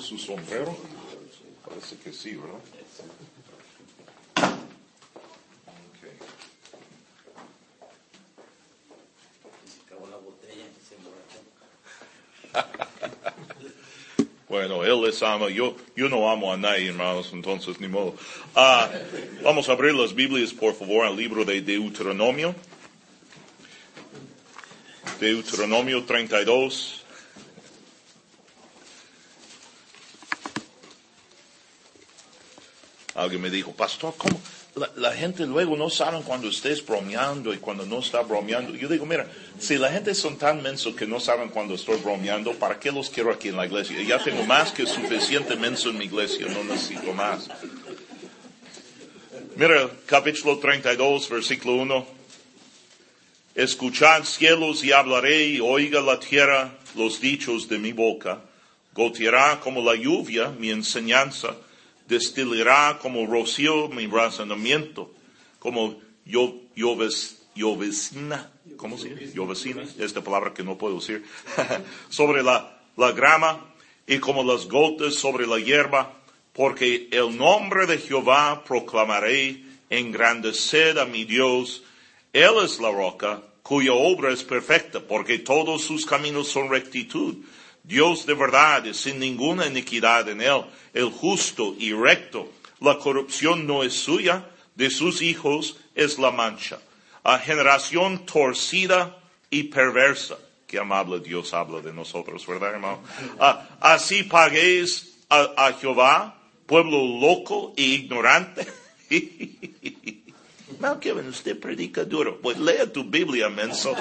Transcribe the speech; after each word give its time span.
su 0.00 0.18
sombrero? 0.18 0.76
Parece 1.66 1.96
que 1.96 2.12
sí, 2.12 2.36
¿verdad? 2.36 2.58
Bueno, 14.48 14.84
Él 14.84 15.00
les 15.02 15.22
ama. 15.22 15.48
Yo, 15.48 15.76
yo 15.94 16.08
no 16.08 16.28
amo 16.28 16.52
a 16.52 16.56
nadie, 16.56 16.88
hermanos, 16.88 17.30
entonces 17.32 17.80
ni 17.80 17.86
modo. 17.86 18.16
Ah, 18.56 18.90
vamos 19.44 19.68
a 19.68 19.72
abrir 19.72 19.94
las 19.94 20.12
Biblias, 20.12 20.52
por 20.52 20.74
favor, 20.74 21.06
al 21.06 21.16
libro 21.16 21.44
de 21.44 21.62
Deuteronomio. 21.62 22.52
Deuteronomio 25.20 26.04
32. 26.04 26.99
Alguien 33.20 33.42
me 33.42 33.50
dijo, 33.50 33.72
pastor, 33.72 34.14
¿cómo? 34.16 34.40
La, 34.96 35.12
gente 35.12 35.44
luego 35.44 35.76
no 35.76 35.90
sabe 35.90 36.22
cuando 36.22 36.48
estés 36.48 36.84
bromeando 36.84 37.52
y 37.52 37.58
cuando 37.58 37.84
no 37.84 37.98
está 37.98 38.22
bromeando. 38.22 38.74
Yo 38.74 38.88
digo, 38.88 39.04
mira, 39.04 39.26
si 39.58 39.76
la 39.76 39.92
gente 39.92 40.14
son 40.14 40.38
tan 40.38 40.62
mensos 40.62 40.94
que 40.94 41.06
no 41.06 41.20
saben 41.20 41.50
cuando 41.50 41.74
estoy 41.74 41.98
bromeando, 41.98 42.54
¿para 42.54 42.80
qué 42.80 42.90
los 42.90 43.10
quiero 43.10 43.30
aquí 43.30 43.48
en 43.48 43.56
la 43.56 43.66
iglesia? 43.66 44.00
Ya 44.02 44.18
tengo 44.18 44.42
más 44.44 44.72
que 44.72 44.86
suficiente 44.86 45.54
menso 45.56 45.90
en 45.90 45.98
mi 45.98 46.06
iglesia, 46.06 46.46
no 46.46 46.64
necesito 46.64 47.12
más. 47.12 47.46
Mira, 49.54 49.90
capítulo 50.06 50.58
32, 50.58 51.28
versículo 51.28 51.74
1. 51.74 52.06
Escuchad 53.54 54.24
cielos 54.24 54.82
y 54.82 54.92
hablaré 54.92 55.44
y 55.44 55.60
oiga 55.60 56.00
la 56.00 56.18
tierra 56.18 56.72
los 56.94 57.20
dichos 57.20 57.68
de 57.68 57.78
mi 57.78 57.92
boca. 57.92 58.40
Goteará 58.94 59.60
como 59.60 59.82
la 59.82 59.94
lluvia 59.94 60.48
mi 60.48 60.70
enseñanza 60.70 61.54
destilará 62.10 62.98
como 63.00 63.26
rocío 63.26 63.88
mi 63.88 64.06
razonamiento, 64.06 65.10
como 65.58 65.96
yo, 66.26 66.54
llovecina, 66.74 68.52
¿cómo 68.76 68.98
se 68.98 69.14
dice? 69.14 69.34
Llovecina, 69.34 69.84
esta 69.98 70.22
palabra 70.22 70.52
que 70.52 70.62
no 70.62 70.76
puedo 70.76 70.96
decir, 70.96 71.24
sobre 72.10 72.42
la, 72.42 72.78
la 72.96 73.12
grama 73.12 73.72
y 74.06 74.18
como 74.18 74.42
las 74.42 74.66
gotas 74.66 75.14
sobre 75.14 75.46
la 75.46 75.58
hierba, 75.58 76.12
porque 76.52 77.08
el 77.12 77.36
nombre 77.36 77.86
de 77.86 77.98
Jehová 77.98 78.64
proclamaré, 78.64 79.62
engrandecer 79.88 80.98
a 80.98 81.06
mi 81.06 81.24
Dios, 81.24 81.84
Él 82.32 82.54
es 82.62 82.80
la 82.80 82.90
roca, 82.90 83.42
cuya 83.62 83.92
obra 83.92 84.32
es 84.32 84.42
perfecta, 84.42 85.00
porque 85.00 85.38
todos 85.38 85.82
sus 85.82 86.04
caminos 86.04 86.48
son 86.48 86.68
rectitud. 86.70 87.36
Dios 87.82 88.26
de 88.26 88.34
verdad 88.34 88.84
sin 88.92 89.18
ninguna 89.18 89.66
iniquidad 89.66 90.28
en 90.28 90.40
él, 90.40 90.62
el 90.94 91.10
justo 91.10 91.74
y 91.78 91.92
recto. 91.92 92.50
La 92.80 92.98
corrupción 92.98 93.66
no 93.66 93.82
es 93.82 93.94
suya, 93.94 94.46
de 94.74 94.90
sus 94.90 95.22
hijos 95.22 95.76
es 95.94 96.18
la 96.18 96.30
mancha. 96.30 96.78
A 97.22 97.38
generación 97.38 98.24
torcida 98.24 99.18
y 99.50 99.64
perversa. 99.64 100.38
Qué 100.66 100.78
amable 100.78 101.20
Dios 101.20 101.52
habla 101.52 101.80
de 101.80 101.92
nosotros, 101.92 102.46
¿verdad, 102.46 102.74
hermano? 102.74 103.02
Ah, 103.38 103.68
así 103.80 104.22
paguéis 104.22 105.18
a, 105.28 105.50
a, 105.56 105.72
Jehová, 105.72 106.38
pueblo 106.66 107.04
loco 107.20 107.74
e 107.76 107.82
ignorante. 107.82 108.66
Mal 110.78 110.98
Kevin, 110.98 111.26
usted 111.28 111.58
predica 111.58 112.04
duro. 112.04 112.40
Pues 112.40 112.56
lea 112.58 112.90
tu 112.90 113.04
Biblia, 113.04 113.50
menso. 113.50 113.94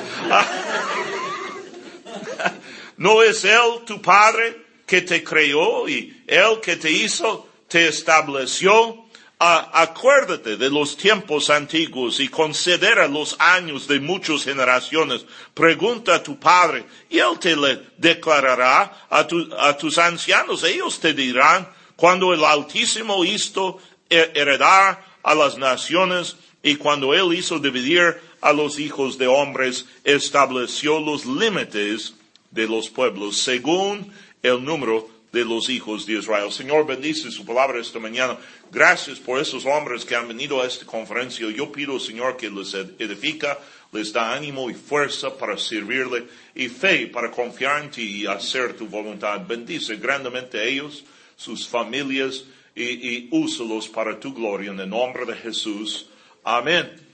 ¿No 2.99 3.23
es 3.23 3.45
Él 3.45 3.85
tu 3.85 4.01
Padre 4.01 4.61
que 4.85 5.01
te 5.01 5.23
creó 5.23 5.87
y 5.87 6.21
Él 6.27 6.59
que 6.61 6.75
te 6.75 6.91
hizo, 6.91 7.47
te 7.67 7.87
estableció? 7.87 9.05
acuérdate 9.41 10.57
de 10.57 10.69
los 10.69 10.97
tiempos 10.97 11.49
antiguos 11.49 12.19
y 12.19 12.27
considera 12.27 13.07
los 13.07 13.37
años 13.39 13.87
de 13.87 14.01
muchas 14.01 14.43
generaciones. 14.43 15.25
Pregunta 15.53 16.15
a 16.15 16.23
tu 16.23 16.37
Padre 16.37 16.83
y 17.09 17.19
Él 17.19 17.39
te 17.39 17.55
le 17.55 17.81
declarará 17.95 19.07
a, 19.09 19.27
a 19.59 19.77
tus 19.77 19.97
ancianos. 19.97 20.65
Ellos 20.65 20.99
te 20.99 21.13
dirán 21.13 21.69
cuando 21.95 22.33
el 22.33 22.43
Altísimo 22.43 23.23
hizo 23.23 23.79
heredar 24.09 25.05
a 25.23 25.35
las 25.35 25.57
naciones 25.57 26.35
y 26.61 26.75
cuando 26.75 27.13
Él 27.13 27.33
hizo 27.33 27.59
dividir 27.59 28.19
a 28.41 28.51
los 28.51 28.77
hijos 28.77 29.17
de 29.17 29.27
hombres, 29.27 29.85
estableció 30.03 30.99
los 30.99 31.25
límites 31.25 32.13
de 32.51 32.67
los 32.67 32.89
pueblos 32.89 33.37
según 33.37 34.11
el 34.41 34.63
número 34.63 35.09
de 35.31 35.45
los 35.45 35.69
hijos 35.69 36.05
de 36.05 36.13
Israel. 36.13 36.51
Señor, 36.51 36.85
bendice 36.85 37.29
su 37.31 37.45
palabra 37.45 37.79
esta 37.79 37.99
mañana. 37.99 38.37
Gracias 38.71 39.19
por 39.19 39.39
esos 39.39 39.65
hombres 39.65 40.05
que 40.05 40.15
han 40.15 40.27
venido 40.27 40.61
a 40.61 40.65
esta 40.65 40.85
conferencia. 40.85 41.49
Yo 41.51 41.71
pido, 41.71 41.99
Señor, 41.99 42.37
que 42.37 42.49
les 42.49 42.73
edifica, 42.73 43.59
les 43.91 44.11
da 44.11 44.33
ánimo 44.33 44.69
y 44.69 44.73
fuerza 44.73 45.37
para 45.37 45.57
servirle 45.57 46.25
y 46.55 46.67
fe 46.67 47.07
para 47.07 47.31
confiar 47.31 47.83
en 47.83 47.91
ti 47.91 48.21
y 48.21 48.25
hacer 48.25 48.73
tu 48.73 48.87
voluntad. 48.87 49.45
Bendice 49.47 49.97
grandemente 49.97 50.67
ellos, 50.67 51.03
sus 51.35 51.67
familias 51.67 52.45
y, 52.75 52.83
y 52.83 53.27
úsalos 53.31 53.87
para 53.87 54.19
tu 54.19 54.33
gloria 54.33 54.71
en 54.71 54.79
el 54.79 54.89
nombre 54.89 55.25
de 55.25 55.35
Jesús. 55.35 56.07
Amén. 56.43 57.08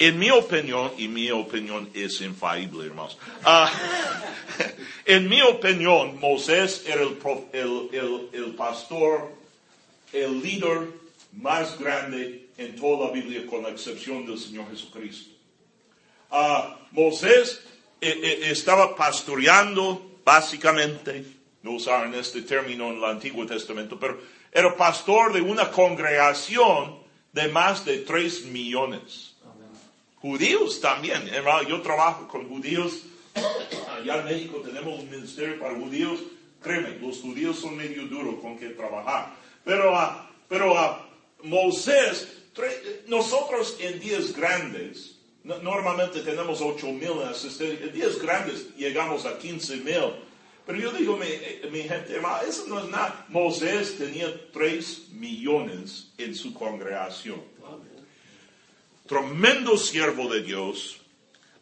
En 0.00 0.18
mi 0.18 0.30
opinión, 0.30 0.92
y 0.96 1.08
mi 1.08 1.30
opinión 1.30 1.90
es 1.92 2.22
infalible, 2.22 2.86
hermanos, 2.86 3.18
uh, 3.44 3.66
en 5.04 5.28
mi 5.28 5.42
opinión, 5.42 6.18
Moisés 6.18 6.84
era 6.86 7.02
el, 7.02 7.18
el, 7.52 7.88
el, 7.92 8.28
el, 8.32 8.54
pastor, 8.54 9.30
el 10.14 10.40
líder 10.40 10.88
más 11.32 11.78
grande 11.78 12.48
en 12.56 12.76
toda 12.76 13.08
la 13.08 13.12
Biblia, 13.12 13.46
con 13.46 13.62
la 13.62 13.68
excepción 13.68 14.24
del 14.24 14.38
Señor 14.38 14.70
Jesucristo. 14.70 15.32
Uh, 16.30 16.76
Moisés 16.92 17.60
eh, 18.00 18.20
eh, 18.22 18.38
estaba 18.50 18.96
pastoreando, 18.96 20.18
básicamente, 20.24 21.26
no 21.62 21.72
usaron 21.72 22.14
este 22.14 22.40
término 22.40 22.88
en 22.88 22.96
el 22.96 23.04
Antiguo 23.04 23.44
Testamento, 23.44 24.00
pero 24.00 24.18
era 24.50 24.74
pastor 24.74 25.34
de 25.34 25.42
una 25.42 25.70
congregación 25.70 27.00
de 27.34 27.48
más 27.48 27.84
de 27.84 27.98
tres 27.98 28.46
millones. 28.46 29.29
Judíos 30.20 30.82
también, 30.82 31.28
hermano, 31.28 31.66
yo 31.66 31.80
trabajo 31.80 32.28
con 32.28 32.46
judíos. 32.46 33.04
Allá 33.96 34.16
en 34.16 34.24
México 34.26 34.58
tenemos 34.58 35.00
un 35.00 35.10
ministerio 35.10 35.58
para 35.58 35.74
judíos. 35.74 36.20
Créeme, 36.62 36.98
los 37.00 37.20
judíos 37.20 37.58
son 37.58 37.74
medio 37.76 38.06
duros 38.06 38.34
con 38.42 38.58
que 38.58 38.68
trabajar. 38.70 39.34
Pero, 39.64 39.94
uh, 39.94 40.10
pero 40.46 40.74
uh, 40.74 41.46
Moisés, 41.46 42.28
nosotros 43.06 43.78
en 43.80 43.98
días 43.98 44.34
grandes, 44.34 45.16
normalmente 45.42 46.20
tenemos 46.20 46.60
8 46.60 46.86
mil 46.88 47.22
asistentes, 47.24 47.88
en 47.88 47.94
días 47.94 48.20
grandes 48.20 48.76
llegamos 48.76 49.24
a 49.24 49.38
15 49.38 49.76
mil. 49.76 50.16
Pero 50.66 50.78
yo 50.78 50.92
digo, 50.92 51.16
mi, 51.16 51.70
mi 51.70 51.84
gente, 51.84 52.14
hermano, 52.14 52.42
eso 52.46 52.66
no 52.68 52.78
es 52.78 52.90
nada. 52.90 53.24
Moisés 53.30 53.96
tenía 53.96 54.28
3 54.52 55.12
millones 55.12 56.12
en 56.18 56.34
su 56.34 56.52
congregación 56.52 57.49
tremendo 59.10 59.76
siervo 59.76 60.32
de 60.32 60.40
Dios. 60.40 61.00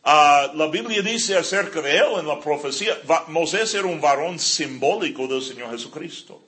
Uh, 0.05 0.55
la 0.55 0.69
Biblia 0.71 1.01
dice 1.01 1.35
acerca 1.35 1.81
de 1.81 1.97
él 1.97 2.19
en 2.21 2.27
la 2.27 2.39
profecía, 2.39 2.93
Moisés 3.29 3.73
era 3.73 3.87
un 3.87 4.03
varón 4.03 4.39
simbólico 4.39 5.27
del 5.27 5.41
Señor 5.41 5.71
Jesucristo. 5.71 6.43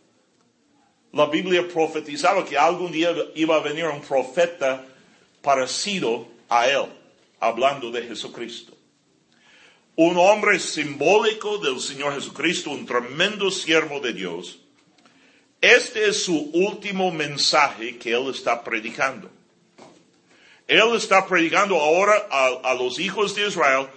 La 1.13 1.25
Biblia 1.25 1.67
profetizaba 1.67 2.45
que 2.45 2.59
algún 2.59 2.93
día 2.93 3.15
iba 3.35 3.57
a 3.57 3.61
venir 3.61 3.87
un 3.87 4.03
profeta 4.03 4.85
parecido 5.41 6.29
a 6.51 6.69
él, 6.69 6.85
hablando 7.41 7.91
de 7.91 8.03
Jesucristo. 8.03 8.77
Un 9.97 10.19
hombre 10.19 10.61
simbólico 10.61 11.57
del 11.59 11.81
Señor 11.81 12.15
Jesucristo, 12.15 12.71
un 12.73 12.85
tremendo 12.85 13.51
siervo 13.51 14.01
de 14.01 14.13
Dios. 14.13 14.59
Este 15.63 16.09
es 16.09 16.25
su 16.25 16.51
último 16.53 17.11
mensaje 17.11 17.97
que 17.97 18.13
él 18.13 18.29
está 18.29 18.63
predicando. 18.63 19.40
Él 20.71 20.95
está 20.95 21.27
predicando 21.27 21.75
ahora 21.75 22.29
a, 22.31 22.75
los 22.75 23.01
hijos 23.01 23.35
de 23.35 23.49
Israel. 23.49 23.89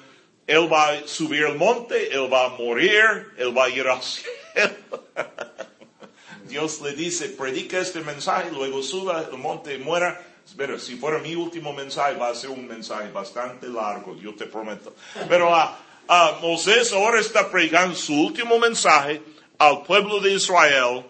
Él 0.48 0.68
va 0.74 0.90
a 0.90 1.08
subir 1.08 1.44
el 1.44 1.54
monte, 1.56 2.12
él 2.12 2.34
va 2.34 2.46
a 2.46 2.50
morir, 2.50 3.28
él 3.38 3.56
va 3.56 3.66
a 3.66 3.70
ir 3.70 3.88
al 3.88 4.02
cielo. 4.02 4.74
Dios 6.50 6.82
le 6.82 6.94
dice, 6.94 7.30
predica 7.30 7.78
este 7.78 8.02
mensaje, 8.02 8.50
luego 8.52 8.82
suba 8.82 9.24
el 9.32 9.38
monte 9.38 9.76
y 9.76 9.78
muera. 9.78 10.20
Pero 10.58 10.80
si 10.80 10.96
fuera 10.96 11.20
mi 11.20 11.36
último 11.36 11.74
mensaje, 11.74 12.16
va 12.16 12.30
a 12.30 12.36
ser 12.36 12.50
un 12.50 12.68
mensaje 12.68 13.12
bastante 13.12 13.68
largo, 13.68 14.18
yo 14.20 14.34
te 14.34 14.48
prometo. 14.48 14.96
Pero 15.30 15.54
a 15.54 15.78
uh, 16.10 16.42
Moisés 16.42 16.92
ahora 16.92 17.20
está 17.20 17.52
predicando 17.52 17.96
su 17.96 18.20
último 18.20 18.58
mensaje 18.58 19.22
al 19.60 19.84
pueblo 19.84 20.20
de 20.20 20.34
Israel 20.34 21.06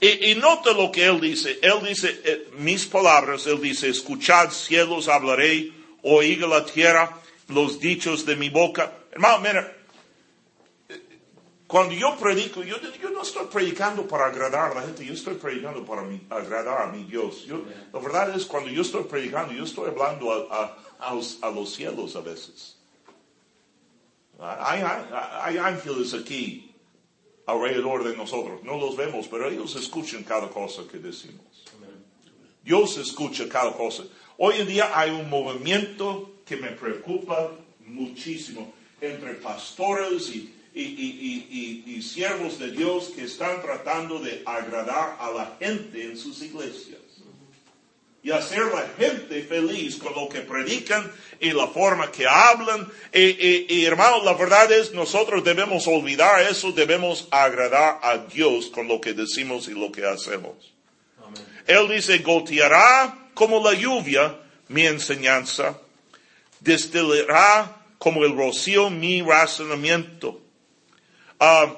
y, 0.00 0.34
nota 0.36 0.72
lo 0.72 0.90
que 0.90 1.04
él 1.04 1.20
dice. 1.20 1.58
Él 1.62 1.86
dice, 1.86 2.20
eh, 2.24 2.48
mis 2.58 2.86
palabras, 2.86 3.46
él 3.46 3.60
dice, 3.60 3.88
escuchad 3.88 4.50
cielos, 4.50 5.08
hablaré, 5.08 5.72
oiga 6.02 6.46
la 6.46 6.64
tierra, 6.64 7.20
los 7.48 7.78
dichos 7.78 8.24
de 8.24 8.36
mi 8.36 8.48
boca. 8.48 8.92
Hermano, 9.12 9.40
mira, 9.40 9.76
cuando 11.70 11.94
yo 11.94 12.16
predico, 12.16 12.64
yo, 12.64 12.76
yo, 13.00 13.10
no 13.10 13.22
estoy 13.22 13.46
predicando 13.46 14.08
para 14.08 14.26
agradar 14.26 14.72
a 14.72 14.74
la 14.74 14.82
gente, 14.82 15.06
yo 15.06 15.14
estoy 15.14 15.34
predicando 15.34 15.84
para 15.84 16.02
agradar 16.30 16.82
a 16.82 16.86
mi 16.86 17.04
Dios. 17.04 17.46
La 17.92 18.00
verdad 18.00 18.34
es, 18.34 18.44
cuando 18.44 18.70
yo 18.70 18.82
estoy 18.82 19.04
predicando, 19.04 19.52
yo 19.52 19.62
estoy 19.62 19.88
hablando 19.88 20.32
a, 20.32 20.64
a, 20.98 21.12
a, 21.42 21.50
los, 21.50 21.72
cielos 21.72 22.16
a 22.16 22.22
veces. 22.22 22.76
Hay, 24.40 25.58
ángeles 25.58 26.12
aquí 26.12 26.69
alrededor 27.50 28.04
de 28.04 28.16
nosotros, 28.16 28.62
no 28.62 28.78
los 28.78 28.96
vemos, 28.96 29.28
pero 29.28 29.48
ellos 29.48 29.76
escuchan 29.76 30.22
cada 30.24 30.48
cosa 30.48 30.82
que 30.90 30.98
decimos. 30.98 31.44
Dios 32.62 32.98
escucha 32.98 33.48
cada 33.48 33.72
cosa. 33.72 34.04
Hoy 34.36 34.56
en 34.58 34.68
día 34.68 34.90
hay 34.94 35.10
un 35.10 35.28
movimiento 35.28 36.40
que 36.44 36.56
me 36.56 36.68
preocupa 36.68 37.50
muchísimo 37.86 38.72
entre 39.00 39.34
pastores 39.34 40.28
y 40.34 40.54
y, 40.74 42.02
siervos 42.02 42.58
de 42.58 42.70
Dios 42.70 43.10
que 43.14 43.24
están 43.24 43.60
tratando 43.60 44.20
de 44.20 44.42
agradar 44.44 45.16
a 45.18 45.30
la 45.30 45.56
gente 45.58 46.04
en 46.04 46.16
sus 46.16 46.42
iglesias. 46.42 46.99
Y 48.22 48.30
hacer 48.30 48.66
la 48.66 48.86
gente 48.98 49.42
feliz 49.44 49.96
con 49.96 50.14
lo 50.14 50.28
que 50.28 50.40
predican 50.40 51.10
y 51.40 51.52
la 51.52 51.66
forma 51.68 52.12
que 52.12 52.26
hablan. 52.26 52.86
Y, 53.12 53.84
hermanos, 53.84 54.24
la 54.24 54.34
verdad 54.34 54.70
es, 54.70 54.92
nosotros 54.92 55.42
debemos 55.42 55.86
olvidar 55.86 56.42
eso, 56.42 56.72
debemos 56.72 57.28
agradar 57.30 57.98
a 58.02 58.18
Dios 58.18 58.66
con 58.66 58.88
lo 58.88 59.00
que 59.00 59.14
decimos 59.14 59.68
y 59.68 59.72
lo 59.72 59.90
que 59.90 60.04
hacemos. 60.04 60.74
Él 61.66 61.88
dice, 61.88 62.18
goteará 62.18 63.30
como 63.32 63.62
la 63.62 63.72
lluvia 63.72 64.38
mi 64.68 64.86
enseñanza, 64.86 65.78
destilará 66.60 67.76
como 67.98 68.24
el 68.24 68.36
rocío 68.36 68.90
mi 68.90 69.22
razonamiento. 69.22 70.40
Ah, 71.38 71.74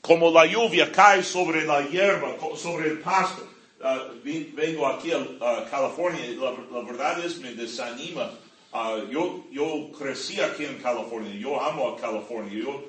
como 0.00 0.30
la 0.30 0.44
lluvia 0.44 0.92
cae 0.92 1.22
sobre 1.22 1.64
la 1.64 1.80
hierba, 1.80 2.36
sobre 2.56 2.88
el 2.88 2.98
pasto. 3.00 3.53
Ah, 3.86 4.08
vengo 4.24 4.86
aquí 4.86 5.12
a, 5.12 5.68
California, 5.70 6.24
la, 6.40 6.80
verdad 6.80 7.22
es 7.22 7.38
me 7.38 7.52
desanima. 7.52 8.30
Ah, 8.72 8.96
yo, 9.10 9.44
yo 9.52 9.90
crecí 9.98 10.40
aquí 10.40 10.64
en 10.64 10.78
California, 10.78 11.34
yo 11.34 11.60
amo 11.60 11.90
a 11.90 12.00
California, 12.00 12.64
yo 12.64 12.82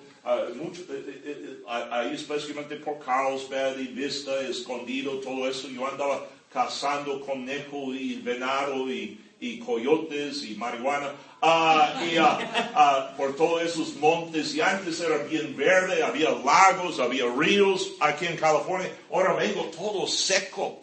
mucho, 0.56 0.82
eh, 0.90 1.04
eh, 1.06 1.22
eh, 1.26 1.64
ahí 1.68 2.16
especialmente 2.16 2.78
por 2.78 2.98
Carlsbad 3.00 3.78
y 3.78 3.88
Vista, 3.88 4.40
escondido, 4.42 5.20
todo 5.20 5.50
eso, 5.50 5.68
yo 5.68 5.86
andaba 5.86 6.26
cazando 6.52 7.20
conejo 7.22 7.94
y 7.94 8.16
venado 8.22 8.90
y, 8.90 9.20
y 9.40 9.60
coyotes 9.60 10.44
y 10.46 10.56
marihuana 10.56 11.12
uh, 11.42 12.04
y, 12.04 12.18
uh, 12.18 13.18
por 13.18 13.36
todos 13.36 13.64
esos 13.64 13.96
montes 13.98 14.56
y 14.56 14.62
antes 14.62 15.00
era 15.00 15.18
bien 15.18 15.56
verde, 15.56 16.02
había 16.02 16.32
lagos, 16.32 17.00
había 17.00 17.26
ríos 17.38 17.92
aquí 18.00 18.26
en 18.26 18.38
California. 18.38 18.90
Ahora 19.12 19.34
vengo 19.34 19.66
todo 19.66 20.08
seco, 20.08 20.80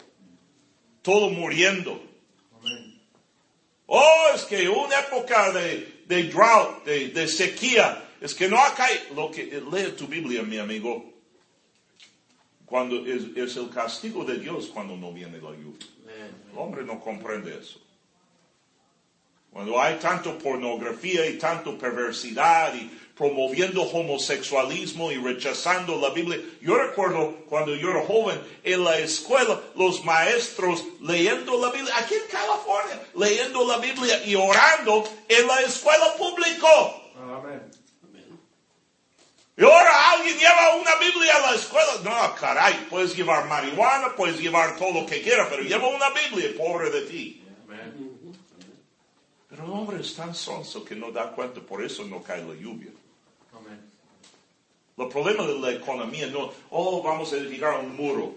todo 1.03 1.29
muriendo. 1.29 2.01
Oh, 3.85 4.31
es 4.33 4.45
que 4.45 4.67
una 4.67 5.01
época 5.01 5.51
de, 5.51 6.03
de 6.07 6.23
drought, 6.23 6.83
de, 6.85 7.09
de, 7.09 7.27
sequía, 7.27 8.09
es 8.19 8.33
que 8.33 8.47
no 8.47 8.57
acá, 8.57 8.87
lo 9.13 9.29
que 9.29 9.43
lee 9.71 9.91
tu 9.95 10.07
Biblia, 10.07 10.41
mi 10.41 10.57
amigo, 10.57 11.13
cuando 12.65 13.05
es, 13.05 13.25
es 13.35 13.57
el 13.57 13.69
castigo 13.69 14.23
de 14.23 14.39
Dios 14.39 14.67
cuando 14.73 14.97
no 14.97 15.13
viene 15.13 15.37
la 15.37 15.51
lluvia. 15.51 15.85
El 16.51 16.57
hombre 16.57 16.83
no 16.83 16.99
comprende 16.99 17.59
eso. 17.59 17.79
Cuando 19.51 19.79
hay 19.79 19.97
tanto 19.97 20.37
pornografía 20.39 21.27
y 21.27 21.37
tanto 21.37 21.77
perversidad 21.77 22.73
y 22.73 22.89
promoviendo 23.15 23.83
homosexualismo 23.83 25.11
y 25.11 25.17
rechazando 25.17 25.99
la 25.99 26.09
Biblia. 26.09 26.39
Yo 26.61 26.75
recuerdo 26.75 27.35
cuando 27.47 27.75
yo 27.75 27.91
era 27.91 28.05
joven 28.05 28.41
en 28.63 28.83
la 28.83 28.97
escuela, 28.97 29.59
los 29.75 30.03
maestros 30.03 30.83
leyendo 31.01 31.59
la 31.61 31.71
Biblia, 31.71 31.93
aquí 31.97 32.15
en 32.15 32.27
California, 32.31 33.07
leyendo 33.15 33.67
la 33.67 33.77
Biblia 33.77 34.25
y 34.25 34.35
orando 34.35 35.03
en 35.27 35.47
la 35.47 35.61
escuela 35.61 36.13
pública. 36.17 36.67
Amén. 37.17 37.71
Y 39.55 39.63
ahora 39.63 40.11
alguien 40.13 40.35
lleva 40.35 40.75
una 40.75 40.95
Biblia 40.95 41.35
a 41.35 41.51
la 41.51 41.55
escuela. 41.55 41.91
No, 42.03 42.35
caray, 42.35 42.87
puedes 42.89 43.15
llevar 43.15 43.45
marihuana, 43.45 44.15
puedes 44.15 44.39
llevar 44.39 44.75
todo 44.77 45.01
lo 45.01 45.05
que 45.05 45.21
quieras, 45.21 45.47
pero 45.49 45.61
lleva 45.61 45.87
una 45.89 46.09
Biblia, 46.09 46.49
pobre 46.57 46.89
de 46.89 47.01
ti. 47.01 47.39
Pero 49.47 49.65
el 49.65 49.69
hombre 49.69 50.01
es 50.01 50.15
tan 50.15 50.33
sonso 50.33 50.83
que 50.83 50.95
no 50.95 51.11
da 51.11 51.31
cuenta, 51.31 51.61
por 51.61 51.85
eso 51.85 52.03
no 52.05 52.23
cae 52.23 52.43
la 52.43 52.55
lluvia. 52.55 52.89
El 54.95 55.07
problema 55.07 55.43
de 55.43 55.59
la 55.59 55.71
economía 55.71 56.27
no, 56.27 56.51
oh, 56.69 57.01
vamos 57.01 57.33
a 57.33 57.37
edificar 57.37 57.79
un 57.79 57.95
muro. 57.95 58.35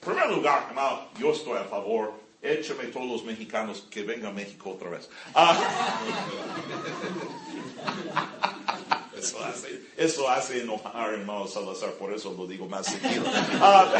En 0.00 0.12
primer 0.12 0.30
lugar, 0.30 0.72
yo 1.18 1.32
estoy 1.32 1.58
a 1.58 1.64
favor, 1.64 2.12
échame 2.40 2.84
todos 2.84 3.06
los 3.06 3.24
mexicanos 3.24 3.84
que 3.90 4.02
vengan 4.02 4.30
a 4.30 4.34
México 4.34 4.70
otra 4.70 4.90
vez. 4.90 5.08
Ah. 5.34 5.98
eso, 9.18 9.44
hace, 9.44 9.82
eso 9.96 10.28
hace 10.28 10.60
enojar 10.60 11.14
hermano 11.14 11.48
Salazar, 11.48 11.90
por 11.92 12.12
eso 12.12 12.32
lo 12.38 12.46
digo 12.46 12.68
más 12.68 12.86
seguido. 12.86 13.24
Ah. 13.60 13.92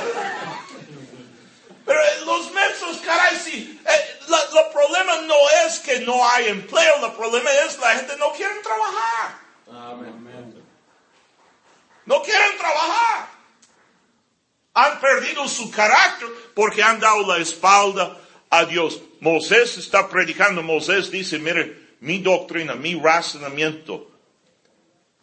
Pero 1.85 2.01
los 2.25 2.53
mensos, 2.53 2.99
caray, 3.05 3.37
sí. 3.37 3.81
Eh, 3.85 4.15
el 4.29 4.73
problema 4.73 5.21
no 5.23 5.35
es 5.67 5.81
que 5.81 6.01
no 6.01 6.27
hay 6.29 6.49
empleo, 6.49 7.05
el 7.05 7.13
problema 7.13 7.51
es 7.67 7.75
que 7.75 7.81
la 7.81 7.95
gente 7.97 8.17
no 8.17 8.33
quiere 8.33 8.55
trabajar. 8.63 9.45
No 12.07 12.23
quieren 12.23 12.59
trabajar. 12.59 13.31
Han 14.75 15.01
perdido 15.01 15.47
su 15.49 15.71
carácter 15.71 16.29
porque 16.55 16.83
han 16.83 17.01
dado 17.01 17.27
la 17.27 17.39
espalda 17.39 18.19
a 18.51 18.65
Dios. 18.65 19.01
Moisés 19.21 19.79
está 19.79 20.09
predicando, 20.09 20.63
Moisés 20.63 21.11
dice, 21.11 21.39
mire, 21.39 21.97
mi 22.01 22.19
doctrina, 22.19 22.75
mi 22.75 22.95
razonamiento 22.95 24.11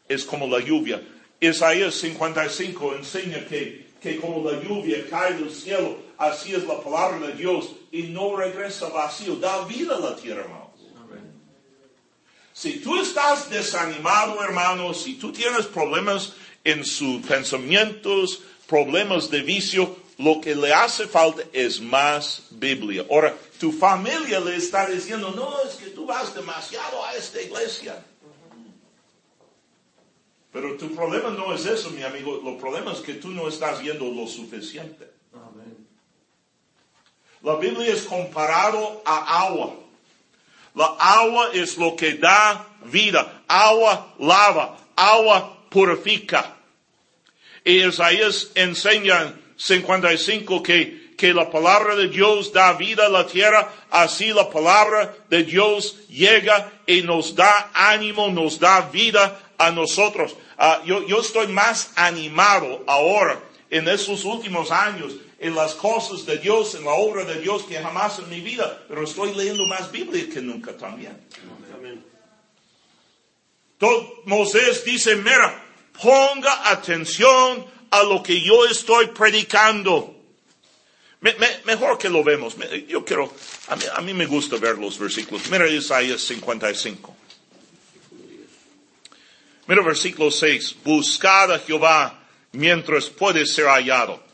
es 0.08 0.24
como 0.24 0.48
la 0.48 0.60
lluvia. 0.60 1.02
Isaías 1.40 1.96
55 1.96 2.96
enseña 2.96 3.46
que, 3.48 3.92
que 4.02 4.18
como 4.18 4.50
la 4.50 4.62
lluvia 4.62 5.06
cae 5.10 5.34
del 5.34 5.52
cielo, 5.52 5.98
así 6.18 6.54
es 6.54 6.64
la 6.66 6.80
palabra 6.82 7.28
de 7.28 7.34
Dios 7.34 7.76
y 7.92 8.04
no 8.04 8.36
regresa 8.36 8.88
vacío, 8.90 9.36
da 9.36 9.66
vida 9.66 9.96
a 9.96 10.00
la 10.00 10.16
tierra, 10.16 10.42
hermanos. 10.42 10.70
Si 12.54 12.80
tú 12.80 13.02
estás 13.02 13.50
desanimado, 13.50 14.44
hermano, 14.44 14.94
si 14.94 15.16
tú 15.16 15.32
tienes 15.32 15.66
problemas 15.66 16.34
en 16.64 16.86
sus 16.86 17.26
pensamientos, 17.26 18.42
problemas 18.68 19.30
de 19.30 19.42
vicio, 19.42 19.98
lo 20.18 20.40
que 20.40 20.56
le 20.56 20.74
hace 20.74 21.08
falta 21.08 21.44
es 21.52 21.82
más 21.82 22.44
Biblia. 22.52 23.06
Ahora, 23.10 23.36
tu 23.60 23.72
familia 23.72 24.40
le 24.40 24.56
está 24.56 24.88
diciendo, 24.88 25.32
no, 25.36 25.62
es 25.68 25.76
que 25.76 25.88
tú 25.88 26.06
vas 26.06 26.34
demasiado 26.36 27.04
a 27.06 27.16
esta 27.16 27.42
iglesia. 27.42 28.04
Pero 30.52 30.78
tu 30.78 30.94
problema 30.94 31.30
no 31.30 31.54
es 31.54 31.66
eso, 31.66 31.90
mi 31.92 32.04
amigo. 32.04 32.40
Lo 32.44 32.58
problema 32.58 32.92
es 32.92 33.00
que 33.00 33.14
tú 33.14 33.30
no 33.30 33.48
estás 33.48 33.82
viendo 33.82 34.06
lo 34.06 34.28
suficiente. 34.28 35.10
La 37.42 37.56
Biblia 37.56 37.92
es 37.92 38.04
comparado 38.04 39.02
a 39.06 39.44
agua. 39.46 39.74
La 40.76 40.96
agua 41.00 41.50
es 41.54 41.78
lo 41.78 41.96
que 41.96 42.16
da 42.16 42.68
vida. 42.86 43.44
Agua 43.48 44.14
lava. 44.20 44.78
Agua 44.96 45.66
purifica. 45.70 46.58
Y 47.64 47.84
Isaías 47.84 48.52
enseña 48.56 49.22
en 49.22 49.42
55 49.58 50.64
que, 50.64 51.14
que 51.18 51.34
la 51.34 51.52
palabra 51.52 51.96
de 51.96 52.08
Dios 52.08 52.52
da 52.52 52.74
vida 52.74 53.06
a 53.06 53.10
la 53.10 53.28
tierra. 53.28 53.72
Así 53.90 54.34
la 54.34 54.50
palabra 54.50 55.16
de 55.30 55.44
Dios 55.44 56.08
llega 56.08 56.72
y 56.88 57.04
nos 57.04 57.36
da 57.36 57.72
ánimo, 57.74 58.30
nos 58.30 58.60
da 58.60 58.82
vida 58.90 59.54
a 59.58 59.72
nosotros. 59.72 60.36
Ah, 60.58 60.82
yo, 60.86 61.06
yo 61.08 61.22
estoy 61.22 61.48
más 61.48 61.92
animado 61.96 62.84
ahora 62.88 63.40
en 63.70 63.88
esos 63.88 64.26
últimos 64.26 64.72
años 64.72 65.14
en 65.42 65.56
las 65.56 65.74
cosas 65.74 66.24
de 66.28 66.38
Dios, 66.38 66.76
en 66.76 66.86
la 66.86 66.94
obra 66.94 67.26
de 67.26 67.42
Dios 67.42 67.64
que 67.64 67.76
jamás 67.76 68.20
en 68.20 68.30
mi 68.30 68.42
vida, 68.42 68.84
pero 68.88 69.04
estoy 69.04 69.34
leyendo 69.34 69.66
más 69.66 69.92
Biblia 69.92 70.30
que 70.32 70.40
nunca 70.40 70.78
también. 70.78 71.18
Entonces, 73.74 74.10
Moisés 74.26 74.86
dice, 74.86 75.16
mira, 75.16 75.71
ponga 76.00 76.70
atención 76.70 77.66
a 77.90 78.04
lo 78.04 78.22
que 78.22 78.40
yo 78.42 78.66
estoy 78.66 79.08
predicando. 79.08 80.16
mejor 81.66 81.98
que 81.98 82.10
lo 82.10 82.24
vemos. 82.24 82.56
Yo 82.88 83.04
quiero, 83.04 83.34
a 83.68 83.76
mí, 83.76 83.84
a 83.94 84.02
mí 84.02 84.14
me 84.14 84.26
gusta 84.26 84.58
ver 84.58 84.78
los 84.78 84.98
versículos. 84.98 85.50
Mira 85.50 85.68
Isaías 85.68 86.22
55. 86.22 87.16
Mira 89.68 89.82
versículo 89.84 90.32
6. 90.32 90.78
Buscad 90.84 91.54
a 91.54 91.60
Jehová 91.60 92.24
mientras 92.52 93.10
puede 93.10 93.46
ser 93.46 93.66
hallado 93.66 94.32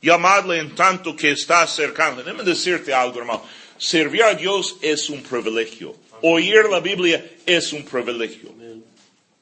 llamadle 0.00 0.58
en 0.58 0.74
tanto 0.74 1.14
que 1.14 1.32
está 1.32 1.66
cercano. 1.66 2.22
Déjame 2.22 2.44
decirte 2.44 2.92
algo, 2.92 3.20
hermano. 3.20 3.42
Servir 3.78 4.22
a 4.22 4.34
Dios 4.34 4.76
es 4.82 5.08
un 5.10 5.22
privilegio. 5.22 5.94
Oír 6.22 6.68
la 6.70 6.80
Biblia 6.80 7.24
es 7.46 7.72
un 7.72 7.84
privilegio. 7.84 8.50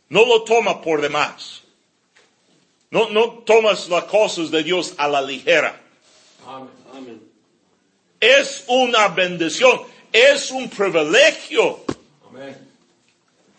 No 0.08 0.24
lo 0.24 0.42
toma 0.42 0.80
por 0.80 1.00
demás. 1.00 1.62
No, 2.90 3.10
no 3.10 3.30
tomas 3.44 3.88
las 3.88 4.04
cosas 4.04 4.50
de 4.50 4.62
Dios 4.62 4.94
a 4.96 5.08
la 5.08 5.20
ligera. 5.20 5.80
Amén. 6.46 7.20
Es 8.20 8.64
una 8.66 9.08
bendición, 9.08 9.80
es 10.12 10.50
un 10.50 10.68
privilegio. 10.70 11.84
Amén. 12.28 12.68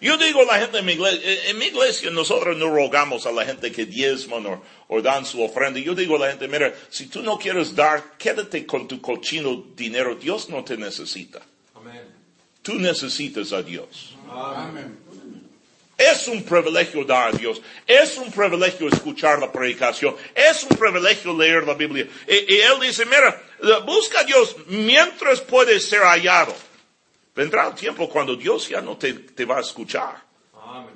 Yo 0.01 0.17
digo 0.17 0.41
a 0.41 0.45
la 0.45 0.59
gente 0.59 0.79
en 0.79 0.85
mi 0.85 0.93
iglesia, 0.93 1.49
en 1.49 1.57
mi 1.57 1.65
iglesia 1.65 2.09
nosotros 2.09 2.57
no 2.57 2.73
rogamos 2.73 3.25
a 3.25 3.31
la 3.31 3.45
gente 3.45 3.71
que 3.71 3.85
diezman 3.85 4.45
o, 4.45 4.63
o 4.87 5.01
dan 5.01 5.25
su 5.25 5.43
ofrenda. 5.43 5.79
Yo 5.79 5.93
digo 5.93 6.15
a 6.15 6.19
la 6.19 6.29
gente, 6.29 6.47
mira, 6.47 6.73
si 6.89 7.07
tú 7.07 7.21
no 7.21 7.37
quieres 7.37 7.75
dar, 7.75 8.17
quédate 8.17 8.65
con 8.65 8.87
tu 8.87 9.01
cochino 9.01 9.63
dinero. 9.75 10.15
Dios 10.15 10.49
no 10.49 10.63
te 10.63 10.77
necesita. 10.77 11.41
Amén. 11.75 12.01
Tú 12.61 12.75
necesitas 12.75 13.51
a 13.51 13.61
Dios. 13.61 14.15
Amén. 14.29 14.97
Es 15.99 16.29
un 16.29 16.43
privilegio 16.43 17.03
dar 17.03 17.35
a 17.35 17.37
Dios. 17.37 17.61
Es 17.85 18.17
un 18.17 18.31
privilegio 18.31 18.87
escuchar 18.87 19.37
la 19.37 19.51
predicación. 19.51 20.15
Es 20.33 20.63
un 20.63 20.77
privilegio 20.77 21.37
leer 21.37 21.67
la 21.67 21.73
Biblia. 21.73 22.07
Y, 22.25 22.53
y 22.55 22.61
él 22.61 22.79
dice, 22.79 23.03
mira, 23.05 23.43
busca 23.85 24.21
a 24.21 24.23
Dios 24.23 24.55
mientras 24.67 25.41
puede 25.41 25.77
ser 25.81 26.03
hallado. 26.03 26.55
Vendrá 27.35 27.67
el 27.67 27.75
tiempo 27.75 28.07
cuando 28.07 28.37
Dios 28.37 28.69
ya 28.69 28.79
no 28.79 28.95
te, 28.95 29.11
te 29.11 29.43
va 29.43 29.57
a 29.57 29.59
escuchar. 29.59 30.23
Amén. 30.63 30.95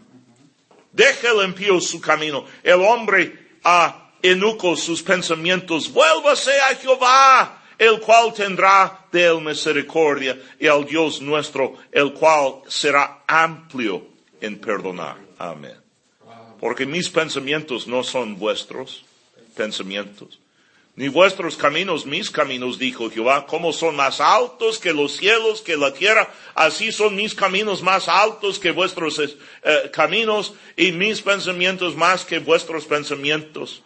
Deja 0.89 1.31
el 1.31 1.49
impío 1.49 1.81
su 1.81 1.99
camino. 1.99 2.45
El 2.63 2.79
hombre 2.81 3.57
a 3.61 4.09
enuco 4.21 4.77
sus 4.77 5.03
pensamientos. 5.03 5.91
Vuélvase 5.91 6.57
a 6.61 6.75
Jehová, 6.75 7.61
el 7.77 7.99
cual 7.99 8.33
tendrá 8.33 9.05
de 9.11 9.25
él 9.25 9.41
misericordia, 9.41 10.41
y 10.57 10.67
al 10.67 10.85
Dios 10.85 11.19
nuestro, 11.19 11.75
el 11.91 12.13
cual 12.13 12.61
será 12.69 13.23
amplio 13.27 14.12
en 14.43 14.59
perdonar. 14.59 15.17
Amén. 15.37 15.77
Porque 16.59 16.85
mis 16.85 17.09
pensamientos 17.09 17.87
no 17.87 18.03
son 18.03 18.37
vuestros 18.37 19.05
pensamientos, 19.55 20.39
ni 20.95 21.07
vuestros 21.07 21.55
caminos 21.55 22.05
mis 22.05 22.29
caminos, 22.29 22.77
dijo 22.77 23.09
Jehová, 23.09 23.45
como 23.47 23.71
son 23.71 23.95
más 23.95 24.19
altos 24.19 24.77
que 24.79 24.93
los 24.93 25.17
cielos, 25.17 25.61
que 25.61 25.75
la 25.77 25.93
tierra, 25.93 26.31
así 26.55 26.91
son 26.91 27.15
mis 27.15 27.33
caminos 27.33 27.81
más 27.81 28.07
altos 28.07 28.59
que 28.59 28.71
vuestros 28.71 29.19
eh, 29.19 29.91
caminos 29.91 30.53
y 30.75 30.91
mis 30.91 31.21
pensamientos 31.21 31.95
más 31.95 32.25
que 32.25 32.39
vuestros 32.39 32.85
pensamientos. 32.85 33.81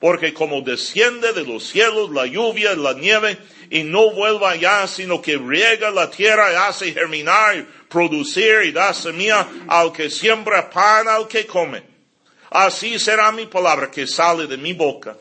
Porque 0.00 0.34
como 0.34 0.60
desciende 0.60 1.32
de 1.32 1.44
los 1.44 1.68
cielos 1.68 2.10
la 2.10 2.26
lluvia, 2.26 2.74
la 2.74 2.92
nieve, 2.92 3.38
y 3.70 3.82
no 3.82 4.10
vuelva 4.10 4.50
allá, 4.50 4.86
sino 4.86 5.22
que 5.22 5.38
riega 5.38 5.90
la 5.90 6.10
tierra 6.10 6.52
y 6.52 6.56
hace 6.56 6.92
germinar, 6.92 7.56
y 7.56 7.66
producir 7.88 8.64
y 8.64 8.72
da 8.72 8.92
semilla 8.92 9.48
al 9.68 9.92
que 9.92 10.10
siembra 10.10 10.68
pan 10.68 11.08
al 11.08 11.26
que 11.28 11.46
come. 11.46 11.82
Así 12.50 12.98
será 12.98 13.32
mi 13.32 13.46
palabra 13.46 13.90
que 13.90 14.06
sale 14.06 14.46
de 14.46 14.56
mi 14.56 14.72
boca 14.72 15.16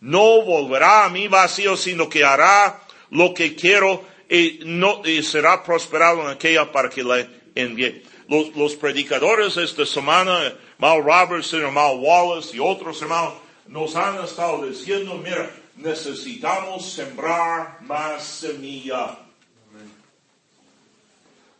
no 0.00 0.42
volverá 0.42 1.04
a 1.04 1.08
mí 1.08 1.28
vacío, 1.28 1.76
sino 1.76 2.08
que 2.08 2.24
hará 2.24 2.80
lo 3.10 3.34
que 3.34 3.54
quiero 3.54 4.04
y, 4.28 4.60
no, 4.64 5.02
y 5.04 5.22
será 5.22 5.62
prosperado 5.62 6.22
en 6.22 6.28
aquella 6.28 6.70
para 6.70 6.88
que 6.88 7.02
le 7.02 7.28
envíe. 7.54 8.02
Los, 8.28 8.54
los 8.54 8.76
predicadores 8.76 9.56
esta 9.56 9.86
semana, 9.86 10.54
Mal 10.78 11.02
Robertson, 11.02 11.72
Mal 11.72 11.96
Wallace 11.98 12.56
y 12.56 12.60
otros 12.60 13.00
hermanos, 13.00 13.34
nos 13.68 13.94
han 13.96 14.24
estado 14.24 14.66
diciendo, 14.66 15.20
mira, 15.22 15.50
necesitamos 15.76 16.90
sembrar 16.90 17.82
más 17.82 18.24
semilla. 18.24 19.18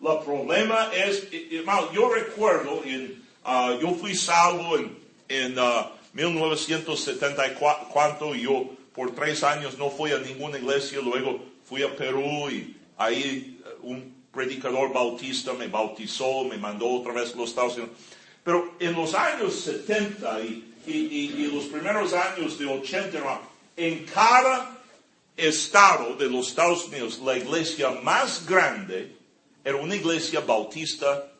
El 0.00 0.18
problema 0.24 0.90
es, 0.94 1.28
hermano, 1.50 1.92
yo 1.92 2.08
recuerdo, 2.08 2.82
ah, 3.44 3.76
yo 3.80 3.94
fui 3.94 4.14
salvo 4.14 4.78
en, 4.78 4.96
en 5.28 5.58
uh, 5.58 5.88
1974, 6.12 8.36
yo 8.36 8.70
por 8.94 9.12
tres 9.14 9.42
años 9.44 9.76
no 9.78 9.90
fui 9.90 10.12
a 10.12 10.18
ninguna 10.18 10.58
iglesia, 10.58 11.00
luego 11.00 11.40
fui 11.64 11.82
a 11.82 11.94
Perú 11.94 12.48
y 12.50 12.76
ahí 12.96 13.60
eh, 13.64 13.68
un 13.82 14.24
predicador 14.32 14.92
bautista 14.92 15.52
me 15.52 15.68
bautizó, 15.68 16.42
me 16.44 16.56
mandó 16.56 16.88
otra 16.88 17.12
vez 17.12 17.34
a 17.34 17.36
los 17.36 17.50
Estados 17.50 17.76
Unidos. 17.76 17.94
Pero 18.42 18.74
en 18.80 18.94
los 18.94 19.14
años 19.14 19.54
70 19.60 20.40
y, 20.40 20.67
y, 20.88 21.50
los 21.52 21.64
primeros 21.64 22.12
años 22.12 22.58
de 22.58 22.66
80, 22.66 23.40
en 23.76 24.04
cada 24.06 24.78
estado 25.36 26.16
de 26.16 26.28
los 26.28 26.48
Estados 26.48 26.86
Unidos, 26.86 27.18
la 27.20 27.36
iglesia 27.36 27.90
más 28.02 28.46
grande 28.46 29.16
era 29.64 29.76
una 29.76 29.94
iglesia 29.94 30.40
bautista 30.40 31.30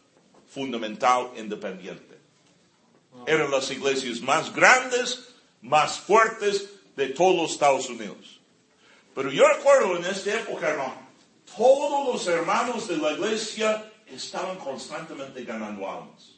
fundamental 0.49 1.31
independiente 1.37 2.09
eran 3.27 3.51
las 3.51 3.71
iglesias 3.71 4.21
más 4.21 4.55
grandes, 4.55 5.29
más 5.63 5.99
fuertes 5.99 6.69
de 6.97 7.09
todos 7.09 7.37
los 7.37 7.51
Estados 7.53 7.89
Unidos. 7.89 8.41
Pero 9.15 9.31
yo 9.31 9.47
recuerdo 9.49 9.97
en 9.97 10.05
esta 10.05 10.35
época, 10.35 10.69
hermano, 10.69 11.09
todos 11.57 12.15
los 12.15 12.27
hermanos 12.27 12.89
de 12.89 12.99
la 12.99 13.13
iglesia 13.13 13.93
estaban 14.07 14.59
constantemente 14.59 15.45
ganando 15.45 15.89
almas. 15.91 16.38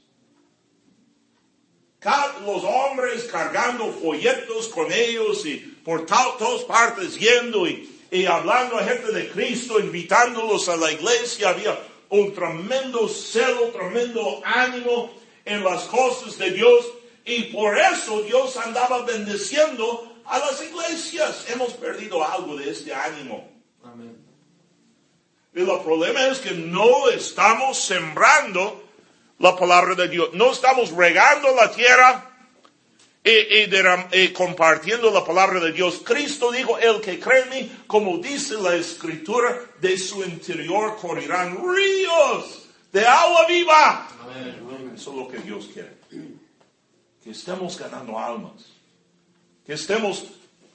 Los 2.47 2.65
hombres 2.65 3.25
cargando 3.25 3.93
folletos 3.93 4.69
con 4.69 4.91
ellos 4.91 5.45
y 5.45 5.57
por 5.85 6.07
todas 6.07 6.63
partes 6.65 7.19
yendo 7.19 7.67
y, 7.67 8.01
y 8.11 8.27
hablando 8.27 8.79
a 8.79 8.85
gente 8.85 9.13
de 9.13 9.29
Cristo, 9.29 9.79
invitándolos 9.79 10.69
a 10.69 10.77
la 10.77 10.91
iglesia. 10.91 11.51
Había 11.51 11.79
un 12.09 12.33
tremendo 12.35 13.09
celo, 13.09 13.69
tremendo 13.69 14.41
ánimo 14.45 15.11
en 15.45 15.63
las 15.63 15.85
cosas 15.85 16.39
de 16.39 16.51
Dios 16.51 16.87
y 17.25 17.45
por 17.45 17.79
eso 17.79 18.23
Dios 18.23 18.57
andaba 18.57 19.03
bendeciendo 19.03 20.11
a 20.25 20.39
las 20.39 20.63
iglesias. 20.63 21.47
Hemos 21.51 21.75
perdido 21.75 22.25
algo 22.25 22.57
de 22.57 22.71
este 22.71 22.95
ánimo. 22.95 23.49
Amén. 23.85 24.17
Y 25.55 25.61
el 25.61 25.81
problema 25.81 26.29
es 26.29 26.39
que 26.39 26.53
no 26.53 27.09
estamos 27.11 27.79
sembrando 27.79 28.90
la 29.41 29.57
palabra 29.57 29.95
de 29.95 30.09
Dios. 30.09 30.31
No 30.35 30.53
estamos 30.53 30.93
regando 30.93 31.55
la 31.55 31.73
tierra 31.73 32.31
y, 33.25 34.29
compartiendo 34.29 35.11
la 35.11 35.25
palabra 35.25 35.61
de 35.61 35.73
Dios. 35.73 36.03
Cristo 36.05 36.53
dijo, 36.53 36.79
el 36.79 37.01
que 37.01 37.19
cree 37.19 37.43
en 37.43 37.49
mí, 37.51 37.73
como 37.87 38.19
dice 38.19 38.55
la 38.55 38.77
escritura, 38.77 39.59
de 39.81 39.99
su 39.99 40.23
interior 40.23 40.97
correrán 41.01 41.57
ríos 41.57 42.69
de 42.93 43.07
agua 43.07 43.47
viva. 43.47 44.09
Eso 44.95 45.11
es 45.11 45.17
lo 45.17 45.29
que 45.29 45.39
Dios 45.39 45.69
quiere. 45.73 45.97
Que 47.25 47.31
estemos 47.31 47.79
ganando 47.79 48.19
almas. 48.19 48.67
Que 49.67 49.73
estemos 49.73 50.25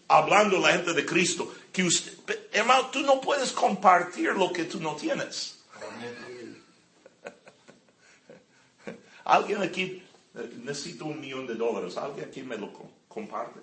hablando 0.07 0.57
a 0.57 0.61
la 0.61 0.71
gente 0.73 0.93
de 0.93 1.05
Cristo. 1.05 1.53
Que 1.71 1.83
usted, 1.83 2.47
hermano, 2.51 2.87
tú 2.87 3.01
no 3.01 3.21
puedes 3.21 3.51
compartir 3.51 4.31
lo 4.31 4.51
que 4.51 4.63
tú 4.63 4.79
no 4.79 4.95
tienes. 4.95 5.59
Alguien 9.25 9.61
aquí 9.61 10.01
eh, 10.35 10.49
necesita 10.63 11.03
un 11.03 11.19
millón 11.19 11.47
de 11.47 11.55
dólares. 11.55 11.97
Alguien 11.97 12.27
aquí 12.29 12.41
me 12.43 12.57
lo 12.57 12.71
comparte. 13.07 13.59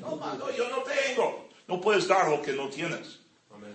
No, 0.00 0.16
no, 0.16 0.50
yo 0.56 0.68
no 0.68 0.82
tengo. 0.82 1.48
No 1.66 1.80
puedes 1.80 2.06
dar 2.06 2.28
lo 2.28 2.42
que 2.42 2.52
no 2.52 2.68
tienes. 2.68 3.20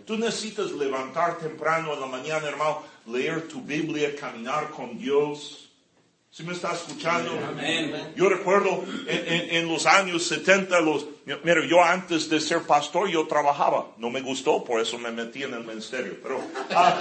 Tú 0.06 0.18
necesitas 0.18 0.72
levantar 0.72 1.38
temprano 1.38 1.94
en 1.94 2.00
la 2.02 2.08
mañana, 2.08 2.48
hermano, 2.48 2.84
leer 3.06 3.48
tu 3.48 3.62
Biblia, 3.62 4.16
caminar 4.16 4.70
con 4.72 4.98
Dios. 4.98 5.70
¿Sí 6.30 6.44
me 6.44 6.54
está 6.54 6.74
escuchando? 6.74 7.32
Yo 8.16 8.28
recuerdo 8.28 8.84
en, 9.08 9.68
los 9.68 9.86
años 9.86 10.26
70, 10.26 10.82
los, 10.82 11.06
mira, 11.26 11.66
yo 11.68 11.82
antes 11.82 12.28
de 12.28 12.42
ser 12.42 12.64
pastor 12.64 13.08
yo 13.08 13.28
trabajaba. 13.28 13.92
No 13.98 14.10
me 14.10 14.22
gustó, 14.22 14.64
por 14.64 14.82
eso 14.82 14.98
me 14.98 15.12
metí 15.12 15.44
en 15.44 15.54
el 15.54 15.64
ministerio. 15.64 16.18
Pero 16.22 16.42
ah, 16.72 17.00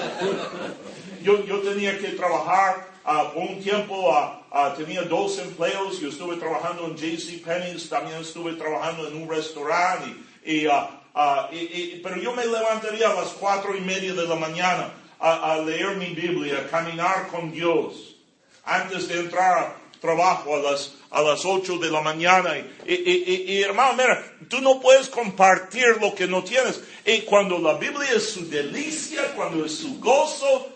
yo, 1.23 1.45
yo 1.45 1.61
tenía 1.61 1.99
que 1.99 2.09
trabajar 2.09 2.92
uh, 3.05 3.39
un 3.39 3.63
tiempo, 3.63 4.11
uh, 4.11 4.77
tenía 4.77 5.03
dos 5.03 5.39
empleos. 5.39 6.01
Yo 6.01 6.09
estuve 6.09 6.37
trabajando 6.37 6.87
en 6.87 6.97
JC 6.97 7.43
Penney's, 7.45 7.89
también 7.89 8.21
estuve 8.21 8.55
trabajando 8.55 9.09
en 9.09 9.23
un 9.23 9.29
restaurante. 9.29 10.15
Y, 10.45 10.67
y, 10.67 12.01
pero 12.03 12.17
yo 12.17 12.33
me 12.35 12.45
levantaría 12.45 13.11
a 13.11 13.15
las 13.15 13.29
cuatro 13.29 13.77
y 13.77 13.81
media 13.81 14.15
de 14.15 14.27
la 14.27 14.35
mañana 14.35 14.93
a, 15.23 15.59
leer 15.59 15.97
mi 15.97 16.15
Biblia, 16.15 16.59
a 16.59 16.69
caminar 16.69 17.29
con 17.29 17.53
Dios, 17.53 18.17
antes 18.65 19.07
de 19.07 19.21
entrar 19.21 19.59
a 19.59 19.77
trabajo 20.01 20.57
a 20.57 20.59
las, 20.59 20.95
a 21.11 21.23
las 21.23 21.45
8 21.45 21.79
de 21.79 21.91
la 21.91 22.01
mañana. 22.01 22.59
Y, 22.59 22.93
y, 22.93 23.63
hermano, 23.63 23.95
mira, 23.95 24.23
tú 24.49 24.61
no 24.61 24.81
puedes 24.81 25.09
compartir 25.09 25.97
lo 26.01 26.13
que 26.15 26.27
no 26.27 26.43
tienes. 26.43 26.83
Y 27.07 27.21
cuando 27.21 27.59
la 27.59 27.75
Biblia 27.75 28.11
es 28.15 28.31
su 28.31 28.49
delicia, 28.49 29.33
cuando 29.37 29.65
es 29.65 29.79
su 29.79 30.01
gozo, 30.01 30.69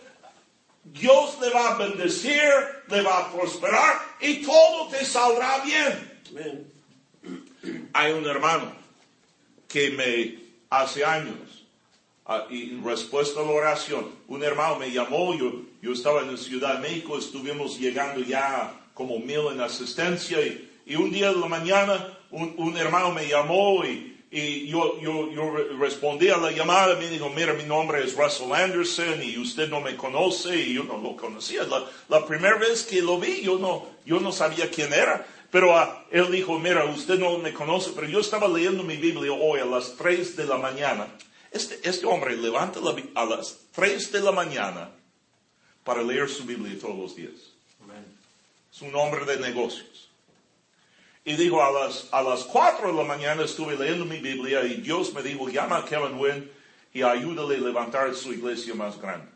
Dios 0.99 1.39
le 1.41 1.51
va 1.51 1.75
a 1.75 1.79
bendecir, 1.79 2.43
le 2.89 3.03
va 3.03 3.19
a 3.19 3.33
prosperar 3.33 4.01
y 4.21 4.43
todo 4.43 4.89
te 4.89 5.05
saldrá 5.05 5.63
bien. 5.65 6.73
Hay 7.93 8.13
un 8.13 8.27
hermano 8.27 8.73
que 9.69 9.91
me 9.91 10.39
hace 10.71 11.05
años 11.05 11.57
Ah, 12.29 12.45
y 12.51 12.71
en 12.71 12.85
respuesta 12.85 13.39
a 13.39 13.45
la 13.45 13.53
oración, 13.53 14.11
un 14.27 14.43
hermano 14.43 14.81
me 14.81 14.91
llamó, 14.91 15.33
yo, 15.39 15.63
yo 15.81 15.93
estaba 15.93 16.23
en 16.23 16.33
la 16.33 16.37
Ciudad 16.37 16.75
de 16.75 16.81
México, 16.81 17.17
estuvimos 17.17 17.79
llegando 17.79 18.21
ya 18.21 18.75
como 18.95 19.21
mil 19.21 19.47
en 19.53 19.61
asistencia 19.61 20.41
y, 20.41 20.69
Y 20.87 20.97
un 20.97 21.13
día 21.13 21.33
de 21.33 21.39
la 21.39 21.47
mañana 21.47 22.19
un, 22.33 22.53
un 22.59 22.77
hermano 22.77 23.13
me 23.13 23.29
llamó 23.29 23.85
y, 23.85 24.16
y 24.39 24.67
yo, 24.69 25.01
yo, 25.01 25.31
yo 25.33 25.51
re- 25.51 25.69
respondí 25.79 26.29
a 26.29 26.37
la 26.37 26.51
llamada, 26.51 26.97
me 26.97 27.09
dijo, 27.09 27.31
mira, 27.31 27.53
mi 27.55 27.65
nombre 27.65 28.05
es 28.05 28.15
Russell 28.17 28.53
Anderson 28.53 29.23
y 29.23 29.39
usted 29.39 29.69
no 29.69 29.81
me 29.81 29.97
conoce 29.97 30.57
y 30.57 30.75
yo 30.75 30.85
no 30.85 30.99
lo 30.99 31.17
conocía. 31.17 31.63
La, 31.65 31.85
la 32.09 32.27
primera 32.27 32.57
vez 32.59 32.83
que 32.85 33.01
lo 33.03 33.19
vi, 33.19 33.41
yo 33.43 33.59
no, 33.59 33.87
yo 34.05 34.21
no 34.21 34.33
sabía 34.33 34.71
quién 34.71 34.93
era. 34.93 35.27
Pero 35.51 35.77
ah, 35.77 36.05
él 36.11 36.31
dijo, 36.31 36.59
mira, 36.59 36.85
usted 36.85 37.19
no 37.19 37.39
me 37.39 37.55
conoce, 37.55 37.93
pero 37.95 38.09
yo 38.09 38.21
estaba 38.21 38.49
leyendo 38.49 38.83
mi 38.83 38.97
Biblia 38.97 39.33
hoy 39.33 39.61
a 39.61 39.65
las 39.65 39.95
3 39.97 40.37
de 40.37 40.45
la 40.45 40.59
mañana. 40.59 41.07
Este, 41.53 41.79
este 41.89 42.05
hombre 42.05 42.37
levanta 42.37 42.81
la 42.81 42.95
a 43.15 43.25
las 43.25 43.57
3 43.73 44.13
de 44.13 44.21
la 44.21 44.33
mañana 44.33 44.91
para 45.85 46.03
leer 46.03 46.29
su 46.29 46.45
Biblia 46.45 46.77
todos 46.79 46.99
los 46.99 47.17
días. 47.17 47.33
Es 48.75 48.83
un 48.83 48.95
hombre 48.97 49.25
de 49.25 49.39
negocios. 49.39 50.06
Y 51.27 51.35
dijo, 51.35 51.61
a 51.61 51.73
las, 51.73 52.07
a 52.13 52.23
las 52.23 52.45
4 52.45 52.87
de 52.87 52.95
la 52.95 53.03
mañana 53.03 53.43
estuve 53.43 53.77
leyendo 53.77 54.05
mi 54.05 54.21
Biblia 54.21 54.65
y 54.65 54.75
Dios 54.75 55.13
me 55.13 55.25
dijo, 55.25 55.49
llama 55.49 55.79
a 55.79 55.85
Kevin 55.85 56.21
Wynn 56.21 56.49
y 56.95 57.03
ayúdale 57.03 57.57
a 57.57 57.61
levantar 57.61 58.15
su 58.15 58.33
iglesia 58.33 58.77
más 58.77 58.97
grande. 58.97 59.27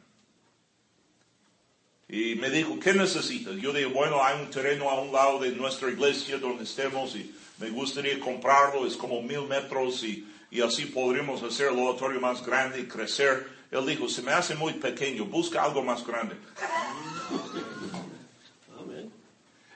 Y 2.09 2.37
me 2.37 2.49
dijo, 2.49 2.79
¿qué 2.79 2.95
necesitas? 2.95 3.57
Yo 3.57 3.73
dije, 3.73 3.87
bueno, 3.87 4.23
hay 4.23 4.41
un 4.41 4.51
terreno 4.51 4.89
a 4.89 5.01
un 5.01 5.13
lado 5.13 5.41
de 5.41 5.51
nuestra 5.51 5.91
iglesia 5.91 6.39
donde 6.39 6.63
estemos 6.63 7.17
y 7.17 7.35
me 7.59 7.71
gustaría 7.71 8.21
comprarlo, 8.21 8.87
es 8.87 8.97
como 8.97 9.21
mil 9.21 9.49
metros 9.49 10.05
y, 10.05 10.29
y 10.49 10.61
así 10.61 10.87
podríamos 10.87 11.43
hacer 11.43 11.73
el 11.73 11.79
oratorio 11.81 12.21
más 12.21 12.47
grande 12.47 12.79
y 12.79 12.85
crecer. 12.85 13.49
Él 13.73 13.85
dijo, 13.85 14.09
se 14.09 14.23
me 14.23 14.31
hace 14.31 14.55
muy 14.55 14.75
pequeño, 14.75 15.25
busca 15.25 15.65
algo 15.65 15.83
más 15.83 16.07
grande. 16.07 16.37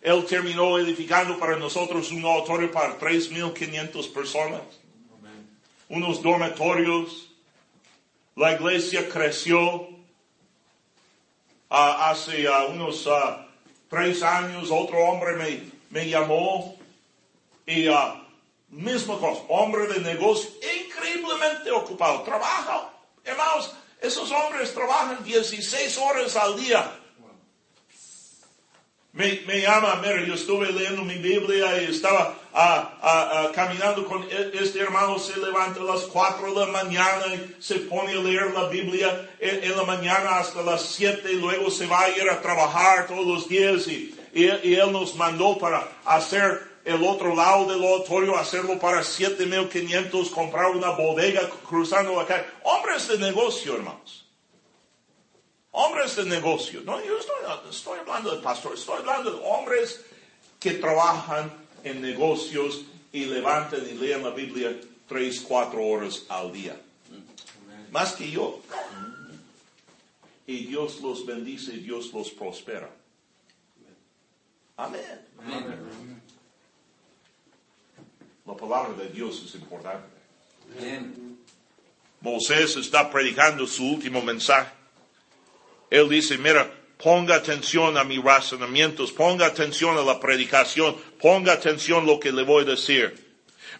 Él 0.04 0.22
terminó 0.26 0.78
edificando 0.78 1.38
para 1.38 1.56
nosotros 1.56 2.10
un 2.10 2.22
oratorio 2.26 2.70
para 2.70 2.98
3.500 2.98 4.12
personas, 4.12 4.60
unos 5.88 6.22
dormitorios. 6.22 7.30
La 8.36 8.52
iglesia 8.52 9.08
creció. 9.08 9.88
Ah, 11.70 12.10
hace 12.10 12.46
ah, 12.46 12.66
unos 12.66 13.06
ah, 13.06 13.46
tres 13.88 14.22
años 14.22 14.70
otro 14.70 14.98
hombre 14.98 15.36
me, 15.36 15.70
me 15.88 16.06
llamó 16.06 16.76
y 17.66 17.88
misma 18.68 19.18
cosa, 19.18 19.40
hombre 19.48 19.86
de 19.86 20.00
negocio, 20.00 20.50
increíblemente 20.84 21.70
ocupado, 21.70 22.20
trabaja, 22.22 22.92
hermanos, 23.24 23.72
esos 24.02 24.30
hombres 24.30 24.74
trabajan 24.74 25.24
16 25.24 25.96
horas 25.96 26.36
al 26.36 26.60
día. 26.60 27.00
Me, 29.14 29.60
llama, 29.60 30.00
mira, 30.02 30.26
yo 30.26 30.34
estuve 30.34 30.72
leyendo 30.72 31.04
mi 31.04 31.14
Biblia 31.14 31.80
y 31.80 31.84
estaba 31.84 32.36
ah, 32.52 32.98
ah, 33.00 33.30
ah, 33.32 33.52
caminando 33.54 34.04
con 34.06 34.24
e- 34.24 34.50
este 34.60 34.80
hermano, 34.80 35.20
se 35.20 35.38
levanta 35.38 35.80
a 35.82 35.84
las 35.84 36.00
4 36.00 36.52
de 36.52 36.66
la 36.66 36.72
mañana 36.72 37.26
y 37.32 37.62
se 37.62 37.76
pone 37.76 38.10
a 38.10 38.16
leer 38.16 38.50
la 38.50 38.66
Biblia 38.66 39.30
en, 39.38 39.76
la 39.76 39.84
mañana 39.84 40.38
hasta 40.38 40.62
las 40.62 40.82
7 40.82 41.30
y 41.30 41.36
luego 41.36 41.70
se 41.70 41.86
va 41.86 42.00
a 42.00 42.08
ir 42.10 42.28
a 42.28 42.42
trabajar 42.42 43.06
todos 43.06 43.24
los 43.24 43.48
días 43.48 43.86
y, 43.86 44.12
y, 44.32 44.46
y 44.46 44.74
él 44.74 44.90
nos 44.90 45.14
mandó 45.14 45.58
para 45.58 45.86
hacer 46.04 46.74
el 46.84 47.04
otro 47.04 47.36
lado 47.36 47.66
del 47.66 47.84
auditorio, 47.84 48.36
hacerlo 48.36 48.80
para 48.80 49.04
7500, 49.04 50.28
comprar 50.30 50.72
una 50.72 50.90
bodega 50.90 51.48
cruzando 51.68 52.16
la 52.16 52.26
calle. 52.26 52.46
Hombres 52.64 53.06
de 53.06 53.18
negocio, 53.18 53.76
hermanos. 53.76 54.23
Hombres 55.76 56.14
de 56.14 56.24
negocio. 56.24 56.82
No, 56.82 57.04
yo 57.04 57.18
estoy, 57.18 57.34
estoy 57.68 57.98
hablando 57.98 58.36
de 58.36 58.40
pastor, 58.40 58.74
estoy 58.74 58.98
hablando 58.98 59.32
de 59.32 59.40
hombres 59.44 60.04
que 60.60 60.74
trabajan 60.74 61.52
en 61.82 62.00
negocios 62.00 62.82
y 63.12 63.24
levantan 63.24 63.84
y 63.84 63.94
leen 63.94 64.22
la 64.22 64.30
Biblia 64.30 64.72
tres, 65.08 65.40
cuatro 65.40 65.84
horas 65.84 66.26
al 66.28 66.52
día. 66.52 66.80
Más 67.90 68.12
que 68.12 68.30
yo. 68.30 68.60
Y 70.46 70.66
Dios 70.66 71.00
los 71.00 71.26
bendice 71.26 71.74
y 71.74 71.80
Dios 71.80 72.12
los 72.12 72.30
prospera. 72.30 72.88
Amén. 74.76 75.02
La 78.46 78.56
palabra 78.56 78.92
de 78.94 79.08
Dios 79.08 79.42
es 79.44 79.56
importante. 79.56 80.06
Moisés 82.20 82.76
está 82.76 83.10
predicando 83.10 83.66
su 83.66 83.84
último 83.84 84.22
mensaje. 84.22 84.83
Él 85.94 86.08
dice, 86.08 86.36
mira, 86.38 86.68
ponga 86.98 87.36
atención 87.36 87.96
a 87.96 88.02
mis 88.02 88.20
razonamientos, 88.20 89.12
ponga 89.12 89.46
atención 89.46 89.96
a 89.96 90.02
la 90.02 90.18
predicación, 90.18 90.96
ponga 91.20 91.52
atención 91.52 92.02
a 92.02 92.06
lo 92.06 92.18
que 92.18 92.32
le 92.32 92.42
voy 92.42 92.64
a 92.64 92.70
decir. 92.70 93.14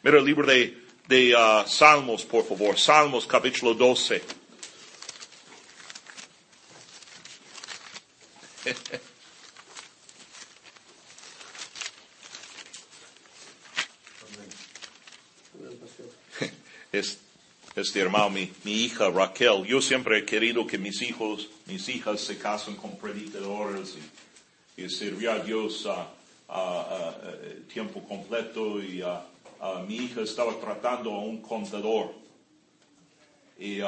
Mira 0.05 0.19
el 0.19 0.25
libro 0.25 0.47
de, 0.47 0.79
de 1.09 1.35
ah, 1.37 1.65
Salmos, 1.67 2.25
por 2.25 2.47
favor. 2.47 2.79
Salmos 2.79 3.27
capítulo 3.27 3.75
12. 3.75 4.23
Amén, 15.53 15.79
pastor. 15.81 16.51
es, 16.93 17.24
este 17.77 18.01
hermano, 18.01 18.31
mi, 18.31 18.51
mi 18.65 18.73
hija 18.73 19.11
Raquel, 19.11 19.65
yo 19.65 19.81
siempre 19.81 20.19
he 20.19 20.25
querido 20.25 20.67
que 20.67 20.79
mis 20.79 21.03
hijos, 21.03 21.49
mis 21.67 21.89
hijas 21.89 22.21
se 22.21 22.39
casen 22.39 22.77
con 22.77 22.97
predicadores 22.97 23.97
y, 24.77 24.83
y 24.83 24.89
servir 24.89 25.29
a 25.29 25.39
Dios 25.41 25.87
a, 25.87 26.09
a- 26.49 27.15
tiempo 27.73 28.01
completo 28.05 28.81
y 28.83 29.03
mi 29.89 29.97
hija 29.97 30.21
estaba 30.21 30.55
tratando 30.61 31.11
a 31.13 31.21
un 31.21 31.41
contador 31.41 32.13
y 33.59 33.79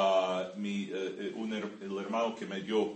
mi, 0.56 0.84
eh, 0.84 0.90
eh, 0.92 1.32
un 1.36 1.52
el 1.52 1.98
hermano 1.98 2.34
que 2.34 2.46
me 2.46 2.60
dio, 2.62 2.92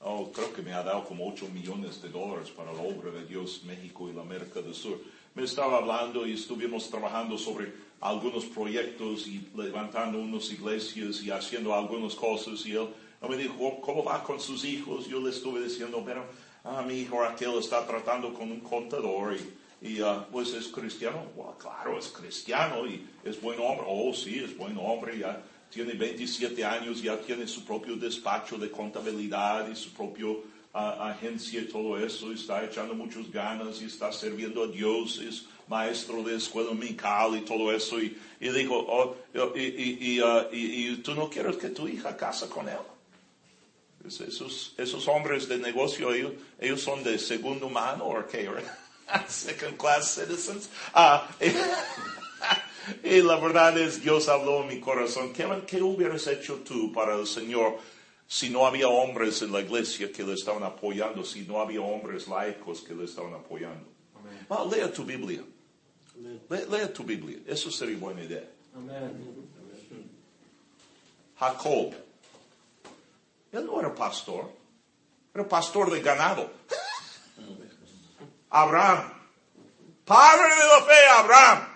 oh, 0.00 0.30
creo 0.32 0.52
que 0.52 0.62
me 0.62 0.72
ha 0.72 0.82
dado 0.82 1.04
como 1.04 1.26
8 1.28 1.48
millones 1.52 2.02
de 2.02 2.08
dólares 2.08 2.50
para 2.50 2.72
la 2.72 2.80
obra 2.80 3.10
de 3.10 3.24
Dios 3.26 3.62
México 3.64 4.08
y 4.08 4.12
la 4.12 4.22
América 4.22 4.60
del 4.60 4.74
Sur. 4.74 4.98
Me 5.34 5.42
estaba 5.42 5.78
hablando 5.78 6.24
y 6.28 6.34
estuvimos 6.34 6.88
trabajando 6.88 7.36
sobre 7.36 7.72
algunos 8.00 8.44
proyectos 8.44 9.26
y 9.26 9.48
levantando 9.56 10.20
unas 10.20 10.48
iglesias 10.52 11.24
y 11.24 11.32
haciendo 11.32 11.74
algunas 11.74 12.14
cosas 12.14 12.64
y 12.66 12.72
él, 12.76 12.88
me 13.28 13.36
dijo, 13.36 13.80
¿cómo 13.80 14.04
va 14.04 14.22
con 14.22 14.38
sus 14.38 14.64
hijos? 14.64 15.08
Yo 15.08 15.20
le 15.20 15.30
estuve 15.30 15.60
diciendo, 15.60 16.04
pero 16.06 16.24
ah, 16.62 16.84
mi 16.86 17.00
hijo 17.00 17.20
Raquel 17.20 17.58
está 17.58 17.84
tratando 17.84 18.32
con 18.32 18.52
un 18.52 18.60
contador 18.60 19.36
y, 19.82 20.00
ah, 20.02 20.24
pues 20.30 20.54
es 20.54 20.68
cristiano. 20.68 21.24
Well, 21.34 21.56
claro, 21.58 21.98
es 21.98 22.08
cristiano 22.08 22.86
y 22.86 23.04
es 23.24 23.40
buen 23.40 23.58
hombre. 23.58 23.86
Oh, 23.88 24.14
sí, 24.14 24.38
es 24.38 24.56
buen 24.56 24.78
hombre. 24.78 25.18
Ya 25.18 25.42
tiene 25.68 25.94
27 25.94 26.64
años, 26.64 27.02
ya 27.02 27.18
tiene 27.18 27.48
su 27.48 27.64
propio 27.64 27.96
despacho 27.96 28.56
de 28.56 28.70
contabilidad 28.70 29.68
y 29.68 29.74
su 29.74 29.92
propio 29.92 30.44
ah, 30.74 31.10
agencia 31.10 31.60
y 31.60 31.64
todo 31.66 31.98
eso. 31.98 32.32
Está 32.32 32.64
echando 32.64 32.94
muchas 32.94 33.30
ganas 33.30 33.80
y 33.80 33.86
está 33.86 34.12
sirviendo 34.12 34.64
a 34.64 34.66
Dios. 34.66 35.18
Es 35.18 35.46
maestro 35.68 36.22
de 36.22 36.36
escuela 36.36 36.68
dominical 36.68 37.36
y 37.36 37.40
todo 37.42 37.72
eso. 37.72 38.00
Y, 38.00 38.18
y 38.40 38.48
dijo, 38.50 38.76
oh, 38.76 39.16
y, 39.54 40.16
y, 40.16 40.20
ah, 40.22 40.48
y- 40.52 40.96
tú 40.96 41.14
no 41.14 41.30
quieres 41.30 41.56
que 41.56 41.68
tu 41.70 41.88
hija 41.88 42.16
casa 42.16 42.48
con 42.50 42.68
él. 42.68 42.76
Es- 44.06 44.20
Esos, 44.20 44.74
esos 44.76 45.08
hombres 45.08 45.48
de 45.48 45.56
negocio, 45.58 46.12
ellos, 46.12 46.32
ellos 46.60 46.82
son 46.82 47.02
de 47.02 47.18
segundo 47.18 47.68
mano 47.70 48.04
o 48.04 48.26
qué, 48.26 48.50
second 49.28 49.76
class 49.78 50.14
citizens. 50.16 50.68
Ah, 50.92 51.26
y 53.02 53.22
la 53.22 53.36
verdad 53.36 53.78
es, 53.78 54.02
Dios 54.02 54.28
habló 54.28 54.62
en 54.62 54.68
mi 54.68 54.80
corazón. 54.80 55.32
Kevin, 55.32 55.62
¿qué 55.66 55.80
hubieras 55.82 56.26
hecho 56.26 56.56
tú 56.56 56.92
para 56.92 57.14
el 57.18 57.26
Señor 57.26 57.78
si 58.26 58.50
no 58.50 58.66
había 58.66 58.88
hombres 58.88 59.42
en 59.42 59.52
la 59.52 59.60
iglesia 59.60 60.10
que 60.12 60.22
le 60.22 60.34
estaban 60.34 60.62
apoyando, 60.62 61.24
si 61.24 61.42
no 61.42 61.60
había 61.60 61.80
hombres 61.82 62.26
laicos 62.28 62.80
que 62.82 62.94
le 62.94 63.04
estaban 63.04 63.34
apoyando? 63.34 63.86
Ah, 64.50 64.64
lea 64.70 64.92
tu 64.92 65.04
Biblia. 65.04 65.42
Amén. 66.16 66.40
Le- 66.48 66.66
lea 66.66 66.92
tu 66.92 67.04
Biblia. 67.04 67.38
Eso 67.46 67.70
sería 67.70 67.96
buena 67.98 68.22
idea. 68.22 68.48
Amén. 68.74 69.48
Jacob. 71.38 71.94
Él 73.52 73.66
no 73.66 73.80
era 73.80 73.94
pastor. 73.94 74.50
Era 75.34 75.46
pastor 75.48 75.90
de 75.90 76.00
ganado. 76.00 76.50
Abraham. 78.50 79.12
Padre 80.04 80.48
de 80.48 80.66
la 80.66 80.84
fe, 80.84 81.08
Abraham. 81.18 81.68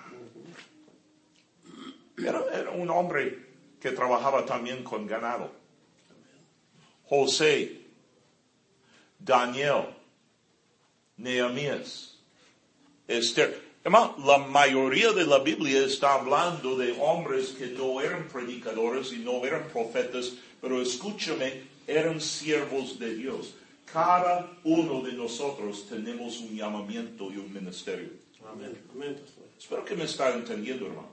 Era, 2.19 2.45
era 2.61 2.71
un 2.71 2.91
hombre 2.91 3.47
que 3.81 3.93
trabajaba 3.93 4.45
también 4.45 4.83
con 4.85 5.07
ganado. 5.07 5.53
José. 7.09 7.81
Daniel. 9.19 9.95
Nehemías. 11.17 12.15
Esther. 13.07 13.69
Hermano, 13.85 14.17
la 14.25 14.39
mayoría 14.39 15.13
de 15.13 15.25
la 15.25 15.39
Biblia 15.39 15.85
está 15.87 16.15
hablando 16.15 16.77
de 16.77 16.97
hombres 17.01 17.51
que 17.51 17.69
no 17.69 18.01
eran 18.01 18.29
predicadores 18.29 19.13
y 19.13 19.19
no 19.19 19.45
eran 19.45 19.69
profetas, 19.69 20.35
pero 20.61 20.83
escúchame, 20.83 21.63
eran 21.87 22.21
siervos 22.21 22.99
de 22.99 23.15
Dios. 23.15 23.55
Cada 23.91 24.53
uno 24.65 25.01
de 25.01 25.13
nosotros 25.13 25.87
tenemos 25.89 26.41
un 26.41 26.55
llamamiento 26.55 27.33
y 27.33 27.39
un 27.39 27.53
ministerio. 27.53 28.11
Amén. 28.47 28.77
Espero 29.59 29.85
que 29.85 29.97
me 29.97 30.05
está 30.05 30.35
entendiendo, 30.35 30.87
hermano. 30.87 31.09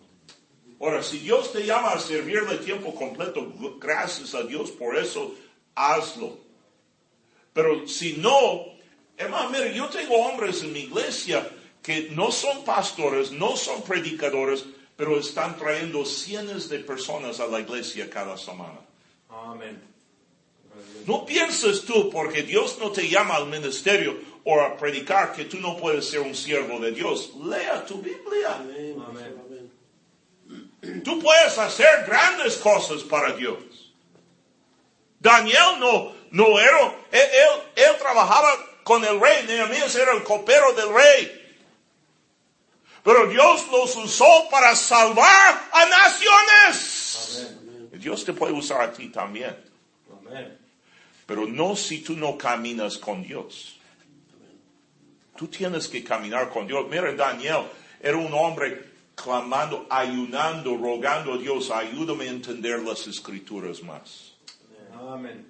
Ahora, 0.79 1.01
si 1.01 1.19
Dios 1.19 1.53
te 1.53 1.65
llama 1.65 1.91
a 1.91 1.99
servirle 1.99 2.57
tiempo 2.57 2.93
completo, 2.93 3.53
gracias 3.79 4.35
a 4.35 4.43
Dios 4.43 4.71
por 4.71 4.97
eso, 4.97 5.33
hazlo. 5.75 6.37
Pero 7.53 7.87
si 7.87 8.13
no, 8.13 8.65
hermano, 9.17 9.49
mire, 9.49 9.73
yo 9.73 9.87
tengo 9.87 10.15
hombres 10.15 10.63
en 10.63 10.73
mi 10.73 10.79
iglesia 10.81 11.49
que 11.81 12.09
no 12.11 12.31
son 12.31 12.65
pastores, 12.65 13.31
no 13.31 13.55
son 13.55 13.83
predicadores, 13.83 14.65
pero 14.95 15.19
están 15.19 15.57
trayendo 15.57 16.05
cientos 16.05 16.67
de 16.69 16.79
personas 16.79 17.39
a 17.39 17.47
la 17.47 17.59
iglesia 17.59 18.09
cada 18.09 18.37
semana. 18.37 18.79
Amén. 19.29 19.81
No 21.05 21.25
pienses 21.25 21.85
tú, 21.85 22.09
porque 22.09 22.43
Dios 22.43 22.77
no 22.79 22.91
te 22.91 23.07
llama 23.07 23.35
al 23.35 23.47
ministerio 23.47 24.17
o 24.43 24.59
a 24.59 24.77
predicar, 24.77 25.33
que 25.33 25.45
tú 25.45 25.59
no 25.59 25.77
puedes 25.77 26.09
ser 26.09 26.21
un 26.21 26.35
siervo 26.35 26.79
de 26.79 26.91
Dios. 26.91 27.33
Lea 27.43 27.85
tu 27.85 28.01
Biblia. 28.01 28.55
Amén, 28.55 28.95
pastor. 28.97 29.41
Amén. 29.45 29.71
Amén. 30.81 31.03
Tú 31.03 31.19
puedes 31.19 31.57
hacer 31.57 32.05
grandes 32.05 32.57
cosas 32.57 33.03
para 33.03 33.35
Dios. 33.35 33.57
Daniel 35.25 35.79
no, 35.79 36.13
no 36.29 36.59
era, 36.59 36.85
él, 37.11 37.19
él, 37.19 37.83
él 37.83 37.97
trabajaba 37.97 38.47
con 38.83 39.03
el 39.03 39.19
rey, 39.19 39.43
Nehemías 39.47 39.95
era 39.95 40.13
el 40.13 40.21
copero 40.23 40.71
del 40.73 40.93
rey. 40.93 41.41
Pero 43.03 43.25
Dios 43.27 43.65
los 43.71 43.95
usó 43.95 44.47
para 44.51 44.75
salvar 44.75 45.69
a 45.71 45.85
naciones. 45.85 47.47
Amén. 47.57 47.89
Dios 47.93 48.23
te 48.23 48.33
puede 48.33 48.53
usar 48.53 48.81
a 48.81 48.93
ti 48.93 49.09
también. 49.09 49.57
Amén. 50.11 50.59
Pero 51.25 51.47
no 51.47 51.75
si 51.75 52.01
tú 52.01 52.15
no 52.15 52.37
caminas 52.37 52.99
con 52.99 53.23
Dios. 53.23 53.79
Tú 55.35 55.47
tienes 55.47 55.87
que 55.87 56.03
caminar 56.03 56.49
con 56.51 56.67
Dios. 56.67 56.85
Mira, 56.87 57.11
Daniel 57.13 57.63
era 57.99 58.17
un 58.17 58.31
hombre 58.31 58.91
clamando, 59.15 59.87
ayunando, 59.89 60.77
rogando 60.77 61.33
a 61.33 61.37
Dios, 61.37 61.71
ayúdame 61.71 62.25
a 62.25 62.29
entender 62.29 62.79
las 62.83 63.07
escrituras 63.07 63.81
más. 63.81 64.34
Amén. 64.99 65.45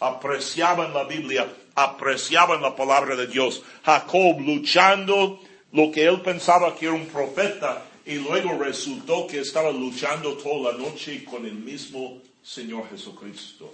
Apreciaban 0.00 0.94
la 0.94 1.04
Biblia, 1.04 1.46
apreciaban 1.74 2.62
la 2.62 2.74
palabra 2.74 3.16
de 3.16 3.26
Dios. 3.26 3.62
Jacob 3.84 4.40
luchando 4.40 5.40
lo 5.72 5.90
que 5.90 6.06
él 6.06 6.20
pensaba 6.22 6.74
que 6.74 6.86
era 6.86 6.94
un 6.94 7.06
profeta 7.06 7.84
y 8.06 8.14
luego 8.14 8.58
resultó 8.58 9.26
que 9.26 9.40
estaba 9.40 9.70
luchando 9.70 10.34
toda 10.38 10.72
la 10.72 10.78
noche 10.78 11.24
con 11.24 11.44
el 11.44 11.54
mismo 11.54 12.20
Señor 12.42 12.88
Jesucristo. 12.90 13.72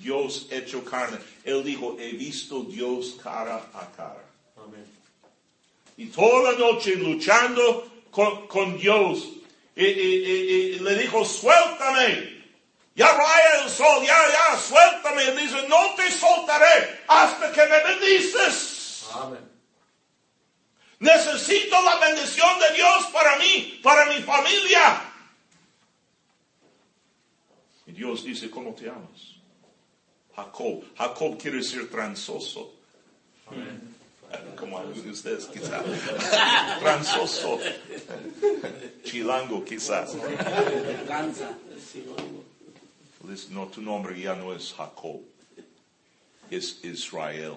Dios 0.00 0.48
hecho 0.50 0.82
carne. 0.84 1.18
Él 1.44 1.62
dijo, 1.62 1.96
he 2.00 2.12
visto 2.12 2.64
Dios 2.64 3.16
cara 3.22 3.56
a 3.74 3.90
cara. 3.96 4.24
Amén. 4.56 4.84
Y 5.96 6.06
toda 6.06 6.52
la 6.52 6.58
noche 6.58 6.96
luchando 6.96 7.86
con, 8.10 8.46
con 8.48 8.76
Dios. 8.78 9.28
Y, 9.76 9.84
y- 9.84 10.24
y- 10.24 10.76
y 10.76 10.78
le 10.80 10.98
dijo, 10.98 11.24
suéltame. 11.24 12.33
Ya 12.94 13.10
raya 13.10 13.64
el 13.64 13.70
sol, 13.70 14.04
ya, 14.06 14.16
ya, 14.30 14.58
suéltame. 14.58 15.24
Y 15.24 15.30
dice, 15.42 15.66
no 15.68 15.94
te 15.96 16.10
soltaré 16.10 17.02
hasta 17.08 17.52
que 17.52 17.66
me 17.66 17.82
bendices. 17.82 19.06
Amén. 19.12 19.54
Necesito 21.00 21.82
la 21.82 21.96
bendición 22.06 22.58
de 22.60 22.76
Dios 22.76 23.06
para 23.12 23.36
mí, 23.36 23.80
para 23.82 24.06
mi 24.06 24.22
familia. 24.22 25.02
Y 27.86 27.92
Dios 27.92 28.24
dice, 28.24 28.48
¿cómo 28.48 28.74
te 28.74 28.88
amas? 28.88 29.34
Jacob. 30.34 30.84
Jacob 30.96 31.38
quiere 31.38 31.58
decir 31.58 31.90
transoso. 31.90 32.74
Amén. 33.46 33.94
Como 34.56 34.78
algunos 34.78 35.04
de 35.04 35.10
ustedes 35.10 35.46
quizás. 35.46 35.84
Transoso. 36.80 37.60
Chilango 39.04 39.64
quizás. 39.64 40.16
Dice, 43.28 43.52
No, 43.52 43.66
tu 43.66 43.80
nombre 43.80 44.18
ya 44.18 44.34
no 44.34 44.54
es 44.54 44.72
Jacob. 44.72 45.20
Es 46.50 46.84
Israel. 46.84 47.54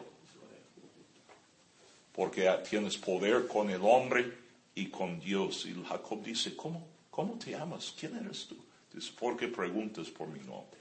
Porque 2.13 2.49
tienes 2.69 2.97
poder 2.97 3.47
con 3.47 3.69
el 3.69 3.81
hombre 3.83 4.33
y 4.73 4.87
con 4.87 5.19
Dios. 5.19 5.65
Y 5.65 5.75
Jacob 5.87 6.23
dice, 6.23 6.55
¿cómo, 6.55 6.87
cómo 7.09 7.37
te 7.37 7.55
amas? 7.55 7.93
¿Quién 7.99 8.15
eres 8.15 8.47
tú? 8.47 8.55
Dice, 8.93 9.11
¿por 9.19 9.35
qué 9.37 9.47
preguntas 9.47 10.07
por 10.07 10.27
mi 10.27 10.39
nombre? 10.39 10.79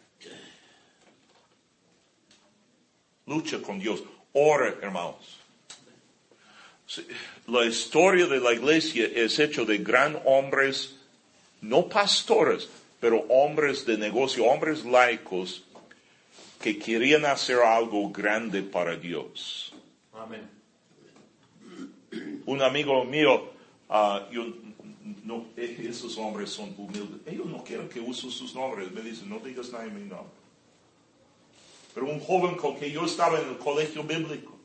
Lucha 3.26 3.60
con 3.60 3.78
Dios. 3.78 4.02
Ora, 4.32 4.76
hermanos. 4.80 5.38
La 7.46 7.64
historia 7.64 8.26
de 8.26 8.38
la 8.38 8.52
iglesia 8.52 9.06
es 9.06 9.38
hecho 9.38 9.64
de 9.64 9.78
gran 9.78 10.20
hombres, 10.24 10.96
no 11.60 11.88
pastores, 11.88 12.68
pero 13.06 13.24
hombres 13.28 13.86
de 13.86 13.96
negocio, 13.96 14.46
hombres 14.46 14.84
laicos 14.84 15.62
que 16.60 16.76
querían 16.76 17.24
hacer 17.24 17.58
algo 17.58 18.10
grande 18.10 18.62
para 18.62 18.96
Dios. 18.96 19.72
Amén. 20.12 20.50
Un 22.46 22.62
amigo 22.62 23.04
mío, 23.04 23.52
ah, 23.88 24.26
yo, 24.32 24.42
no, 25.22 25.46
e- 25.56 25.86
esos 25.88 26.18
hombres 26.18 26.50
son 26.50 26.74
humildes. 26.76 27.20
Ellos 27.26 27.46
no 27.46 27.62
quieren 27.62 27.88
que 27.88 28.00
use 28.00 28.28
sus 28.28 28.56
nombres. 28.56 28.90
Me 28.90 29.02
dicen, 29.02 29.28
no 29.28 29.38
digas 29.38 29.70
nada 29.70 29.84
en 29.84 29.94
mi 29.94 30.00
nombre. 30.00 30.34
Pero 31.94 32.06
un 32.06 32.18
joven 32.18 32.56
con 32.56 32.76
que 32.76 32.90
yo 32.90 33.04
estaba 33.04 33.40
en 33.40 33.50
el 33.50 33.58
colegio 33.58 34.02
bíblico. 34.02 34.58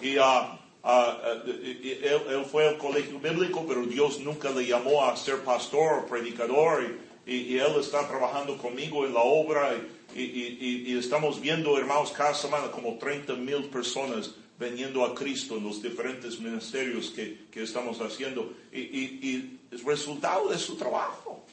Y 0.00 0.18
ah, 0.20 0.56
ah, 0.86 1.18
ah, 1.22 1.42
él, 1.44 2.44
fue 2.50 2.68
al 2.68 2.78
colegio 2.78 3.18
bíblico, 3.18 3.64
pero 3.66 3.84
Dios 3.84 4.20
nunca 4.20 4.50
le 4.50 4.66
llamó 4.66 5.04
a 5.04 5.16
ser 5.16 5.40
pastor 5.42 6.04
o 6.04 6.06
predicador. 6.06 6.96
Y, 7.26 7.58
él 7.58 7.74
está 7.80 8.06
trabajando 8.06 8.56
conmigo 8.56 9.04
en 9.04 9.12
la 9.12 9.20
obra. 9.20 9.74
Y, 10.14 10.96
estamos 10.96 11.40
viendo, 11.40 11.76
hermanos, 11.76 12.12
cada 12.12 12.32
semana 12.32 12.70
como 12.70 12.96
30 12.96 13.34
mil 13.34 13.64
personas 13.64 14.30
veniendo 14.58 15.04
a 15.04 15.14
Cristo 15.14 15.56
en 15.56 15.64
los 15.64 15.82
diferentes 15.82 16.40
ministerios 16.40 17.10
que, 17.10 17.46
que 17.50 17.64
estamos 17.64 18.00
haciendo. 18.00 18.54
Y 18.72 19.58
es 19.70 19.84
resultado 19.84 20.48
de 20.48 20.58
su 20.58 20.76
trabajo. 20.76 21.44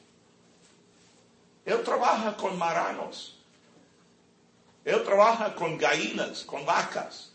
Él 1.65 1.81
trabaja 1.83 2.35
con 2.35 2.57
maranos. 2.57 3.37
Él 4.85 5.01
trabaja 5.03 5.55
con 5.55 5.77
gallinas, 5.77 6.43
con 6.43 6.65
vacas. 6.65 7.32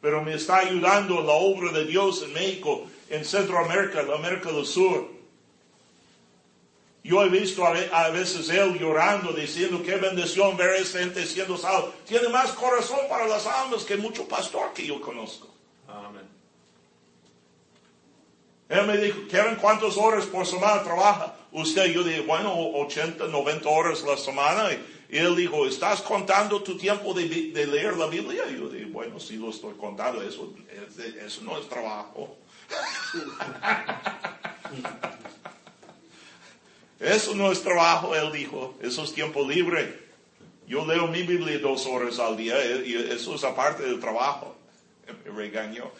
Pero 0.00 0.22
me 0.22 0.34
está 0.34 0.58
ayudando 0.58 1.20
en 1.20 1.26
la 1.26 1.32
obra 1.32 1.72
de 1.72 1.84
Dios 1.84 2.22
en 2.22 2.32
México, 2.32 2.84
en 3.10 3.24
Centroamérica, 3.24 4.00
en 4.02 4.12
América 4.12 4.52
del 4.52 4.64
Sur. 4.66 5.08
Yo 7.02 7.22
he 7.24 7.28
visto 7.28 7.64
a 7.66 7.72
ve- 7.72 7.88
a 7.92 8.08
veces 8.10 8.48
él 8.50 8.78
llorando, 8.78 9.32
diciendo 9.32 9.82
qué 9.82 9.96
bendición 9.96 10.56
ver 10.56 10.70
a 10.70 10.76
esta 10.78 10.98
gente 10.98 11.24
siendo 11.26 11.56
salvo. 11.56 11.92
Tiene 12.06 12.28
más 12.28 12.52
corazón 12.52 13.00
para 13.08 13.26
las 13.26 13.46
almas 13.46 13.84
que 13.84 13.96
mucho 13.96 14.28
pastor 14.28 14.72
que 14.74 14.86
yo 14.86 15.00
conozco. 15.00 15.48
Amén. 15.88 16.28
Él 18.68 18.86
me 18.86 18.98
dijo, 18.98 19.20
Kevin, 19.30 19.56
¿cuántas 19.56 19.96
horas 19.96 20.26
por 20.26 20.44
semana 20.46 20.82
trabaja 20.82 21.34
usted? 21.52 21.86
Yo 21.86 22.02
dije, 22.02 22.20
bueno, 22.20 22.52
80, 22.74 23.26
90 23.28 23.68
horas 23.68 24.02
la 24.02 24.16
semana. 24.16 24.70
Y 24.72 24.78
y 25.10 25.16
él 25.18 25.34
dijo, 25.36 25.66
¿estás 25.66 26.02
contando 26.02 26.62
tu 26.62 26.76
tiempo 26.76 27.14
de, 27.14 27.26
leer 27.26 27.96
la 27.96 28.06
Biblia? 28.06 28.44
Y 28.50 28.58
yo 28.58 28.68
dije, 28.68 28.84
bueno, 28.86 29.18
sí 29.18 29.36
lo 29.36 29.50
estoy 29.50 29.74
contando, 29.74 30.22
eso, 30.22 30.52
es- 30.70 30.98
eso 31.14 31.42
no 31.42 31.58
es 31.58 31.68
trabajo. 31.68 32.36
Eso 37.00 37.34
no 37.36 37.52
es 37.52 37.62
trabajo, 37.62 38.14
él 38.16 38.32
dijo, 38.32 38.74
eso 38.82 39.04
es 39.04 39.12
tiempo 39.12 39.48
libre. 39.48 40.00
Yo 40.66 40.84
leo 40.84 41.06
mi 41.06 41.22
Biblia 41.22 41.58
dos 41.60 41.86
horas 41.86 42.18
al 42.18 42.36
día 42.36 42.56
eh, 42.60 42.82
y 42.84 42.94
eso 42.96 43.36
es 43.36 43.44
aparte 43.44 43.84
del 43.84 44.00
trabajo. 44.00 44.56
Me 45.24 45.30
regañó. 45.30 45.90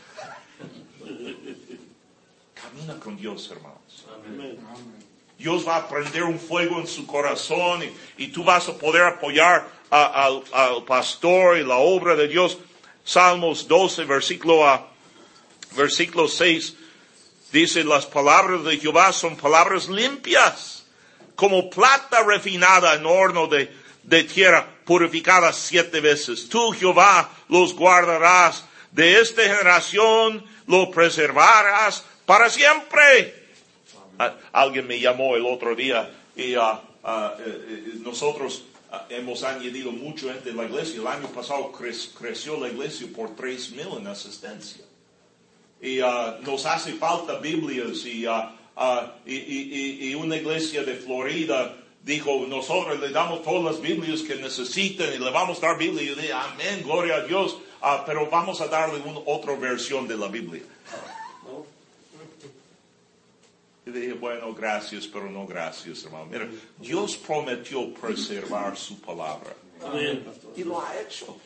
Camina 2.55 2.99
con 2.99 3.17
Dios, 3.17 3.49
hermanos. 3.51 4.07
Amén. 4.13 4.59
Amén. 4.69 5.18
Dios 5.39 5.67
va 5.67 5.77
a 5.77 5.89
prender 5.89 6.25
un 6.25 6.39
fuego 6.39 6.81
en 6.81 6.89
su 6.89 7.07
corazón 7.07 7.85
y, 8.17 8.27
tú 8.29 8.43
vas 8.43 8.69
a 8.69 8.77
poder 8.77 9.05
apoyar 9.05 9.69
al 9.89 10.85
pastor 10.85 11.59
y 11.59 11.65
la 11.65 11.77
obra 11.77 12.17
de 12.17 12.27
Dios. 12.27 12.59
Salmos 13.05 13.69
12, 13.69 14.05
versículo, 14.05 14.69
a, 14.69 14.89
versículo 15.77 16.27
6, 16.27 16.75
dice, 17.53 17.85
las 17.85 18.05
palabras 18.05 18.65
de 18.65 18.79
Jehová 18.79 19.13
son 19.13 19.37
palabras 19.37 19.89
limpias, 19.89 20.85
como 21.37 21.71
plata 21.71 22.25
refinada 22.25 22.95
en 22.95 23.07
horno 23.07 23.47
de, 23.47 23.73
de 24.03 24.25
tierra, 24.25 24.69
purificada 24.85 25.53
siete 25.53 26.01
veces. 26.01 26.49
Tú, 26.49 26.73
Jehová, 26.73 27.31
los 27.49 27.75
guardarás. 27.75 28.65
De 28.91 29.21
esta 29.21 29.43
generación 29.43 30.45
lo 30.67 30.91
preservarás 30.91 32.03
para 32.27 32.51
siempre. 32.51 33.38
Alguien 34.53 34.87
me 34.87 34.99
llamó 35.01 35.37
el 35.37 35.47
otro 35.47 35.75
día 35.75 36.11
y 36.37 36.55
ah, 36.55 36.81
ah, 37.05 37.35
eh, 37.39 37.45
eh, 37.47 37.93
nosotros 38.01 38.65
ah, 38.91 39.07
hemos 39.11 39.43
añadido 39.45 39.93
mucho 39.93 40.29
gente 40.33 40.51
en 40.51 40.57
la 40.57 40.65
iglesia. 40.65 41.01
El 41.01 41.07
año 41.07 41.29
pasado 41.29 41.73
cre- 41.73 42.11
creció 42.19 42.59
la 42.59 42.69
iglesia 42.69 43.07
por 43.15 43.35
tres 43.37 43.71
mil 43.71 43.89
en 43.99 44.07
asistencia. 44.07 44.85
y 45.81 45.99
nos 46.43 46.67
hace 46.67 46.93
falta 46.95 47.39
Biblias 47.39 48.05
y, 48.05 48.25
una 50.15 50.37
iglesia 50.37 50.83
de 50.85 50.95
Florida 50.95 51.75
dijo, 52.03 52.47
nosotros 52.49 52.99
le 53.01 53.11
damos 53.11 53.43
todas 53.43 53.63
las 53.75 53.81
Biblias 53.81 54.23
que 54.23 54.35
necesiten 54.37 55.13
y 55.15 55.19
le 55.19 55.31
vamos 55.31 55.59
a 55.63 55.67
dar 55.69 55.79
Biblia. 55.79 56.03
Y 56.03 56.07
yo 56.09 56.15
dije, 56.17 56.33
amén, 56.33 56.83
gloria 56.85 57.17
a 57.17 57.21
Dios, 57.25 57.59
pero 58.07 58.29
vamos 58.31 58.61
a 58.61 58.67
darle 58.67 59.01
una 59.05 59.21
otra 59.27 59.55
versión 59.55 60.09
de 60.09 60.17
la 60.17 60.29
Biblia. 60.29 60.63
Y 63.89 63.93
dije, 63.93 64.13
bueno, 64.13 64.53
gracias, 64.55 65.07
pero 65.07 65.31
no 65.31 65.47
gracias, 65.47 66.05
hermano. 66.05 66.27
Mira, 66.27 66.47
Dios 66.79 67.17
prometió 67.17 67.93
preservar 67.95 68.77
su 68.77 69.01
palabra. 69.01 69.55
Amén. 69.85 70.25
Y 70.57 70.65
lo 70.65 70.81
ha 70.81 71.01
hecho. 71.01 71.37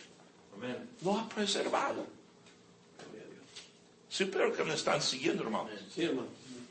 Amen. 0.57 0.77
Lo 1.05 1.19
ha 1.19 1.29
preservado. 1.29 2.05
Sí, 4.09 4.25
pero 4.27 4.53
que 4.53 4.65
me 4.65 4.75
están 4.75 5.01
siguiendo, 5.01 5.43
hermano. 5.45 5.69
Sí, 5.95 6.03
hermano. 6.05 6.29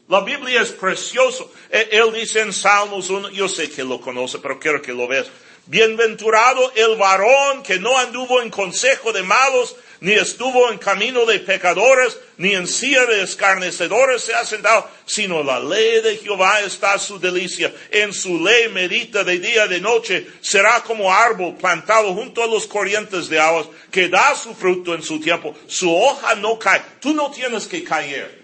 La 0.10 0.20
Biblia 0.22 0.62
es 0.62 0.72
precioso. 0.74 1.52
E- 1.70 1.88
Él 1.92 2.12
dice 2.14 2.42
en 2.42 2.52
Salmos 2.52 3.10
1, 3.10 3.30
yo 3.30 3.48
sé 3.48 3.70
que 3.72 3.84
lo 3.84 4.02
conoce, 4.02 4.40
pero 4.40 4.60
quiero 4.60 4.82
que 4.82 4.92
lo 4.94 5.08
veas. 5.08 5.28
Bienaventurado 5.68 6.72
el 6.76 6.98
varón 6.98 7.64
que 7.64 7.80
no 7.80 7.98
anduvo 7.98 8.42
en 8.42 8.50
consejo 8.50 9.14
de 9.14 9.24
malos, 9.24 9.76
ni 10.02 10.14
estuvo 10.14 10.72
en 10.72 10.80
camino 10.80 11.28
de 11.28 11.40
pecadores, 11.40 12.18
ni 12.38 12.54
en 12.54 12.68
silla 12.68 13.06
de 13.06 13.22
escarnecedores 13.22 14.24
se 14.24 14.34
ha 14.34 14.44
sentado, 14.44 14.90
sino 15.06 15.44
la 15.44 15.60
ley 15.60 16.02
de 16.02 16.18
Jehová 16.18 16.62
está 16.62 16.98
su 16.98 17.20
delicia. 17.20 17.72
En 17.92 18.12
su 18.12 18.44
ley 18.44 18.68
medita 18.70 19.24
de 19.24 19.38
día 19.38 19.66
y 19.66 19.70
de 19.70 19.80
noche, 19.80 20.26
será 20.42 20.82
como 20.82 21.14
árbol 21.14 21.54
plantado 21.54 22.16
junto 22.16 22.44
a 22.44 22.48
los 22.48 22.66
corrientes 22.66 23.30
de 23.30 23.40
aguas, 23.40 23.68
que 23.92 24.10
da 24.10 24.34
su 24.34 24.56
fruto 24.56 24.96
en 24.96 25.04
su 25.04 25.20
tiempo. 25.20 25.56
Su 25.68 25.96
hoja 25.96 26.34
no 26.34 26.58
cae. 26.58 26.82
Tú 27.00 27.14
no 27.14 27.30
tienes 27.30 27.68
que 27.68 27.84
caer. 27.84 28.42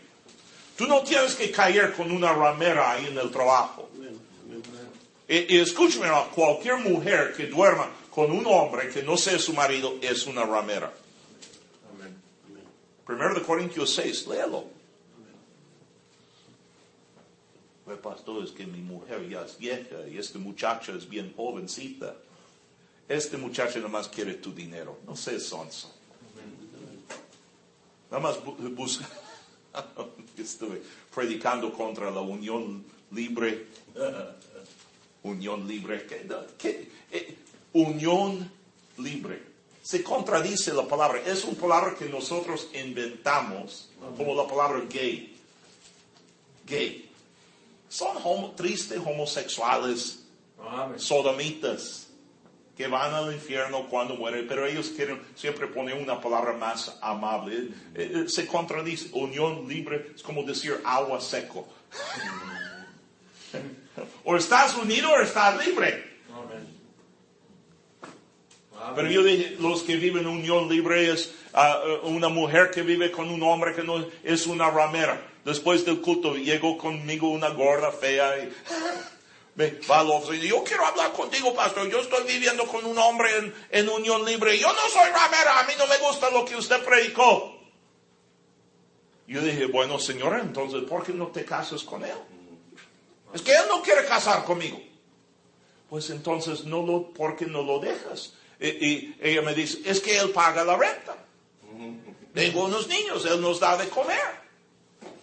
Tú 0.77 0.85
no 0.85 1.01
tienes 1.01 1.33
que 1.33 1.49
caer 1.49 1.93
con 1.93 2.11
una 2.11 2.33
ramera 2.33 2.91
ahí 2.91 3.07
en 3.07 3.17
el 3.17 3.31
trabajo. 3.31 3.89
Y, 5.27 5.55
y 5.55 5.59
escúchame, 5.59 6.07
cualquier 6.35 6.75
mujer 6.77 7.33
que 7.35 7.47
duerma 7.47 7.89
con 8.11 8.31
un 8.31 8.45
hombre 8.45 8.89
que 8.89 9.01
no 9.01 9.17
sea 9.17 9.39
su 9.39 9.53
marido 9.53 9.95
es 10.03 10.27
una 10.27 10.45
ramera. 10.45 10.93
Primero 13.07 13.33
de 13.33 13.41
Corintios 13.41 13.93
6, 13.95 14.27
léelo. 14.27 14.65
El 17.87 17.97
pastor 17.99 18.43
es 18.43 18.51
que 18.51 18.65
mi 18.65 18.79
mujer 18.79 19.29
ya 19.29 19.45
es 19.45 19.57
vieja 19.57 20.05
y 20.11 20.17
este 20.17 20.37
muchacho 20.39 20.93
es 20.93 21.07
bien 21.07 21.33
jovencita. 21.37 22.15
Este 23.07 23.37
muchacho 23.37 23.77
nada 23.77 23.87
más 23.89 24.09
quiere 24.09 24.33
tu 24.33 24.51
dinero. 24.53 24.99
No 25.07 25.15
seas 25.15 25.43
sonso. 25.43 25.93
Nada 28.11 28.21
más 28.21 28.43
bu- 28.43 28.75
busca. 28.75 29.07
Estuve 30.37 30.81
predicando 31.15 31.71
contra 31.71 32.11
la 32.11 32.19
unión 32.19 32.83
libre. 33.11 33.67
unión 35.23 35.65
libre. 35.65 36.05
¿Qué, 36.05 36.27
qué- 36.57 36.91
eh, 37.11 37.37
unión 37.71 38.51
libre. 38.97 39.46
Se 39.88 40.04
contradice 40.04 40.73
la 40.73 40.86
palabra. 40.86 41.21
Es 41.26 41.45
una 41.45 41.58
palabra 41.58 41.95
que 41.97 42.10
nosotros 42.10 42.67
inventamos 42.73 43.88
como 44.17 44.36
la 44.36 44.45
palabra 44.45 44.82
gay. 44.89 45.34
Gay. 46.65 47.10
Son 47.88 48.17
homo- 48.26 48.52
tristes 48.52 49.00
homosexuales, 49.00 50.26
sodomitas, 50.97 52.08
que 52.76 52.86
van 52.88 53.13
al 53.13 53.34
infierno 53.34 53.88
cuando 53.89 54.15
mueren, 54.15 54.45
pero 54.45 54.65
ellos 54.65 54.89
quieren 54.89 55.21
siempre 55.38 55.67
poner 55.67 55.95
una 55.95 56.19
palabra 56.19 56.52
más 56.52 56.97
amable. 57.02 57.69
Eh, 57.95 58.26
eh, 58.26 58.28
Se 58.28 58.45
contradice. 58.45 59.08
Unión 59.13 59.69
libre 59.69 60.12
es 60.13 60.21
como 60.21 60.43
decir 60.43 60.82
agua 60.84 61.21
seco. 61.21 61.65
o 64.26 64.36
estás 64.36 64.76
unido 64.76 65.10
o 65.12 65.21
estás 65.21 65.65
libre. 65.65 66.16
Pero 68.95 69.09
yo 69.09 69.23
dije, 69.23 69.57
los 69.59 69.83
que 69.83 69.95
viven 69.95 70.23
en 70.23 70.27
unión 70.27 70.69
libre 70.69 71.11
es 71.11 71.33
ah, 71.53 71.81
eh, 71.83 71.99
una 72.03 72.29
mujer 72.29 72.71
que 72.71 72.81
vive 72.83 73.11
con 73.11 73.29
un 73.29 73.41
hombre 73.43 73.73
que 73.73 73.83
no 73.83 74.05
es 74.23 74.47
una 74.47 74.69
ramera. 74.69 75.21
Después 75.43 75.85
del 75.85 76.01
culto 76.01 76.35
llegó 76.35 76.77
conmigo 76.77 77.29
una 77.29 77.49
gorda 77.49 77.91
fea 77.91 78.37
y 78.37 78.53
me 79.55 79.79
va 79.89 80.01
al 80.01 80.35
y 80.35 80.47
yo 80.47 80.63
quiero 80.63 80.85
hablar 80.85 81.11
contigo, 81.13 81.53
pastor. 81.55 81.89
Yo 81.89 82.01
estoy 82.01 82.25
viviendo 82.27 82.65
con 82.67 82.85
un 82.85 82.97
hombre 82.97 83.29
en, 83.37 83.53
en 83.71 83.89
unión 83.89 84.23
libre. 84.25 84.57
Yo 84.59 84.67
no 84.67 84.89
soy 84.89 85.09
ramera, 85.09 85.59
a 85.59 85.63
mí 85.63 85.73
no 85.77 85.87
me 85.87 85.97
gusta 85.97 86.29
lo 86.29 86.45
que 86.45 86.55
usted 86.55 86.83
predicó. 86.83 87.57
Yo 89.27 89.41
dije, 89.41 89.65
bueno, 89.65 89.99
señora, 89.99 90.39
entonces, 90.39 90.83
¿por 90.83 91.03
qué 91.03 91.13
no 91.13 91.27
te 91.27 91.43
casas 91.43 91.83
con 91.83 92.03
él? 92.05 92.15
Es 93.33 93.41
que 93.41 93.51
él 93.51 93.63
no 93.67 93.81
quiere 93.81 94.05
casar 94.05 94.45
conmigo. 94.45 94.79
Pues 95.89 96.09
entonces, 96.11 96.63
no 96.65 96.85
lo, 96.85 97.11
¿por 97.11 97.35
qué 97.35 97.45
no 97.45 97.63
lo 97.63 97.79
dejas? 97.79 98.33
Y, 98.59 98.67
y 98.67 99.15
ella 99.21 99.41
me 99.41 99.53
dice, 99.53 99.79
es 99.85 99.99
que 99.99 100.17
él 100.17 100.29
paga 100.31 100.63
la 100.65 100.77
renta. 100.77 101.15
Tengo 102.33 102.65
unos 102.65 102.87
niños, 102.87 103.25
él 103.25 103.41
nos 103.41 103.59
da 103.59 103.77
de 103.77 103.87
comer. 103.89 104.47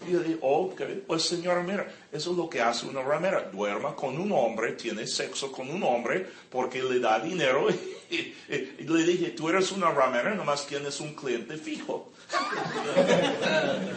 Y 0.07 0.13
yo 0.13 0.19
dije, 0.21 0.39
ok, 0.43 0.83
pues 1.07 1.23
señora, 1.23 1.63
mira, 1.63 1.87
eso 2.13 2.33
es 2.33 2.37
lo 2.37 2.49
que 2.51 2.61
hace 2.61 2.85
una 2.87 3.01
ramera. 3.03 3.49
Duerma 3.53 3.95
con 3.97 4.19
un 4.19 4.31
hombre, 4.33 4.73
tiene 4.73 5.07
sexo 5.07 5.51
con 5.51 5.71
un 5.71 5.83
hombre 5.83 6.27
porque 6.51 6.83
le 6.83 6.99
da 7.01 7.19
dinero. 7.21 7.69
Y, 8.11 8.17
y- 8.17 8.77
y 8.81 8.85
le 8.85 9.03
dije, 9.03 9.31
tú 9.31 9.49
eres 9.49 9.73
una 9.73 9.91
ramera, 9.91 10.35
nomás 10.35 10.67
tienes 10.67 11.01
un 11.01 11.15
cliente 11.15 11.57
fijo. 11.57 12.13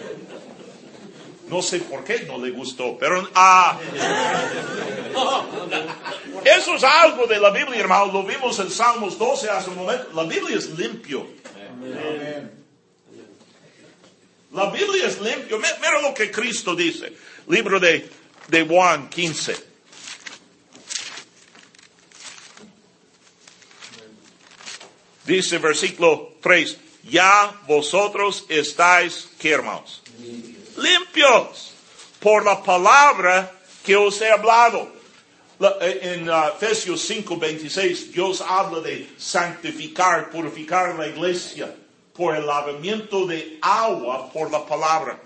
No 1.49 1.61
sé 1.61 1.79
por 1.79 2.03
qué 2.03 2.23
no 2.23 2.37
le 2.43 2.51
gustó, 2.51 2.97
pero 2.97 3.25
ah, 3.33 3.79
eso 6.47 6.75
es 6.75 6.83
algo 6.83 7.25
de 7.27 7.39
la 7.39 7.49
Biblia, 7.49 7.79
hermano. 7.79 8.11
Lo 8.11 8.23
vimos 8.23 8.57
en 8.59 8.69
Salmos 8.69 9.17
12 9.17 9.49
hace 9.49 9.69
un 9.69 9.77
momento. 9.77 10.09
La 10.13 10.23
Biblia 10.23 10.57
es 10.57 10.69
limpio. 10.77 11.27
La 14.53 14.69
Biblia 14.71 15.07
es 15.07 15.19
limpio. 15.19 15.57
Mi- 15.59 15.67
Mira 15.81 16.01
lo 16.01 16.13
que 16.13 16.31
Cristo 16.31 16.75
dice. 16.75 17.13
Libro 17.47 17.79
de, 17.79 18.09
de 18.47 18.65
Juan 18.65 19.09
15. 19.09 19.55
Dice 25.25 25.57
versículo 25.57 26.33
3. 26.41 26.77
Ya 27.03 27.61
vosotros 27.67 28.45
estáis, 28.49 29.29
¿qué 29.39 29.51
hermanos? 29.51 30.01
Limpios 30.77 31.71
por 32.19 32.43
la 32.45 32.61
palabra 32.61 33.51
que 33.83 33.95
os 33.95 34.19
he 34.21 34.29
hablado. 34.31 34.91
Eh, 35.59 35.99
en 36.13 36.29
uh, 36.29 36.49
Efesios 36.55 37.01
5, 37.01 37.35
26, 37.37 38.11
Dios 38.11 38.41
habla 38.41 38.79
de 38.81 39.09
santificar, 39.17 40.29
purificar 40.29 40.93
la 40.95 41.07
iglesia 41.07 41.73
por 42.13 42.35
el 42.35 42.45
lavamiento 42.45 43.25
de 43.25 43.57
agua 43.61 44.31
por 44.31 44.51
la 44.51 44.63
palabra. 44.65 45.19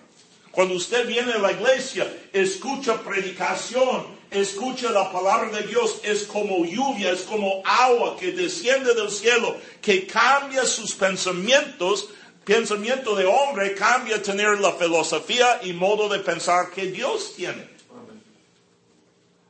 Cuando 0.52 0.76
usted 0.76 1.06
viene 1.06 1.34
a 1.34 1.38
la 1.38 1.52
iglesia, 1.52 2.08
escucha 2.32 3.02
predicación, 3.02 4.06
escucha 4.30 4.91
la 4.91 5.12
palabra 5.12 5.50
de 5.50 5.67
Dios, 5.67 6.00
es 6.04 6.24
como 6.24 6.65
lluvia, 6.65 7.12
es 7.12 7.22
como 7.22 7.62
agua 7.65 8.15
que 8.17 8.32
desciende 8.32 8.94
del 8.94 9.10
cielo, 9.12 9.58
que 9.82 10.08
cambia 10.08 10.65
sus 10.65 10.94
pensamientos. 10.94 12.08
Pensamiento 12.46 13.15
de 13.15 13.26
hombre 13.26 13.76
cambia 13.76 14.22
tener 14.22 14.60
la 14.60 14.72
filosofía 14.74 15.60
y 15.63 15.74
modo 15.74 16.10
de 16.10 16.20
pensar 16.20 16.72
que 16.72 16.88
Dios 16.88 17.34
tiene. 17.36 17.81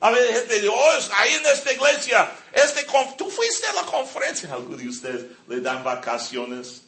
A 0.01 0.09
ver, 0.09 0.33
gente 0.33 0.55
dice, 0.55 0.67
oh, 0.67 0.89
ahí 1.17 1.33
en 1.35 1.45
esta 1.45 1.71
iglesia, 1.71 2.31
este 2.51 2.85
tú 3.17 3.29
fuiste 3.29 3.67
a 3.67 3.73
la 3.73 3.83
conferencia. 3.83 4.51
Algunos 4.51 4.79
de 4.79 4.89
ustedes 4.89 5.25
le 5.47 5.61
dan 5.61 5.83
vacaciones. 5.83 6.83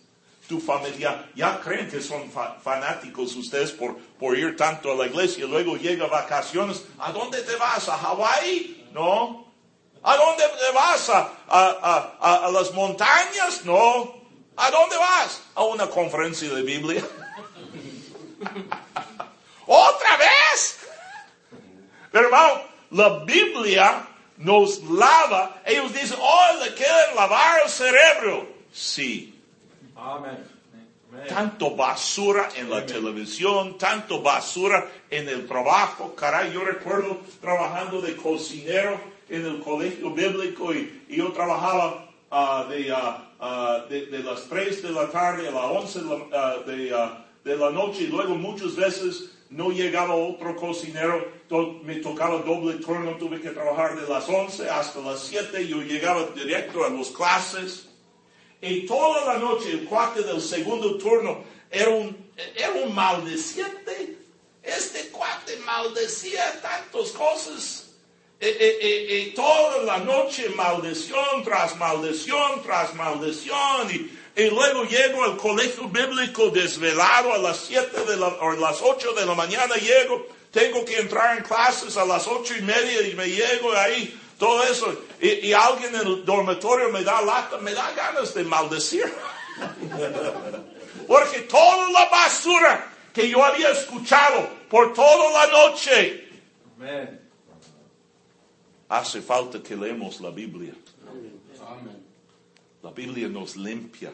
Tu 0.50 0.60
familia, 0.60 1.30
ya 1.36 1.62
creen 1.62 1.90
que 1.90 2.02
son 2.02 2.30
fa- 2.30 2.56
fanáticos 2.62 3.34
ustedes 3.36 3.72
por, 3.72 3.98
por 4.20 4.38
ir 4.38 4.58
tanto 4.58 4.92
a 4.92 4.96
la 4.96 5.06
iglesia. 5.06 5.46
Luego 5.46 5.78
llega 5.78 6.06
vacaciones. 6.08 6.84
¿A 7.00 7.12
dónde 7.14 7.42
te 7.44 7.56
vas? 7.56 7.88
¿A 7.88 7.98
Hawái? 7.98 8.90
No. 8.92 9.54
¿A 10.04 10.18
dónde 10.18 10.44
te 10.44 10.72
vas? 10.76 11.08
¿A, 11.10 11.32
a, 11.48 12.16
a- 12.20 12.46
a- 12.48 12.52
las 12.52 12.72
montañas? 12.74 13.64
No. 13.64 14.22
¿A 14.58 14.70
dónde 14.70 14.98
vas? 14.98 15.42
A 15.56 15.64
una 15.64 15.88
conferencia 15.90 16.50
de 16.54 16.62
Biblia. 16.62 17.04
¿Otra 19.66 20.18
vez? 20.18 20.78
Hermano, 22.12 22.62
la 22.94 23.24
Biblia 23.26 24.08
nos 24.38 24.82
lava. 24.84 25.62
Ellos 25.66 25.94
dicen, 25.94 26.18
oh, 26.20 26.64
le 26.64 26.74
quieren 26.74 27.16
lavar 27.16 27.62
el 27.64 27.70
cerebro. 27.70 28.48
Sí. 28.72 29.34
Amen. 29.96 30.54
Tanto 31.28 31.76
basura 31.76 32.50
en 32.56 32.70
la 32.70 32.86
televisión, 32.86 33.78
tanto 33.78 34.22
basura 34.22 34.88
en 35.10 35.30
el 35.30 35.48
trabajo. 35.48 36.16
Caray, 36.16 36.52
yo 36.52 36.64
recuerdo 36.66 37.22
trabajando 37.40 38.02
de 38.02 38.16
cocinero 38.16 39.00
en 39.30 39.46
el 39.46 39.60
colegio 39.62 40.10
bíblico 40.10 40.74
y, 40.74 41.04
y 41.08 41.18
yo 41.18 41.32
trabajaba 41.32 42.10
ah, 42.32 42.66
de, 42.68 42.92
ah, 42.92 43.30
ah, 43.40 43.86
de, 43.90 44.08
de 44.08 44.20
las 44.24 44.50
3 44.50 44.82
de 44.82 44.92
la 44.92 45.10
tarde 45.10 45.48
a 45.48 45.52
las 45.52 45.66
11 45.66 46.00
de 46.02 46.30
la, 46.30 46.58
de, 46.66 47.52
de 47.52 47.58
la 47.58 47.70
noche 47.70 48.04
y 48.04 48.08
luego 48.08 48.34
muchas 48.36 48.76
veces 48.76 49.32
no 49.54 49.70
llegaba 49.72 50.16
otro 50.16 50.56
cocinero, 50.56 51.32
me 51.84 51.96
tocaba 51.98 52.38
doble 52.40 52.76
turno, 52.80 53.12
tuve 53.18 53.40
que 53.40 53.52
trabajar 53.52 53.96
de 54.00 54.08
las 54.08 54.28
11 54.28 54.70
hasta 54.70 55.00
las 55.02 55.20
7, 55.22 55.68
yo 55.68 55.82
llegaba 55.82 56.26
directo 56.36 56.84
a 56.84 56.90
las 56.90 57.10
clases. 57.10 57.88
Y 58.62 58.86
toda 58.88 59.26
la 59.34 59.40
noche 59.40 59.72
el 59.72 59.86
cuate 59.86 60.24
del 60.24 60.42
segundo 60.42 60.98
turno 60.98 61.44
era 61.70 61.90
un, 61.90 62.32
era 62.56 62.72
un 62.84 62.96
maldeciente. 62.96 64.18
Este 64.64 65.10
cuate 65.10 65.58
maldecía 65.66 66.62
tantas 66.62 67.12
cosas. 67.12 67.90
Y, 68.40 68.46
y- 68.46 68.78
y- 68.82 69.16
y 69.22 69.32
toda 69.34 69.84
la 69.84 69.98
noche 70.00 70.50
maldición 70.56 71.44
tras 71.44 71.78
maldición 71.78 72.64
tras 72.64 72.94
maldición. 72.96 73.92
Y, 73.92 74.20
y 74.36 74.50
luego 74.50 74.84
llego 74.86 75.24
al 75.24 75.38
colegio 75.38 75.88
bíblico 75.90 76.50
desvelado 76.50 77.34
a 77.34 77.38
las 77.38 77.58
7 77.58 78.06
de 78.06 78.18
la, 78.18 78.28
o 78.28 78.52
a 78.52 78.56
las 78.56 78.82
8 78.82 79.14
de 79.14 79.26
la 79.26 79.36
mañana 79.36 79.76
llego. 79.76 80.26
Tengo 80.52 80.84
que 80.86 81.00
entrar 81.00 81.38
en 81.38 81.44
clases 81.44 81.98
a 81.98 82.06
las 82.06 82.28
ocho 82.28 82.56
y 82.56 82.62
media 82.62 83.08
y 83.08 83.16
me 83.16 83.28
llego 83.28 83.74
ahí, 83.74 84.20
todo 84.38 84.64
eso. 84.64 84.96
Y, 85.20 85.48
y 85.48 85.54
alguien 85.54 85.96
en 85.96 86.08
el 86.08 86.26
dormitorio 86.26 86.90
me 86.90 87.04
da 87.04 87.22
lata, 87.22 87.58
me 87.58 87.74
da 87.74 87.92
ganas 87.92 88.34
de 88.34 88.44
maldecir. 88.44 89.12
Porque 91.08 91.40
toda 91.42 91.92
la 91.92 92.06
basura 92.10 92.92
que 93.14 93.30
yo 93.30 93.44
había 93.44 93.70
escuchado 93.70 94.48
por 94.70 94.94
toda 94.94 95.46
la 95.46 95.52
noche, 95.52 96.28
hace 98.90 99.22
falta 99.22 99.62
que 99.62 99.76
leemos 99.76 100.22
la 100.22 100.30
Biblia. 100.30 100.74
Amén. 101.68 102.04
La 102.82 102.92
Biblia 102.92 103.28
nos 103.28 103.56
limpia. 103.56 104.12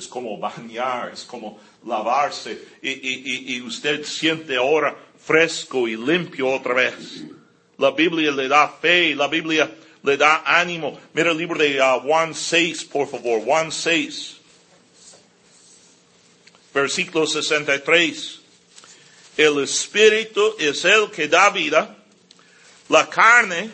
Es 0.00 0.08
como 0.08 0.38
bañar, 0.38 1.10
es 1.12 1.24
como 1.24 1.60
lavarse. 1.86 2.58
Y, 2.82 2.90
y- 2.90 3.54
y- 3.56 3.62
usted 3.62 4.02
siente 4.04 4.56
ahora 4.56 4.96
fresco 5.24 5.86
y 5.86 5.94
limpio 5.96 6.48
otra 6.48 6.72
vez. 6.74 7.22
La 7.78 7.90
Biblia 7.90 8.30
le 8.30 8.48
da 8.48 8.66
fe, 8.68 9.14
la 9.14 9.28
Biblia 9.28 9.70
le 10.02 10.16
da 10.16 10.42
ánimo. 10.46 10.98
Mira 11.12 11.30
el 11.32 11.36
libro 11.38 11.58
de 11.58 11.78
uh, 11.80 12.00
Juan 12.00 12.34
6, 12.34 12.84
por 12.86 13.08
favor. 13.08 13.42
Juan 13.44 13.70
6. 13.70 14.36
Versículo 16.72 17.26
63. 17.26 18.40
El 19.36 19.62
Espíritu 19.62 20.54
es 20.58 20.84
el 20.84 21.10
que 21.10 21.28
da 21.28 21.50
vida. 21.50 21.96
La 22.88 23.08
carne 23.08 23.70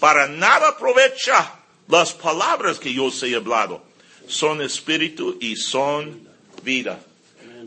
para 0.00 0.26
nada 0.26 0.70
aprovecha 0.70 1.54
las 1.88 2.12
palabras 2.12 2.78
que 2.78 2.92
yo 2.92 3.04
os 3.06 3.22
he 3.22 3.34
hablado. 3.34 3.82
Son 4.26 4.60
espíritu 4.62 5.36
y 5.40 5.56
son 5.56 6.28
vida. 6.62 6.98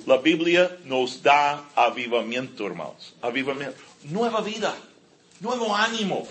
La 0.05 0.17
Biblia 0.17 0.77
nos 0.85 1.21
da 1.23 1.65
avivamiento, 1.75 2.65
hermanos. 2.67 3.13
Avivamiento. 3.21 3.77
Nueva 4.03 4.41
vida. 4.41 4.75
Nuevo 5.39 5.75
ánimo. 5.75 6.27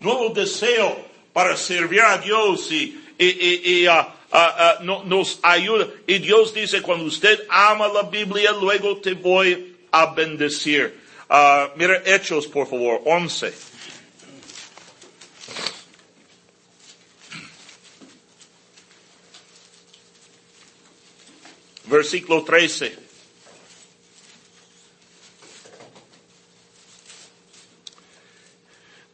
Nuevo 0.00 0.30
deseo 0.30 0.96
para 1.32 1.56
servir 1.56 2.00
a 2.02 2.18
Dios 2.18 2.70
y, 2.72 2.98
y, 3.18 3.86
ah, 3.86 4.14
ah, 4.32 4.78
no- 4.82 5.02
nos 5.04 5.38
ayuda. 5.42 5.88
Y 6.06 6.18
Dios 6.18 6.54
dice, 6.54 6.82
cuando 6.82 7.04
usted 7.04 7.40
ama 7.48 7.88
la 7.88 8.02
Biblia, 8.02 8.52
luego 8.52 8.96
te 8.98 9.14
voy 9.14 9.76
a 9.92 10.06
bendecir. 10.14 10.98
Ah, 11.28 11.70
mira 11.76 12.02
Hechos, 12.04 12.46
por 12.46 12.66
favor, 12.68 13.02
11. 13.04 13.52
Versículo 21.90 22.44
13. 22.44 22.96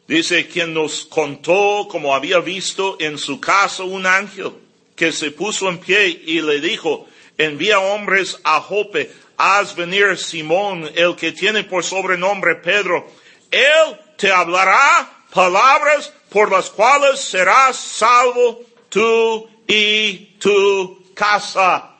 Dice, 0.07 0.47
quien 0.47 0.73
nos 0.73 1.05
contó 1.05 1.87
como 1.89 2.15
había 2.15 2.39
visto 2.39 2.95
en 2.99 3.17
su 3.17 3.41
casa 3.41 3.83
un 3.83 4.05
ángel 4.05 4.53
que 4.95 5.11
se 5.11 5.31
puso 5.31 5.67
en 5.67 5.79
pie 5.79 6.07
y 6.07 6.39
le 6.41 6.61
dijo, 6.61 7.07
envía 7.37 7.79
hombres 7.79 8.39
a 8.43 8.61
Jope, 8.61 9.11
haz 9.37 9.75
venir 9.75 10.15
Simón, 10.17 10.89
el 10.95 11.15
que 11.15 11.31
tiene 11.31 11.63
por 11.63 11.83
sobrenombre 11.83 12.55
Pedro. 12.55 13.05
Él 13.51 13.99
te 14.17 14.31
hablará 14.31 15.25
palabras 15.33 16.13
por 16.29 16.51
las 16.51 16.69
cuales 16.69 17.19
serás 17.19 17.75
salvo 17.75 18.61
tú 18.89 19.49
y 19.67 20.37
tu 20.39 21.13
casa. 21.15 21.96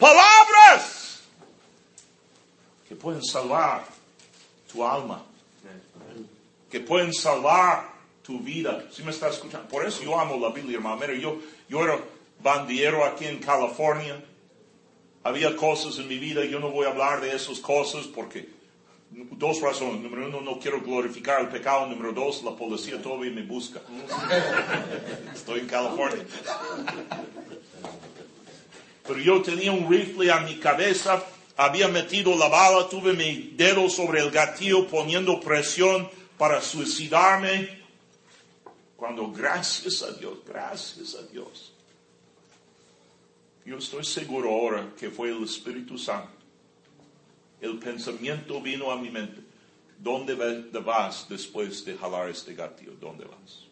Palabras 0.00 1.20
que 2.88 2.96
pueden 2.96 3.22
salvar 3.22 3.84
tu 4.72 4.84
alma 4.84 5.24
que 6.70 6.80
pueden 6.80 7.12
salvar 7.12 7.90
tu 8.22 8.38
vida. 8.38 8.86
Si 8.92 9.02
me 9.02 9.10
estás 9.10 9.34
escuchando? 9.34 9.68
Por 9.68 9.84
eso 9.84 10.02
yo 10.02 10.18
amo 10.18 10.38
la 10.38 10.54
Biblia, 10.54 10.76
hermano. 10.76 10.96
Mira, 10.96 11.14
yo, 11.14 11.38
yo 11.68 11.84
era 11.84 11.98
bandiero 12.42 13.04
aquí 13.04 13.26
en 13.26 13.40
California. 13.40 14.22
Había 15.24 15.54
cosas 15.56 15.98
en 15.98 16.08
mi 16.08 16.16
vida, 16.16 16.44
yo 16.44 16.60
no 16.60 16.70
voy 16.70 16.86
a 16.86 16.90
hablar 16.90 17.20
de 17.20 17.34
esas 17.34 17.58
cosas 17.58 18.06
porque 18.06 18.48
dos 19.10 19.60
razones. 19.60 20.00
Número 20.00 20.28
uno, 20.28 20.40
no 20.40 20.58
quiero 20.58 20.80
glorificar 20.80 21.40
el 21.40 21.48
pecado. 21.48 21.86
Número 21.86 22.12
dos, 22.12 22.42
la 22.44 22.52
policía 22.52 23.02
todavía 23.02 23.32
me 23.32 23.42
busca. 23.42 23.80
Estoy 25.34 25.60
en 25.60 25.66
California. 25.66 26.24
Pero 29.10 29.22
yo 29.22 29.42
tenía 29.42 29.72
un 29.72 29.90
rifle 29.90 30.30
a 30.30 30.38
mi 30.38 30.60
cabeza, 30.60 31.20
había 31.56 31.88
metido 31.88 32.36
la 32.38 32.46
bala, 32.46 32.88
tuve 32.88 33.12
mi 33.12 33.54
dedo 33.56 33.90
sobre 33.90 34.20
el 34.20 34.30
gatillo 34.30 34.86
poniendo 34.86 35.40
presión 35.40 36.08
para 36.38 36.62
suicidarme. 36.62 37.80
Cuando 38.94 39.32
gracias 39.32 40.02
a 40.04 40.12
Dios, 40.12 40.38
gracias 40.46 41.16
a 41.16 41.22
Dios. 41.26 41.72
Yo 43.64 43.78
estoy 43.78 44.04
seguro 44.04 44.48
ahora 44.48 44.92
que 44.96 45.10
fue 45.10 45.30
el 45.30 45.42
Espíritu 45.42 45.98
Santo. 45.98 46.30
El 47.60 47.80
pensamiento 47.80 48.60
vino 48.60 48.92
a 48.92 48.96
mi 48.96 49.10
mente. 49.10 49.40
¿Dónde 49.98 50.36
va- 50.36 50.80
vas 50.84 51.26
después 51.28 51.84
de 51.84 51.96
jalar 51.98 52.28
este 52.30 52.54
gatillo? 52.54 52.92
¿Dónde 53.00 53.24
vas? 53.24 53.69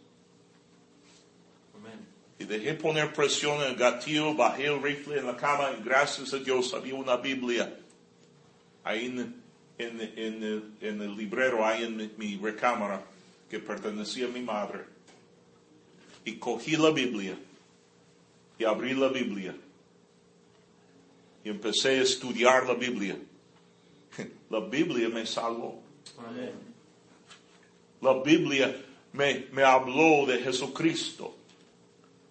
Y 2.39 2.45
dejé 2.45 2.75
poner 2.75 3.13
presión 3.13 3.57
en 3.63 3.71
el 3.73 3.77
gatillo, 3.77 4.35
bajé 4.35 4.67
el 4.67 4.81
rifle 4.83 5.19
en 5.19 5.27
la 5.27 5.37
cama 5.37 5.71
y 5.79 5.83
gracias 5.85 6.33
a 6.33 6.39
Dios 6.39 6.73
había 6.73 6.95
una 6.95 7.17
Biblia 7.17 7.77
ahí 8.85 9.07
en, 9.07 9.43
en- 9.79 10.01
en 10.01 10.43
el, 10.45 10.73
en 10.81 11.03
el 11.03 11.17
librero, 11.17 11.67
ahí 11.67 11.83
en 11.85 11.97
mi, 11.97 12.11
mi 12.17 12.37
recámara 12.37 13.03
que 13.51 13.59
pertenecía 13.59 14.27
a 14.27 14.29
mi 14.31 14.41
madre. 14.41 14.85
Y 16.25 16.37
cogí 16.37 16.77
la 16.77 16.91
Biblia 16.91 17.37
y 18.59 18.65
abrí 18.65 18.95
la 18.95 19.09
Biblia 19.09 19.55
y 21.45 21.49
empecé 21.49 21.99
a 21.99 22.03
estudiar 22.03 22.67
la 22.67 22.75
Biblia. 22.75 23.17
La 24.51 24.61
Biblia 24.61 25.09
me 25.11 25.25
salvó. 25.27 25.83
La 28.01 28.15
Biblia 28.23 28.75
me, 29.13 29.47
me 29.53 29.63
habló 29.63 30.25
de 30.27 30.39
Jesucristo 30.39 31.37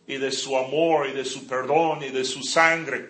y 0.07 0.17
de 0.17 0.31
su 0.31 0.57
amor 0.57 1.07
y 1.07 1.11
de 1.11 1.25
su 1.25 1.45
perdón 1.45 2.01
y 2.03 2.09
de 2.09 2.23
su 2.23 2.41
sangre. 2.41 3.09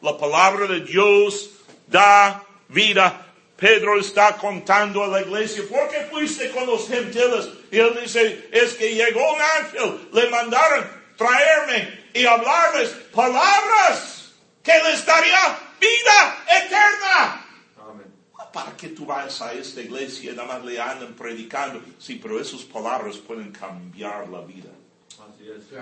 La 0.00 0.16
palabra 0.16 0.66
de 0.66 0.80
Dios 0.80 1.50
da 1.86 2.42
vida. 2.68 3.20
Pedro 3.56 4.00
está 4.00 4.36
contando 4.36 5.04
a 5.04 5.06
la 5.06 5.20
iglesia, 5.20 5.62
¿por 5.70 5.88
qué 5.88 6.08
fuiste 6.10 6.50
con 6.50 6.66
los 6.66 6.88
gentiles? 6.88 7.48
Y 7.70 7.78
él 7.78 7.96
dice, 8.02 8.48
es 8.50 8.74
que 8.74 8.94
llegó 8.94 9.32
un 9.32 9.40
ángel, 9.40 10.08
le 10.12 10.28
mandaron 10.28 10.84
traerme 11.16 12.10
y 12.12 12.26
hablarles 12.26 12.90
palabras 13.14 14.32
que 14.62 14.72
les 14.72 15.06
daría 15.06 15.58
vida 15.80 16.44
eterna. 16.48 17.46
Amen. 17.88 18.12
¿Para 18.52 18.76
qué 18.76 18.88
tú 18.88 19.06
vas 19.06 19.40
a 19.40 19.52
esta 19.52 19.80
iglesia 19.80 20.32
y 20.32 20.36
nada 20.36 20.48
más 20.48 20.64
le 20.64 20.80
andan 20.80 21.14
predicando? 21.14 21.80
Sí, 21.98 22.18
pero 22.20 22.40
esas 22.40 22.62
palabras 22.62 23.18
pueden 23.18 23.52
cambiar 23.52 24.28
la 24.28 24.40
vida. 24.40 24.70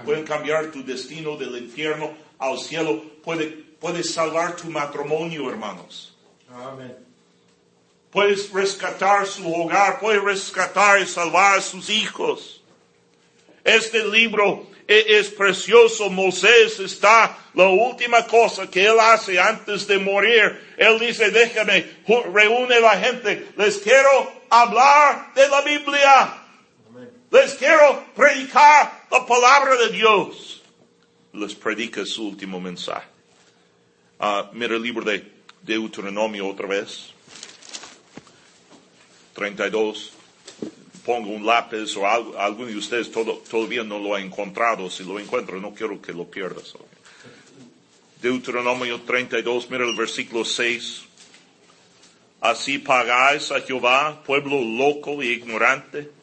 Pueden 0.04 0.24
cambiar 0.24 0.70
tu 0.70 0.84
destino 0.84 1.36
del 1.36 1.56
infierno 1.56 2.14
al 2.38 2.58
cielo. 2.58 3.02
Puede, 3.22 3.46
puedes 3.80 4.12
salvar 4.12 4.56
tu 4.56 4.68
matrimonio, 4.68 5.50
hermanos. 5.50 6.14
Amen. 6.50 6.96
Puedes 8.10 8.50
rescatar 8.52 9.26
su 9.26 9.52
hogar. 9.52 10.00
Puedes 10.00 10.22
rescatar 10.22 11.00
y 11.00 11.06
salvar 11.06 11.58
a 11.58 11.60
sus 11.60 11.88
hijos. 11.90 12.62
Este 13.64 14.04
libro 14.04 14.66
e- 14.88 15.18
es 15.18 15.30
precioso. 15.30 16.10
Moisés 16.10 16.80
está, 16.80 17.38
la 17.54 17.68
última 17.68 18.26
cosa 18.26 18.66
que 18.68 18.84
él 18.84 18.98
hace 18.98 19.38
antes 19.38 19.86
de 19.86 19.98
morir. 19.98 20.74
Él 20.76 20.98
dice, 20.98 21.30
déjame, 21.30 21.86
reúne 22.32 22.80
la 22.80 22.98
gente. 22.98 23.48
Les 23.56 23.78
quiero 23.78 24.32
hablar 24.50 25.32
de 25.34 25.48
la 25.48 25.60
Biblia. 25.62 26.41
Les 27.32 27.54
quiero 27.54 28.04
predicar 28.14 29.06
la 29.10 29.24
palabra 29.24 29.74
de 29.76 29.88
Dios. 29.88 30.60
Les 31.32 31.54
predica 31.54 32.04
su 32.04 32.28
último 32.28 32.60
mensaje. 32.60 33.08
Ah, 34.20 34.50
mira 34.52 34.76
el 34.76 34.82
libro 34.82 35.02
de 35.02 35.32
Deuteronomio 35.62 36.46
otra 36.46 36.68
vez. 36.68 37.14
32. 39.32 40.12
Pongo 41.06 41.30
un 41.30 41.46
lápiz 41.46 41.96
o 41.96 42.06
alguno 42.06 42.68
de 42.68 42.76
ustedes 42.76 43.10
todavía 43.10 43.82
no 43.82 43.98
lo 43.98 44.14
ha 44.14 44.20
encontrado. 44.20 44.90
Si 44.90 45.02
lo 45.02 45.18
encuentro, 45.18 45.58
no 45.58 45.72
quiero 45.72 46.02
que 46.02 46.12
lo 46.12 46.30
pierdas. 46.30 46.74
ok. 46.74 46.82
Deuteronomio 48.20 49.00
32, 49.00 49.70
mira 49.70 49.84
el 49.84 49.96
versículo 49.96 50.44
6. 50.44 51.02
Así 52.42 52.78
pagáis 52.78 53.50
a 53.50 53.60
Jehová, 53.62 54.22
pueblo 54.22 54.60
loco 54.60 55.22
e 55.22 55.26
ignorante. 55.26 56.21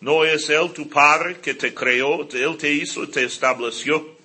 ¿No 0.00 0.24
es 0.24 0.48
Él 0.50 0.72
tu 0.72 0.88
Padre 0.88 1.40
que 1.40 1.54
te 1.54 1.72
creó, 1.72 2.28
Él 2.30 2.56
te 2.56 2.70
hizo 2.70 3.08
te 3.08 3.24
estableció? 3.24 4.16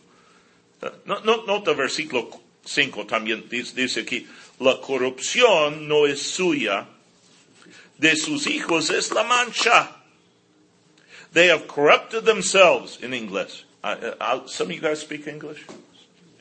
No, 1.06 1.20
no, 1.22 1.46
nota 1.46 1.74
versículo 1.74 2.30
5 2.66 3.06
también 3.06 3.48
dice, 3.50 3.74
dice 3.76 4.02
aquí, 4.02 4.28
la 4.60 4.80
corrupción 4.82 5.88
no 5.88 6.08
es 6.08 6.22
suya, 6.22 6.88
de 7.98 8.16
sus 8.16 8.48
hijos 8.48 8.90
es 8.90 9.12
la 9.12 9.24
mancha. 9.24 9.96
They 11.34 11.48
have 11.48 11.68
corrupted 11.68 12.26
themselves 12.26 12.98
in 13.02 13.14
English. 13.14 13.66
Uh, 13.84 14.14
uh, 14.20 14.48
some 14.48 14.68
of 14.68 14.74
you 14.74 14.82
guys 14.82 15.00
speak 15.00 15.28
English? 15.28 15.66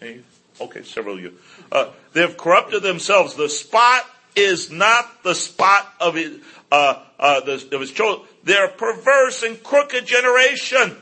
Any? 0.01 0.23
Okay, 0.61 0.83
several 0.83 1.17
of 1.17 1.23
you. 1.23 1.39
Uh, 1.71 1.91
they 2.13 2.23
have 2.23 2.37
corrupted 2.37 2.83
themselves. 2.83 3.35
The 3.35 3.49
spot 3.49 4.05
is 4.35 4.71
not 4.71 5.23
the 5.23 5.35
spot 5.35 5.95
of 6.01 6.17
it, 6.17 6.41
uh, 6.73 7.03
uh, 7.19 7.41
the, 7.41 7.55
of 7.73 7.81
his 7.81 7.93
children. 7.93 8.27
They're 8.45 8.67
a 8.67 8.69
perverse 8.69 9.43
and 9.43 9.63
crooked 9.63 10.07
generation. 10.07 10.97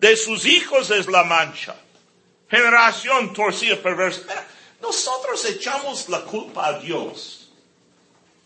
De 0.00 0.16
sus 0.16 0.44
hijos 0.44 0.90
es 0.90 1.08
la 1.08 1.24
mancha. 1.24 1.76
Generación 2.50 3.34
torcida 3.34 3.76
perversa. 3.76 4.22
Nosotros 4.80 5.44
echamos 5.44 6.08
la 6.08 6.20
culpa 6.22 6.66
a 6.66 6.78
Dios. 6.80 7.48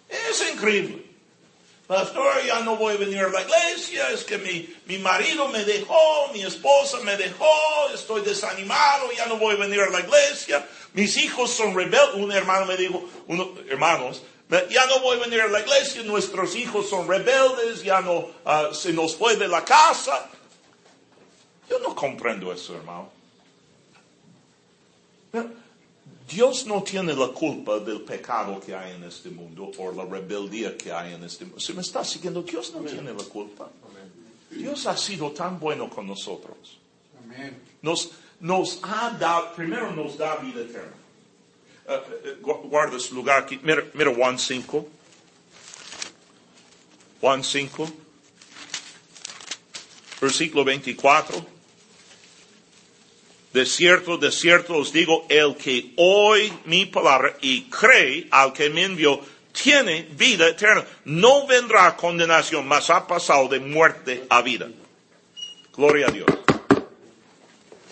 Es 0.08 0.52
increíble. 0.52 1.02
Pastor, 1.86 2.44
ya 2.44 2.60
no 2.60 2.76
voy 2.76 2.94
a 2.94 2.98
venir 2.98 3.20
a 3.20 3.28
la 3.28 3.42
iglesia, 3.42 4.10
es 4.10 4.24
que 4.24 4.38
mi, 4.38 4.68
mi 4.86 4.98
marido 4.98 5.48
me 5.48 5.64
dejó, 5.64 6.32
mi 6.32 6.42
esposa 6.42 6.98
me 7.04 7.16
dejó, 7.16 7.48
estoy 7.94 8.22
desanimado, 8.22 9.12
ya 9.12 9.26
no 9.26 9.36
voy 9.36 9.54
a 9.54 9.58
venir 9.58 9.80
a 9.80 9.90
la 9.90 10.00
iglesia, 10.00 10.66
mis 10.94 11.16
hijos 11.16 11.52
son 11.52 11.76
rebeldes, 11.76 12.16
un 12.16 12.32
hermano 12.32 12.66
me 12.66 12.76
dijo, 12.76 13.08
uno, 13.28 13.54
hermanos, 13.68 14.22
ya 14.48 14.86
no 14.86 15.00
voy 15.00 15.18
a 15.18 15.20
venir 15.24 15.40
a 15.40 15.48
la 15.48 15.60
iglesia, 15.60 16.02
nuestros 16.04 16.54
hijos 16.54 16.88
son 16.88 17.08
rebeldes, 17.08 17.82
ya 17.82 18.00
no, 18.00 18.28
ah, 18.44 18.70
se 18.72 18.92
nos 18.92 19.16
fue 19.16 19.36
de 19.36 19.48
la 19.48 19.64
casa. 19.64 20.28
Yo 21.68 21.80
no 21.80 21.94
comprendo 21.94 22.52
eso, 22.52 22.76
hermano. 22.76 23.10
Dios 26.28 26.66
no 26.66 26.82
tiene 26.82 27.14
la 27.14 27.28
culpa 27.28 27.78
del 27.78 28.02
pecado 28.02 28.60
que 28.60 28.74
hay 28.74 28.94
en 28.94 29.04
este 29.04 29.30
mundo 29.30 29.70
o 29.78 29.92
la 29.92 30.04
rebeldía 30.04 30.76
que 30.76 30.92
hay 30.92 31.14
en 31.14 31.24
este 31.24 31.44
mundo. 31.44 31.60
Si 31.60 31.72
me 31.72 31.82
está 31.82 32.04
siguiendo, 32.04 32.42
Dios 32.42 32.72
no 32.74 32.80
tiene 32.80 33.12
la 33.12 33.24
culpa. 33.24 33.68
Dios 34.50 34.86
ha 34.86 34.96
sido 34.96 35.32
tan 35.32 35.58
bueno 35.58 35.90
con 35.90 36.06
nosotros. 36.06 36.78
Nos, 37.82 38.12
nos 38.40 38.80
ha 38.82 39.10
dado, 39.10 39.52
primero 39.54 39.92
nos 39.92 40.16
da 40.16 40.36
vida 40.36 40.62
eterna. 40.62 41.05
Eh, 41.88 42.36
gu- 42.42 42.68
guarda 42.68 42.98
su 42.98 43.14
lugar 43.14 43.42
aquí. 43.44 43.58
Mira, 43.62 43.84
mira 43.94 44.12
Juan 44.14 44.38
5. 44.38 44.88
Juan 47.20 47.42
5. 47.44 47.88
Versículo 50.20 50.64
24. 50.64 51.46
De 53.52 53.64
cierto, 53.64 54.18
de 54.18 54.30
cierto 54.32 54.76
os 54.76 54.92
digo, 54.92 55.24
el 55.30 55.56
que 55.56 55.92
oye 55.96 56.52
mi 56.66 56.84
palabra 56.86 57.36
y 57.40 57.62
cree 57.70 58.26
al 58.30 58.52
que 58.52 58.68
me 58.68 58.82
envió, 58.84 59.20
tiene 59.52 60.02
vida 60.12 60.46
eterna. 60.48 60.84
No 61.06 61.46
vendrá 61.46 61.96
condenación, 61.96 62.66
mas 62.66 62.90
ha 62.90 63.06
pasado 63.06 63.48
de 63.48 63.60
muerte 63.60 64.26
a 64.28 64.42
vida. 64.42 64.68
Gloria 65.74 66.08
a 66.08 66.10
Dios. 66.10 66.26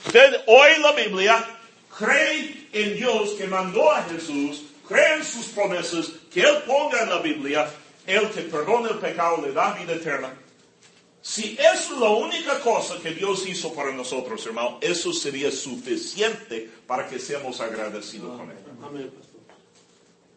Usted 0.07 0.43
oye 0.47 0.79
la 0.81 0.93
Biblia, 0.93 1.54
cree 1.99 2.69
en 2.73 2.97
Dios 2.97 3.31
que 3.31 3.47
mandó 3.47 3.91
a 3.91 4.03
Jesús, 4.05 4.65
cree 4.87 5.15
en 5.15 5.25
sus 5.25 5.47
promesas, 5.47 6.11
que 6.33 6.41
Él 6.41 6.63
ponga 6.67 7.03
en 7.03 7.11
la 7.11 7.19
Biblia, 7.19 7.71
Él 8.07 8.31
te 8.31 8.43
perdona 8.43 8.91
el 8.91 8.99
pecado, 8.99 9.43
le 9.43 9.53
da 9.53 9.73
vida 9.75 9.95
eterna. 9.95 10.35
Si 11.23 11.57
es 11.59 11.91
la 11.93 12.11
única 12.11 12.61
cosa 12.61 12.99
que 13.03 13.13
Dios 13.13 13.47
hizo 13.47 13.73
para 13.73 13.93
nosotros, 13.93 14.45
hermano, 14.45 14.79
eso 14.83 15.13
sería 15.13 15.51
suficiente 15.51 16.71
para 16.87 17.09
que 17.09 17.19
seamos 17.19 17.61
agradecidos 17.61 18.39
con 18.39 18.51
Él. 18.51 18.59
Amén. 18.85 19.11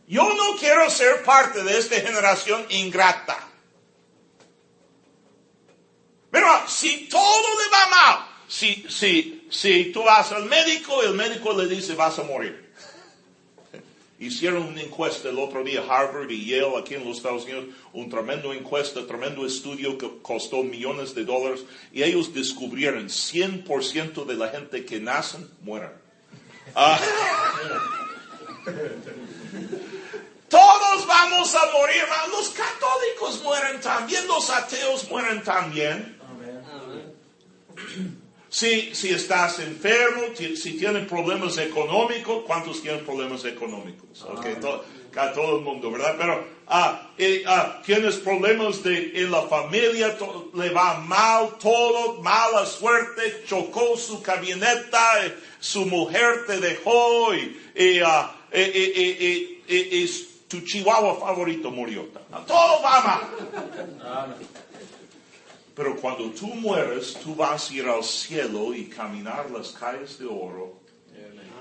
Yo 0.07 0.33
no 0.33 0.57
quiero 0.57 0.89
ser 0.89 1.23
parte 1.23 1.63
de 1.63 1.77
esta 1.77 1.99
generación 1.99 2.65
ingrata. 2.69 3.37
Pero 6.31 6.47
si 6.67 7.09
todo 7.09 7.59
le 7.59 7.69
va 7.69 7.89
mal, 7.89 8.27
si, 8.47 8.85
si, 8.87 9.36
si 9.49 9.91
tú 9.91 10.03
vas 10.03 10.31
al 10.31 10.45
médico 10.45 11.03
y 11.03 11.07
el 11.07 11.13
médico 11.13 11.53
le 11.53 11.67
dice 11.67 11.95
vas 11.95 12.19
a 12.19 12.23
morir. 12.23 12.71
Hicieron 14.19 14.63
una 14.63 14.81
encuesta 14.81 15.29
el 15.29 15.39
otro 15.39 15.63
día, 15.63 15.83
Harvard 15.87 16.29
y 16.31 16.45
Yale, 16.45 16.77
aquí 16.77 16.95
en 16.95 17.05
los 17.07 17.17
Estados 17.17 17.43
Unidos, 17.43 17.65
un 17.93 18.09
tremendo 18.09 18.53
encuesta, 18.53 19.05
tremendo 19.05 19.45
estudio 19.45 19.97
que 19.97 20.09
costó 20.21 20.63
millones 20.63 21.13
de 21.13 21.23
dólares, 21.23 21.65
y 21.93 22.03
ellos 22.03 22.33
descubrieron 22.33 23.07
100% 23.07 24.25
de 24.25 24.35
la 24.35 24.49
gente 24.49 24.85
que 24.85 24.99
nacen 24.99 25.49
mueren. 25.61 25.91
Ah. 26.75 26.99
Todos 30.49 31.05
vamos 31.05 31.53
a 31.55 31.71
morir. 31.73 32.03
Los 32.31 32.49
católicos 32.49 33.41
mueren 33.43 33.81
también, 33.81 34.25
los 34.27 34.49
ateos 34.49 35.09
mueren 35.09 35.43
también. 35.43 36.17
Si, 38.49 38.95
si 38.95 39.09
estás 39.09 39.59
enfermo, 39.59 40.27
ti- 40.37 40.55
si 40.55 40.77
tienes 40.77 41.05
problemas 41.07 41.57
económicos, 41.57 42.43
¿cuántos 42.47 42.81
tienen 42.81 43.03
problemas 43.05 43.43
económicos? 43.45 44.21
Ok, 44.23 44.59
to- 44.61 44.83
a 45.17 45.33
todo 45.33 45.57
el 45.57 45.63
mundo, 45.63 45.89
¿verdad? 45.91 46.15
Pero 46.17 46.47
ah, 46.67 47.09
eh, 47.17 47.43
ah, 47.47 47.81
tienes 47.85 48.17
problemas 48.17 48.83
de, 48.83 49.11
en 49.15 49.31
la 49.31 49.41
familia, 49.43 50.15
to- 50.17 50.51
le 50.53 50.69
va 50.69 50.99
mal, 50.99 51.57
todo, 51.59 52.21
mala 52.21 52.65
suerte, 52.65 53.43
chocó 53.47 53.97
su 53.97 54.21
camioneta, 54.21 55.25
eh, 55.25 55.35
su 55.59 55.85
mujer 55.85 56.45
te 56.45 56.59
dejó 56.59 57.33
y, 57.33 57.59
y, 57.75 57.99
ah, 58.05 58.31
eh, 58.51 58.71
eh, 58.73 58.93
eh, 58.95 59.17
eh, 59.19 59.61
eh, 59.67 59.89
eh, 60.03 60.09
tu 60.47 60.61
chihuahua 60.61 61.19
favorito 61.19 61.69
murió. 61.71 62.07
Todo 62.45 62.81
va 62.81 63.01
mal. 63.01 64.35
Pero 65.77 65.95
cuando 65.95 66.31
tú 66.31 66.47
mueres, 66.47 67.13
tú 67.23 67.35
vas 67.35 67.69
a 67.69 67.73
ir 67.75 67.85
al 67.87 68.03
cielo 68.03 68.73
y 68.73 68.85
caminar 68.85 69.51
las 69.51 69.69
calles 69.69 70.17
de 70.17 70.25
oro 70.25 70.79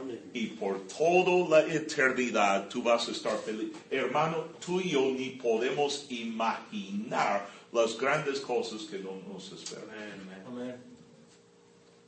Amén. 0.01 0.31
y 0.33 0.47
por 0.47 0.81
toda 0.87 1.61
la 1.61 1.75
eternidad 1.75 2.67
tú 2.69 2.83
vas 2.83 3.07
a 3.09 3.11
estar 3.11 3.39
feliz. 3.41 3.73
Hermano, 3.91 4.47
tú 4.65 4.81
y 4.81 4.93
yo 4.93 5.03
ni 5.03 5.31
podemos 5.31 6.07
imaginar 6.09 7.47
las 7.71 7.99
grandes 7.99 8.41
cosas 8.41 8.85
que 8.85 8.99
no 8.99 9.11
nos 9.31 9.53
esperan. 9.53 9.85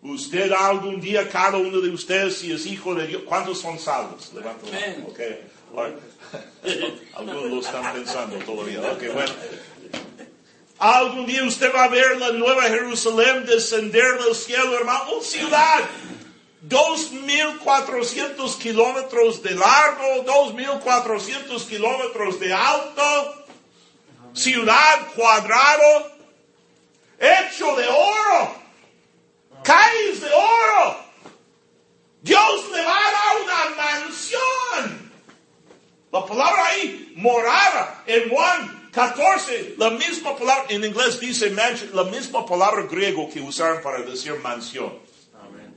Usted 0.00 0.50
algún 0.52 1.00
día, 1.02 1.28
cada 1.28 1.58
uno 1.58 1.78
de 1.80 1.90
ustedes, 1.90 2.38
si 2.38 2.52
es 2.52 2.64
hijo 2.64 2.94
de 2.94 3.06
Dios, 3.06 3.22
¿cuántos 3.26 3.60
son 3.60 3.78
salvos? 3.78 4.32
Levanta 4.32 4.64
la 4.64 4.72
mano. 4.72 4.84
Amén. 4.86 5.06
Ok. 5.06 5.20
Ahora, 5.76 5.94
Algunos 7.14 7.50
lo 7.50 7.60
están 7.60 7.92
pensando 7.92 8.36
todavía. 8.38 8.80
Ok, 8.80 9.02
bueno. 9.12 9.32
Algún 10.78 11.26
día 11.26 11.42
usted 11.42 11.74
va 11.74 11.84
a 11.84 11.88
ver 11.88 12.18
la 12.18 12.30
nueva 12.30 12.62
Jerusalén 12.62 13.44
descender 13.46 14.22
del 14.22 14.34
cielo, 14.34 14.76
hermano. 14.76 15.10
Una 15.12 15.24
ciudad. 15.24 15.80
2.400 16.68 18.58
kilómetros 18.58 19.42
de 19.42 19.54
largo, 19.56 20.24
2.400 20.24 21.66
kilómetros 21.66 22.38
de 22.38 22.52
alto. 22.52 23.46
Ciudad 24.34 25.08
cuadrado. 25.16 26.12
Hecho 27.18 27.74
de 27.74 27.88
oro. 27.88 28.54
Calles 29.64 30.20
de 30.20 30.30
oro. 30.30 30.96
Dios 32.22 32.70
le 32.70 32.84
va 32.84 32.96
a 32.96 33.12
dar 33.12 33.42
una 33.42 33.76
mansión. 33.76 35.10
La 36.12 36.24
palabra 36.24 36.66
ahí, 36.66 37.12
morada, 37.16 38.04
en 38.06 38.30
Juan 38.30 38.77
14, 38.98 39.76
la 39.78 39.90
misma 39.90 40.36
palabra, 40.36 40.66
en 40.70 40.84
inglés 40.84 41.20
dice 41.20 41.50
mansion, 41.50 41.94
la 41.94 42.02
misma 42.02 42.44
palabra 42.44 42.82
griego 42.82 43.30
que 43.30 43.40
usaron 43.40 43.80
para 43.80 44.02
decir 44.02 44.34
mansión. 44.40 44.98
Amen. 45.40 45.72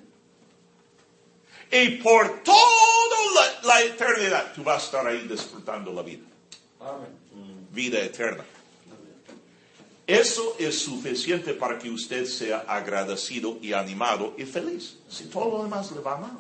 Y 1.72 2.02
por 2.02 2.42
toda 2.42 3.18
la, 3.36 3.68
la 3.68 3.82
eternidad, 3.84 4.54
tú 4.56 4.64
vas 4.64 4.82
a 4.82 4.86
estar 4.86 5.06
ahí 5.06 5.28
disfrutando 5.28 5.94
la 5.94 6.02
vida. 6.02 6.26
Amen. 6.80 7.68
Vida 7.70 8.00
eterna. 8.00 8.44
Eso 10.08 10.56
es 10.58 10.80
suficiente 10.80 11.54
para 11.54 11.78
que 11.78 11.92
usted 11.92 12.26
sea 12.26 12.66
agradecido 12.68 13.60
y 13.62 13.74
animado 13.74 14.34
y 14.36 14.46
feliz. 14.46 14.98
Si 15.08 15.26
todo 15.26 15.58
lo 15.58 15.64
demás 15.64 15.92
le 15.92 16.02
va 16.02 16.18
mal. 16.18 16.40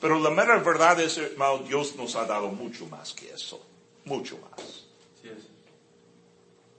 Pero 0.00 0.20
la 0.20 0.30
mera 0.30 0.56
verdad 0.58 1.00
es, 1.00 1.18
hermano, 1.18 1.64
Dios 1.66 1.96
nos 1.96 2.14
ha 2.14 2.26
dado 2.26 2.46
mucho 2.46 2.86
más 2.86 3.12
que 3.12 3.28
eso. 3.28 3.60
Mucho 4.04 4.38
más. 4.38 4.81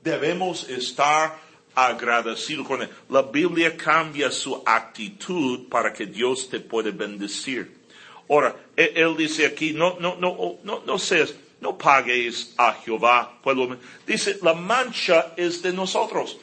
Debemos 0.03 0.69
estar 0.69 1.39
agradecidos 1.75 2.67
con 2.67 2.81
Él. 2.81 2.89
La 3.09 3.21
Biblia 3.21 3.75
cambia 3.75 4.31
su 4.31 4.61
actitud 4.65 5.67
para 5.69 5.91
que 5.93 6.05
Dios 6.05 6.49
te 6.49 6.59
pueda 6.59 6.91
bendecir. 6.91 7.81
Ahora, 8.29 8.55
Él, 8.75 8.91
él 8.95 9.17
dice 9.17 9.45
aquí, 9.45 9.73
no, 9.73 9.97
no, 9.99 10.15
no, 10.15 10.57
no, 10.63 10.81
no 10.85 10.99
seas, 10.99 11.33
no 11.61 11.77
pagues 11.77 12.53
a 12.57 12.73
Jehová, 12.73 13.39
pueblo. 13.41 13.77
Dice, 14.05 14.37
la 14.41 14.53
mancha 14.53 15.33
es 15.37 15.61
de 15.61 15.71
nosotros. 15.71 16.37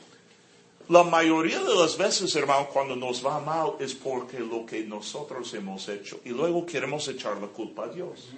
La 0.90 1.04
mayoría 1.04 1.62
de 1.62 1.74
las 1.76 1.96
veces, 1.96 2.34
hermano, 2.34 2.66
cuando 2.72 2.96
nos 2.96 3.24
va 3.24 3.38
mal 3.38 3.74
es 3.78 3.94
porque 3.94 4.40
lo 4.40 4.66
que 4.66 4.82
nosotros 4.82 5.54
hemos 5.54 5.88
hecho 5.88 6.18
y 6.24 6.30
luego 6.30 6.66
queremos 6.66 7.06
echar 7.06 7.36
la 7.36 7.46
culpa 7.46 7.84
a 7.84 7.88
Dios. 7.88 8.28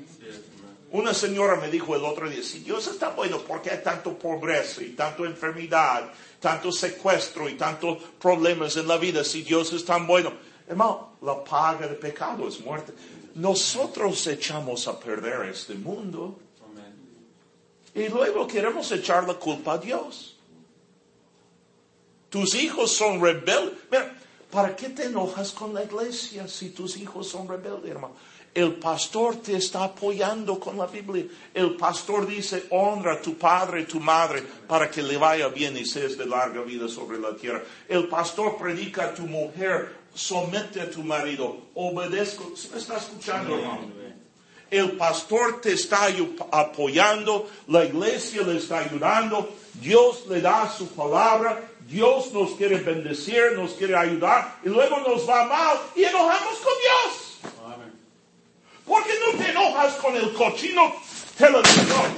Una 0.92 1.14
señora 1.14 1.56
me 1.56 1.70
dijo 1.70 1.96
el 1.96 2.04
otro 2.04 2.28
día, 2.28 2.42
si 2.42 2.58
Dios 2.58 2.86
está 2.86 3.10
bueno, 3.10 3.38
¿por 3.38 3.62
qué 3.62 3.70
hay 3.70 3.82
tanto 3.82 4.12
pobreza 4.18 4.82
y 4.82 4.90
tanto 4.90 5.24
enfermedad, 5.24 6.12
tanto 6.38 6.70
secuestro 6.70 7.48
y 7.48 7.54
tantos 7.54 7.96
problemas 8.20 8.76
en 8.76 8.86
la 8.86 8.98
vida 8.98 9.24
si 9.24 9.42
Dios 9.42 9.72
es 9.72 9.86
tan 9.86 10.06
bueno? 10.06 10.34
Hermano, 10.68 11.16
la 11.22 11.42
paga 11.42 11.88
de 11.88 11.94
pecado 11.94 12.46
es 12.46 12.60
muerte. 12.60 12.92
Nosotros 13.36 14.26
echamos 14.26 14.86
a 14.86 15.00
perder 15.00 15.48
este 15.48 15.74
mundo 15.74 16.38
Amén. 16.62 16.92
y 17.94 18.08
luego 18.08 18.46
queremos 18.46 18.92
echar 18.92 19.26
la 19.26 19.34
culpa 19.34 19.72
a 19.72 19.78
Dios. 19.78 20.36
Tus 22.28 22.54
hijos 22.54 22.92
son 22.92 23.18
rebeldes. 23.18 23.78
Mira, 23.90 24.14
¿para 24.50 24.76
qué 24.76 24.90
te 24.90 25.04
enojas 25.04 25.52
con 25.52 25.72
la 25.72 25.84
iglesia 25.84 26.46
si 26.48 26.68
tus 26.68 26.98
hijos 26.98 27.28
son 27.28 27.48
rebeldes, 27.48 27.90
hermano? 27.90 28.14
El 28.54 28.74
pastor 28.74 29.36
te 29.36 29.56
está 29.56 29.84
apoyando 29.84 30.60
con 30.60 30.76
la 30.76 30.86
Biblia. 30.86 31.24
El 31.54 31.74
pastor 31.76 32.26
dice, 32.26 32.66
honra 32.70 33.14
a 33.14 33.22
tu 33.22 33.38
padre 33.38 33.80
y 33.80 33.84
tu 33.84 33.98
madre 33.98 34.42
para 34.68 34.90
que 34.90 35.02
le 35.02 35.16
vaya 35.16 35.48
bien 35.48 35.76
y 35.76 35.86
seas 35.86 36.18
de 36.18 36.26
larga 36.26 36.60
vida 36.60 36.86
sobre 36.86 37.18
la 37.18 37.34
tierra. 37.34 37.62
El 37.88 38.08
pastor 38.08 38.58
predica 38.58 39.04
a 39.04 39.14
tu 39.14 39.22
mujer, 39.22 39.96
somete 40.14 40.82
a 40.82 40.90
tu 40.90 41.02
marido, 41.02 41.68
obedezco. 41.74 42.52
¿Sí 42.54 42.68
me 42.72 42.78
está 42.78 42.98
escuchando, 42.98 43.56
hermano? 43.58 44.02
El 44.70 44.92
pastor 44.92 45.60
te 45.60 45.72
está 45.72 46.08
apoyando, 46.50 47.48
la 47.68 47.84
iglesia 47.84 48.42
le 48.42 48.56
está 48.56 48.78
ayudando, 48.78 49.50
Dios 49.74 50.26
le 50.28 50.40
da 50.40 50.70
su 50.70 50.88
palabra, 50.88 51.70
Dios 51.86 52.32
nos 52.32 52.52
quiere 52.52 52.78
bendecir, 52.78 53.52
nos 53.54 53.72
quiere 53.72 53.96
ayudar, 53.96 54.60
y 54.64 54.70
luego 54.70 54.98
nos 55.00 55.28
va 55.28 55.44
mal 55.44 55.78
y 55.94 56.04
enojamos 56.04 56.58
con 56.58 56.72
Dios. 56.80 57.31
¿Por 58.86 59.04
qué 59.04 59.12
no 59.20 59.38
te 59.38 59.50
enojas 59.50 59.94
con 59.94 60.16
el 60.16 60.32
cochino 60.32 60.94
televisor? 61.36 62.08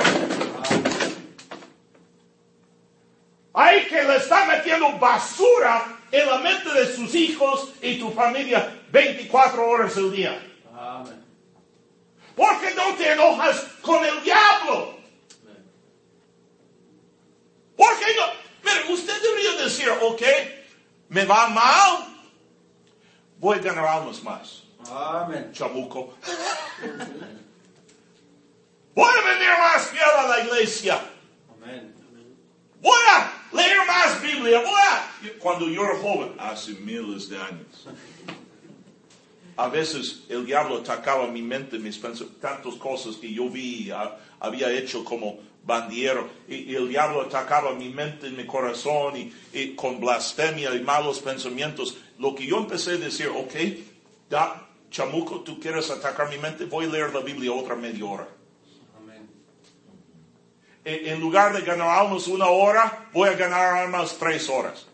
Ahí 3.53 3.87
que 3.87 4.03
le 4.03 4.17
está 4.17 4.47
metiendo 4.47 4.99
basura 4.99 6.01
en 6.11 6.27
la 6.27 6.39
mente 6.39 6.71
de 6.73 6.95
sus 6.95 7.15
hijos 7.15 7.73
y 7.81 7.99
tu 7.99 8.11
familia 8.11 8.83
24 8.91 9.69
horas 9.69 9.97
al 9.97 10.11
día. 10.11 10.43
Amén. 10.77 11.25
¿Por 12.35 12.61
qué 12.61 12.75
no 12.75 12.95
te 12.97 13.13
enojas 13.13 13.65
con 13.81 14.05
el 14.05 14.23
diablo? 14.25 14.99
Amén. 15.43 15.71
¿Por 17.77 17.99
qué 18.01 18.07
no? 18.17 18.45
Mire, 18.65 18.93
usted 18.93 19.23
debería 19.23 19.63
decir, 19.63 19.89
ok, 20.03 20.23
me 21.11 21.25
va 21.25 21.47
mal, 21.49 22.07
voy 23.39 23.59
a 23.59 23.61
ganar 23.61 23.87
almas 23.87 24.23
más. 24.23 24.64
Amén. 24.91 25.51
Chamuco. 25.53 26.15
Voy 28.95 29.11
a 29.11 29.35
venir 29.35 29.49
más 29.59 29.89
fiel 29.89 30.03
a 30.03 30.29
la 30.29 30.45
iglesia. 30.45 31.01
Amén. 31.57 31.95
Voy 32.81 32.93
a 33.13 33.33
leer 33.53 33.87
más 33.87 34.23
Biblia. 34.23 34.61
Voy 34.61 34.71
a... 34.71 35.39
Cuando 35.39 35.69
yo 35.69 35.85
era 35.85 35.99
joven, 35.99 36.35
hace 36.39 36.73
miles 36.73 37.29
de 37.29 37.39
años, 37.39 37.89
a 39.57 39.69
veces 39.69 40.25
el 40.29 40.45
diablo 40.45 40.79
atacaba 40.79 41.27
mi 41.29 41.41
mente, 41.41 41.79
mis 41.79 41.97
pensamientos, 41.97 42.41
tantas 42.41 42.75
cosas 42.75 43.17
que 43.17 43.33
yo 43.33 43.49
vi, 43.49 43.91
ah, 43.91 44.17
había 44.41 44.71
hecho 44.71 45.05
como 45.05 45.39
bandiero, 45.65 46.29
y, 46.47 46.73
y 46.73 46.75
el 46.75 46.89
diablo 46.89 47.23
atacaba 47.23 47.73
mi 47.73 47.89
mente, 47.89 48.29
mi 48.31 48.45
corazón, 48.45 49.17
y, 49.17 49.33
y 49.53 49.75
con 49.75 49.99
blasfemia 49.99 50.75
y 50.75 50.81
malos 50.81 51.21
pensamientos. 51.21 51.97
Lo 52.19 52.35
que 52.35 52.47
yo 52.47 52.59
empecé 52.59 52.93
a 52.93 52.97
decir, 52.99 53.29
ok, 53.29 53.55
da, 54.29 54.64
chamuco, 54.95 55.41
tú 55.41 55.59
quieres 55.59 55.91
atacar 55.91 56.29
mi 56.29 56.39
mente, 56.39 56.67
voy 56.67 56.85
a 56.87 56.89
leer 56.89 57.13
la 57.13 57.21
Biblia 57.21 57.53
otra 57.53 57.75
media 57.75 58.05
hora. 58.05 58.29
Amén. 58.97 59.29
En, 60.85 61.09
en 61.09 61.21
lugar 61.21 61.53
de 61.53 61.63
ganar 61.63 61.89
almas 61.99 62.29
una 62.29 62.47
hora, 62.47 63.09
voy 63.13 63.29
a 63.29 63.33
ganar 63.33 63.75
almas 63.75 64.17
tres 64.17 64.49
horas. 64.49 64.87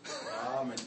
Amén. 0.59 0.79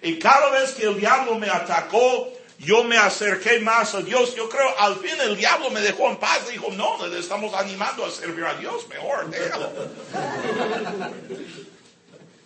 Y 0.00 0.16
cada 0.20 0.50
vez 0.50 0.74
que 0.74 0.84
el 0.84 0.96
diablo 0.96 1.36
me 1.40 1.50
atacó, 1.50 2.28
yo 2.60 2.84
me 2.84 2.96
acerqué 2.96 3.58
más 3.58 3.96
a 3.96 4.02
Dios. 4.02 4.36
Yo 4.36 4.48
creo, 4.48 4.68
al 4.78 4.94
fin 4.96 5.20
el 5.20 5.36
diablo 5.36 5.70
me 5.70 5.80
dejó 5.80 6.08
en 6.08 6.16
paz. 6.18 6.48
Dijo, 6.48 6.70
no, 6.70 7.04
le 7.08 7.18
estamos 7.18 7.52
animando 7.52 8.04
a 8.04 8.10
servir 8.12 8.44
a 8.44 8.54
Dios 8.54 8.86
mejor. 8.88 9.28
déjalo". 9.28 9.70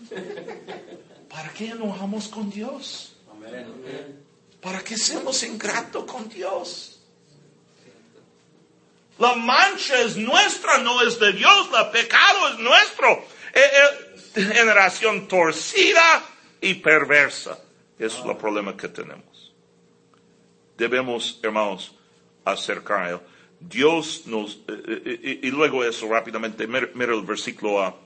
¿Para 1.29 1.51
qué 1.51 1.66
enojamos 1.66 2.29
con 2.29 2.49
Dios? 2.49 3.12
Amén. 3.31 4.18
¿Para 4.61 4.83
qué 4.83 4.97
seamos 4.97 5.43
ingratos 5.45 6.05
con 6.05 6.29
Dios? 6.29 6.99
La 9.19 9.35
mancha 9.35 10.01
es 10.01 10.17
nuestra, 10.17 10.79
no 10.79 11.03
es 11.03 11.19
de 11.19 11.33
Dios. 11.33 11.69
El 11.77 11.91
pecado 11.91 12.49
es 12.51 12.59
nuestro. 12.59 13.25
Eh, 13.53 13.61
eh, 13.63 14.43
generación 14.43 15.27
torcida 15.27 16.23
y 16.61 16.75
perversa. 16.75 17.59
Es 17.99 18.17
el 18.25 18.37
problema 18.37 18.77
que 18.77 18.89
tenemos. 18.89 19.53
Debemos, 20.77 21.41
hermanos, 21.43 21.95
acercar 22.45 23.03
a 23.03 23.11
Él. 23.11 23.21
Dios 23.59 24.23
nos, 24.27 24.59
eh, 24.69 25.41
y 25.43 25.51
luego 25.51 25.85
eso 25.85 26.09
rápidamente, 26.09 26.69
mira, 26.69 26.89
mira 26.95 27.13
el 27.13 27.23
versículo 27.23 27.83
A. 27.83 27.97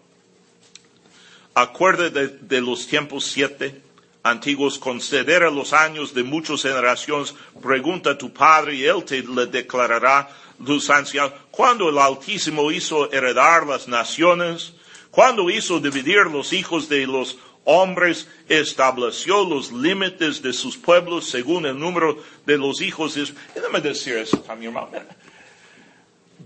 Acuerde 1.54 2.08
de, 2.08 2.28
de 2.28 2.60
los 2.62 2.86
tiempos 2.86 3.26
siete 3.26 3.82
antiguos, 4.22 4.78
considera 4.78 5.50
los 5.50 5.72
años 5.72 6.14
de 6.14 6.22
muchas 6.22 6.62
generaciones, 6.62 7.34
pregunta 7.60 8.10
a 8.10 8.18
tu 8.18 8.32
padre 8.32 8.76
y 8.76 8.84
él 8.84 9.04
te 9.04 9.22
le 9.22 9.46
declarará 9.46 10.28
los 10.58 10.88
ancianos. 10.90 11.32
Cuando 11.50 11.88
el 11.88 11.98
Altísimo 11.98 12.70
hizo 12.70 13.12
heredar 13.12 13.66
las 13.66 13.88
naciones, 13.88 14.74
cuando 15.10 15.50
hizo 15.50 15.80
dividir 15.80 16.26
los 16.26 16.52
hijos 16.52 16.88
de 16.88 17.06
los 17.06 17.36
hombres, 17.64 18.28
estableció 18.48 19.44
los 19.44 19.72
límites 19.72 20.42
de 20.42 20.52
sus 20.52 20.76
pueblos 20.76 21.28
según 21.28 21.66
el 21.66 21.78
número 21.78 22.22
de 22.46 22.58
los 22.58 22.80
hijos 22.80 23.14
de 23.14 23.32
déjame 23.54 23.80
decir 23.80 24.16
eso 24.16 24.38
también, 24.40 24.74
hermano. 24.74 25.04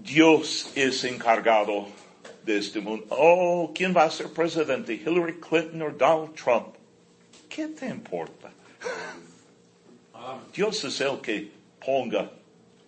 Dios 0.02 0.70
es 0.74 1.04
encargado 1.04 1.88
de 2.44 2.58
este 2.58 2.80
mundo. 2.80 3.06
Oh, 3.10 3.72
¿quién 3.74 3.94
va 3.96 4.04
a 4.04 4.10
ser 4.10 4.28
presidente? 4.28 4.94
Hillary 4.94 5.40
Clinton 5.40 5.82
o 5.82 5.90
Donald 5.90 6.34
Trump. 6.34 6.76
¿Qué 7.48 7.68
te 7.68 7.86
importa? 7.86 8.50
Dios 10.52 10.84
es 10.84 11.00
el 11.00 11.20
que 11.20 11.50
ponga 11.84 12.30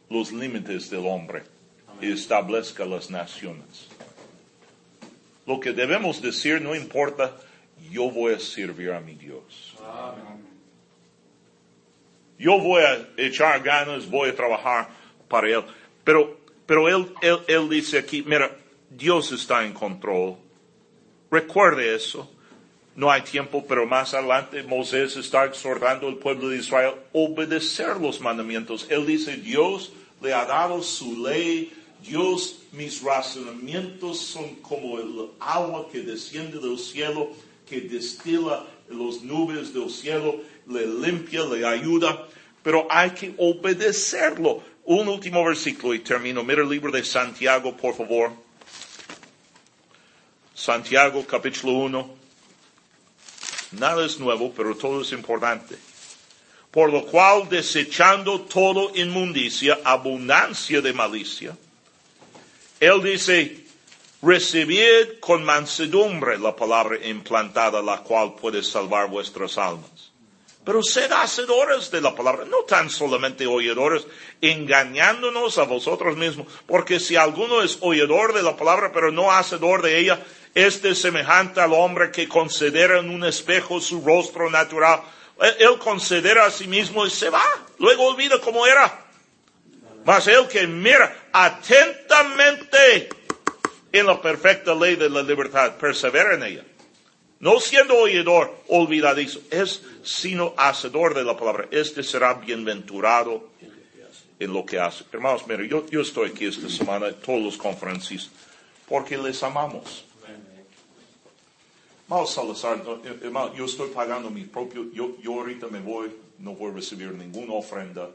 los 0.09 0.33
límites 0.33 0.91
del 0.91 1.07
hombre 1.07 1.43
y 2.01 2.13
establezca 2.13 2.85
las 2.85 3.11
naciones. 3.11 3.89
Lo 5.47 5.61
que 5.61 5.73
debemos 5.73 6.21
decir 6.21 6.61
no 6.61 6.75
importa, 6.75 7.37
yo 7.91 8.11
voy 8.11 8.35
a 8.35 8.41
servir 8.41 8.93
a 8.93 9.01
mi 9.01 9.15
Dios. 9.15 9.75
Yo 12.39 12.59
voy 12.59 12.83
a 12.83 13.09
echar 13.17 13.63
ganas, 13.63 14.09
voy 14.09 14.31
a 14.31 14.37
trabajar 14.37 14.89
para 15.29 15.49
Él. 15.49 15.65
Pero, 16.05 16.39
pero 16.67 16.89
él, 16.89 17.13
él, 17.21 17.39
él 17.49 17.69
dice 17.69 17.99
aquí, 17.99 18.23
mira, 18.23 18.57
Dios 18.91 19.33
está 19.33 19.65
en 19.65 19.73
control. 19.73 20.37
Recuerde 21.31 21.95
eso. 21.95 22.31
No 22.99 23.13
hay 23.13 23.23
tiempo, 23.23 23.65
pero 23.65 23.87
más 23.87 24.13
adelante 24.13 24.65
Moisés 24.65 25.15
está 25.15 25.45
exhortando 25.45 26.09
al 26.09 26.17
pueblo 26.17 26.49
de 26.49 26.57
Israel 26.57 26.95
obedecer 27.13 27.97
los 27.99 28.21
mandamientos. 28.21 28.89
Él 28.91 29.07
dice, 29.07 29.37
Dios 29.37 29.93
le 30.21 30.35
ha 30.35 30.45
dado 30.45 30.83
su 30.83 31.25
ley. 31.25 31.73
Dios, 32.03 32.57
mis 32.73 33.01
razonamientos 33.01 34.19
son 34.19 34.57
como 34.57 34.99
el 34.99 35.29
agua 35.39 35.87
que 35.93 36.01
desciende 36.01 36.59
del 36.59 36.77
cielo, 36.77 37.31
que 37.69 37.83
destila 37.83 38.67
las 38.89 39.23
nubes 39.23 39.73
del 39.73 39.91
cielo, 39.91 40.41
le 40.67 40.85
limpia, 40.85 41.45
le 41.45 41.65
ayuda, 41.65 42.27
pero 42.65 42.89
hay 42.91 43.11
que 43.11 43.33
obedecerlo. 43.39 44.61
Un 44.87 45.07
último 45.07 45.45
versículo 45.45 45.95
y 45.95 46.01
termino. 46.01 46.43
Mira 46.43 46.63
el 46.63 46.69
libro 46.69 46.91
de 46.91 47.05
Santiago, 47.05 47.77
por 47.77 47.95
favor. 47.95 48.33
Santiago, 50.53 51.25
capítulo 51.25 51.75
1. 51.75 52.18
Nada 53.73 54.05
es 54.05 54.19
nuevo, 54.19 54.53
pero 54.57 54.75
todo 54.77 55.03
es 55.03 55.13
importante. 55.13 55.77
Por 56.71 56.93
lo 56.93 57.05
cual, 57.07 57.49
desechando 57.49 58.43
todo 58.43 58.93
inmundicia, 58.95 59.79
abundancia 59.85 60.81
de 60.81 60.93
malicia, 60.93 61.57
él 62.81 63.03
dice, 63.03 63.65
recibid 64.23 65.19
con 65.21 65.45
mansedumbre 65.45 66.39
la 66.39 66.55
palabra 66.55 66.99
implantada, 67.07 67.83
la 67.83 68.03
cual 68.03 68.35
puede 68.35 68.63
salvar 68.63 69.09
vuestras 69.09 69.59
almas. 69.59 70.11
Pero 70.65 70.83
sed 70.83 71.11
hacedores 71.13 71.91
de 71.91 72.03
la 72.03 72.15
palabra, 72.15 72.45
no 72.45 72.59
tan 72.59 72.91
solamente 72.91 73.47
oidores, 73.47 74.07
engañándonos 74.43 75.57
a 75.57 75.63
vosotros 75.63 76.17
mismos, 76.17 76.47
porque 76.67 77.01
si 77.01 77.17
alguno 77.17 77.63
es 77.63 77.79
oidor 77.81 78.35
de 78.35 78.43
la 78.43 78.55
palabra, 78.55 78.93
pero 78.93 79.11
no 79.11 79.33
hacedor 79.33 79.81
de 79.81 79.99
ella, 79.99 80.23
este 80.67 80.91
es 80.91 81.01
semejante 81.01 81.61
al 81.61 81.73
hombre 81.73 82.11
que 82.11 82.29
considera 82.29 82.99
en 82.99 83.11
un 83.11 83.25
espejo 83.25 83.81
su 83.81 84.01
rostro 84.05 84.51
natural. 84.51 85.01
Él- 85.59 85.79
considera 85.79 86.47
a 86.47 86.51
sí 86.51 86.67
mismo 86.67 87.07
y 87.07 87.11
se 87.11 87.31
va, 87.31 87.43
luego 87.79 88.07
olvida 88.07 88.41
cómo 88.41 88.67
era. 88.67 89.05
Mas 90.05 90.27
el 90.27 90.49
que 90.49 90.67
mira 90.67 91.29
atentamente 91.33 93.09
en 93.93 94.07
la 94.07 94.21
perfecta 94.21 94.75
ley 94.75 94.97
de 94.97 95.09
la 95.09 95.23
libertad, 95.23 95.77
persevera 95.77 96.35
en 96.35 96.43
ella. 96.43 96.65
No 97.41 97.61
siendo 97.61 97.95
oidor 97.97 98.53
olvidadizo, 98.69 99.41
es 99.51 99.83
sino 100.03 100.55
hacedor 100.57 101.15
de 101.15 101.25
la 101.25 101.37
palabra. 101.37 101.69
Este 101.71 102.03
será 102.03 102.35
bienaventurado 102.35 103.51
en 104.41 104.53
lo 104.53 104.65
que 104.67 104.79
hace. 104.81 105.05
Hermanos, 105.13 105.47
mire, 105.47 105.69
yo, 105.69 105.87
yo 105.87 106.01
estoy 106.01 106.31
aquí 106.31 106.47
esta 106.47 106.69
semana, 106.69 107.13
todos 107.13 107.41
los 107.41 107.57
conferencistas, 107.57 108.33
porque 108.89 109.17
les 109.17 109.43
amamos. 109.43 110.05
Hermano 112.09 112.27
Salazar, 112.27 112.83
no, 112.83 113.05
eh, 113.05 113.19
hermano, 113.23 113.55
yo 113.55 113.67
estoy 113.67 113.91
pagando 113.91 114.31
mi 114.31 114.45
propio, 114.45 114.91
yo, 114.93 115.19
yo 115.21 115.35
ahorita 115.35 115.69
me 115.69 115.79
voy, 115.81 116.11
no 116.39 116.55
voy 116.55 116.71
a 116.71 116.75
recibir 116.77 117.13
ninguna 117.13 117.53
ofrenda. 117.53 118.09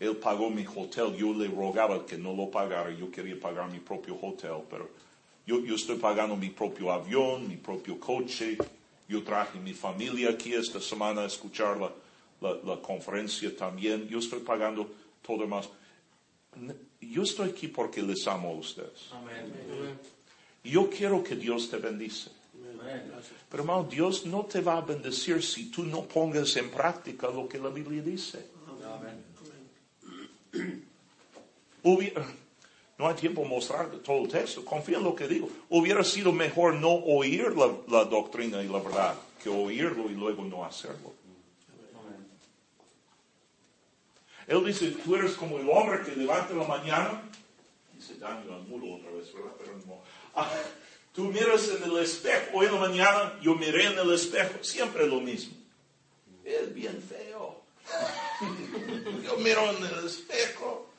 Él 0.00 0.16
pagó 0.16 0.48
mi 0.48 0.64
hotel, 0.64 1.14
yo 1.14 1.34
le 1.34 1.48
rogaba 1.48 2.06
que 2.06 2.16
no 2.16 2.32
lo 2.32 2.50
pagara, 2.50 2.90
yo 2.90 3.10
quería 3.10 3.38
pagar 3.38 3.70
mi 3.70 3.80
propio 3.80 4.16
hotel, 4.16 4.62
pero 4.70 4.88
yo, 5.46 5.60
yo 5.60 5.74
estoy 5.74 5.96
pagando 5.96 6.36
mi 6.36 6.48
propio 6.48 6.90
avión, 6.90 7.46
mi 7.46 7.58
propio 7.58 8.00
coche, 8.00 8.56
yo 9.08 9.22
traje 9.22 9.60
mi 9.60 9.74
familia 9.74 10.30
aquí 10.30 10.54
esta 10.54 10.80
semana 10.80 11.20
a 11.20 11.26
escuchar 11.26 11.76
la, 11.76 11.92
la, 12.40 12.56
la 12.64 12.80
conferencia 12.80 13.54
también, 13.54 14.08
yo 14.08 14.20
estoy 14.20 14.40
pagando 14.40 14.88
todo 15.20 15.46
más. 15.46 15.68
Yo 16.98 17.24
estoy 17.24 17.50
aquí 17.50 17.68
porque 17.68 18.00
les 18.00 18.26
amo 18.26 18.48
a 18.48 18.54
ustedes. 18.54 19.10
Amén. 19.12 19.52
Yo 20.64 20.88
quiero 20.88 21.22
que 21.22 21.36
Dios 21.36 21.68
te 21.68 21.76
bendice. 21.76 22.30
Pero 23.48 23.62
hermano, 23.62 23.84
Dios 23.84 24.26
no 24.26 24.44
te 24.44 24.60
va 24.60 24.78
a 24.78 24.80
bendecir 24.80 25.42
si 25.42 25.70
tú 25.70 25.84
no 25.84 26.02
pongas 26.02 26.54
en 26.56 26.70
práctica 26.70 27.28
lo 27.28 27.48
que 27.48 27.58
la 27.58 27.68
Biblia 27.70 28.02
dice. 28.02 28.46
Amén. 28.84 29.24
Hubiera- 31.82 32.24
no 32.98 33.08
hay 33.08 33.14
tiempo 33.14 33.42
de 33.42 33.48
mostrar 33.48 33.90
todo 33.98 34.22
el 34.24 34.28
texto. 34.28 34.64
Confía 34.64 34.98
en 34.98 35.04
lo 35.04 35.14
que 35.14 35.26
digo. 35.28 35.48
Hubiera 35.68 36.02
sido 36.04 36.32
mejor 36.32 36.74
no 36.74 36.90
oír 36.90 37.54
la, 37.56 37.70
la 37.88 38.04
doctrina 38.04 38.62
y 38.62 38.68
la 38.68 38.78
verdad 38.80 39.14
que 39.42 39.48
oírlo 39.50 40.10
y 40.10 40.14
luego 40.14 40.44
no 40.44 40.64
hacerlo. 40.64 41.12
Amén. 41.94 42.26
Él 44.46 44.64
dice, 44.64 44.90
tú 45.04 45.14
eres 45.16 45.32
como 45.32 45.58
el 45.58 45.68
hombre 45.68 46.02
que 46.02 46.16
levanta 46.16 46.54
la 46.54 46.64
mañana, 46.66 47.22
dice 47.94 48.16
daño 48.16 48.54
al 48.54 48.62
muro 48.64 48.94
otra 48.96 49.10
vez, 49.10 49.32
¿verdad? 49.34 49.52
Pero 49.58 49.72
no. 49.86 49.98
Ah, 50.34 50.50
tú 51.14 51.24
miras 51.24 51.68
en 51.68 51.82
el 51.84 51.98
espejo, 51.98 52.58
hoy 52.58 52.66
en 52.66 52.74
la 52.74 52.80
mañana 52.80 53.38
yo 53.40 53.54
miré 53.54 53.86
en 53.86 53.98
el 53.98 54.12
espejo, 54.12 54.62
siempre 54.62 55.06
lo 55.06 55.20
mismo. 55.20 55.54
Es 56.44 56.74
bien 56.74 57.02
feo. 57.02 57.62
yo 59.24 59.36
miro 59.38 59.70
en 59.70 59.84
el 59.84 60.06
espejo, 60.06 60.90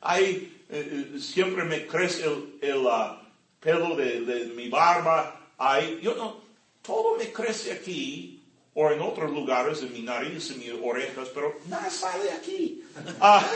ahí 0.00 0.64
eh, 0.68 1.12
eh, 1.14 1.18
siempre 1.18 1.64
me 1.64 1.86
crece 1.86 2.24
el, 2.24 2.58
el, 2.60 2.86
ah, 2.88 3.22
pelo 3.60 3.96
de, 3.96 4.20
de 4.20 4.46
mi 4.46 4.68
barba, 4.68 5.48
ahí, 5.56 6.00
yo 6.02 6.14
no, 6.14 6.40
todo 6.82 7.16
me 7.16 7.32
crece 7.32 7.72
aquí, 7.72 8.42
o 8.74 8.90
en 8.90 9.00
otros 9.00 9.30
lugares, 9.30 9.82
en 9.82 9.92
mi 9.92 10.02
nariz, 10.02 10.50
en 10.50 10.58
mis 10.58 10.72
orejas, 10.82 11.28
pero 11.34 11.58
nada 11.66 11.90
sale 11.90 12.30
aquí. 12.32 12.82
Ah, 13.20 13.46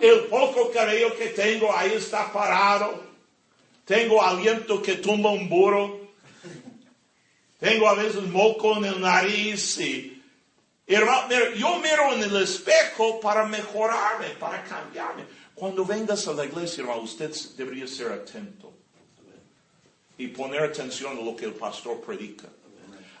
el 0.00 0.26
poco 0.26 0.70
cabello 0.70 1.16
que 1.16 1.28
tengo 1.28 1.74
ahí 1.74 1.92
está 1.94 2.32
parado. 2.32 3.11
Tengo 3.92 4.22
aliento 4.22 4.80
que 4.80 4.94
tumba 4.96 5.28
un 5.30 5.50
burro. 5.50 6.00
Tengo 7.60 7.86
a 7.90 7.94
veces 7.94 8.22
moco 8.22 8.78
en 8.78 8.86
el 8.86 9.00
nariz 9.02 9.78
y 9.80 10.18
Hermano, 10.86 11.28
mira, 11.28 11.54
yo 11.54 11.78
miro 11.78 12.14
en 12.14 12.22
el 12.22 12.42
espejo 12.42 13.20
para 13.20 13.44
mejorarme, 13.44 14.28
para 14.40 14.64
cambiarme. 14.64 15.24
Cuando 15.54 15.84
vengas 15.84 16.26
a 16.26 16.32
la 16.32 16.44
iglesia, 16.46 16.80
hermano, 16.82 17.02
usted 17.02 17.30
debería 17.56 17.86
ser 17.86 18.12
atento 18.12 18.72
y 20.18 20.28
poner 20.28 20.62
atención 20.62 21.18
a 21.18 21.20
lo 21.22 21.36
que 21.36 21.44
el 21.44 21.52
pastor 21.54 22.00
predica. 22.00 22.48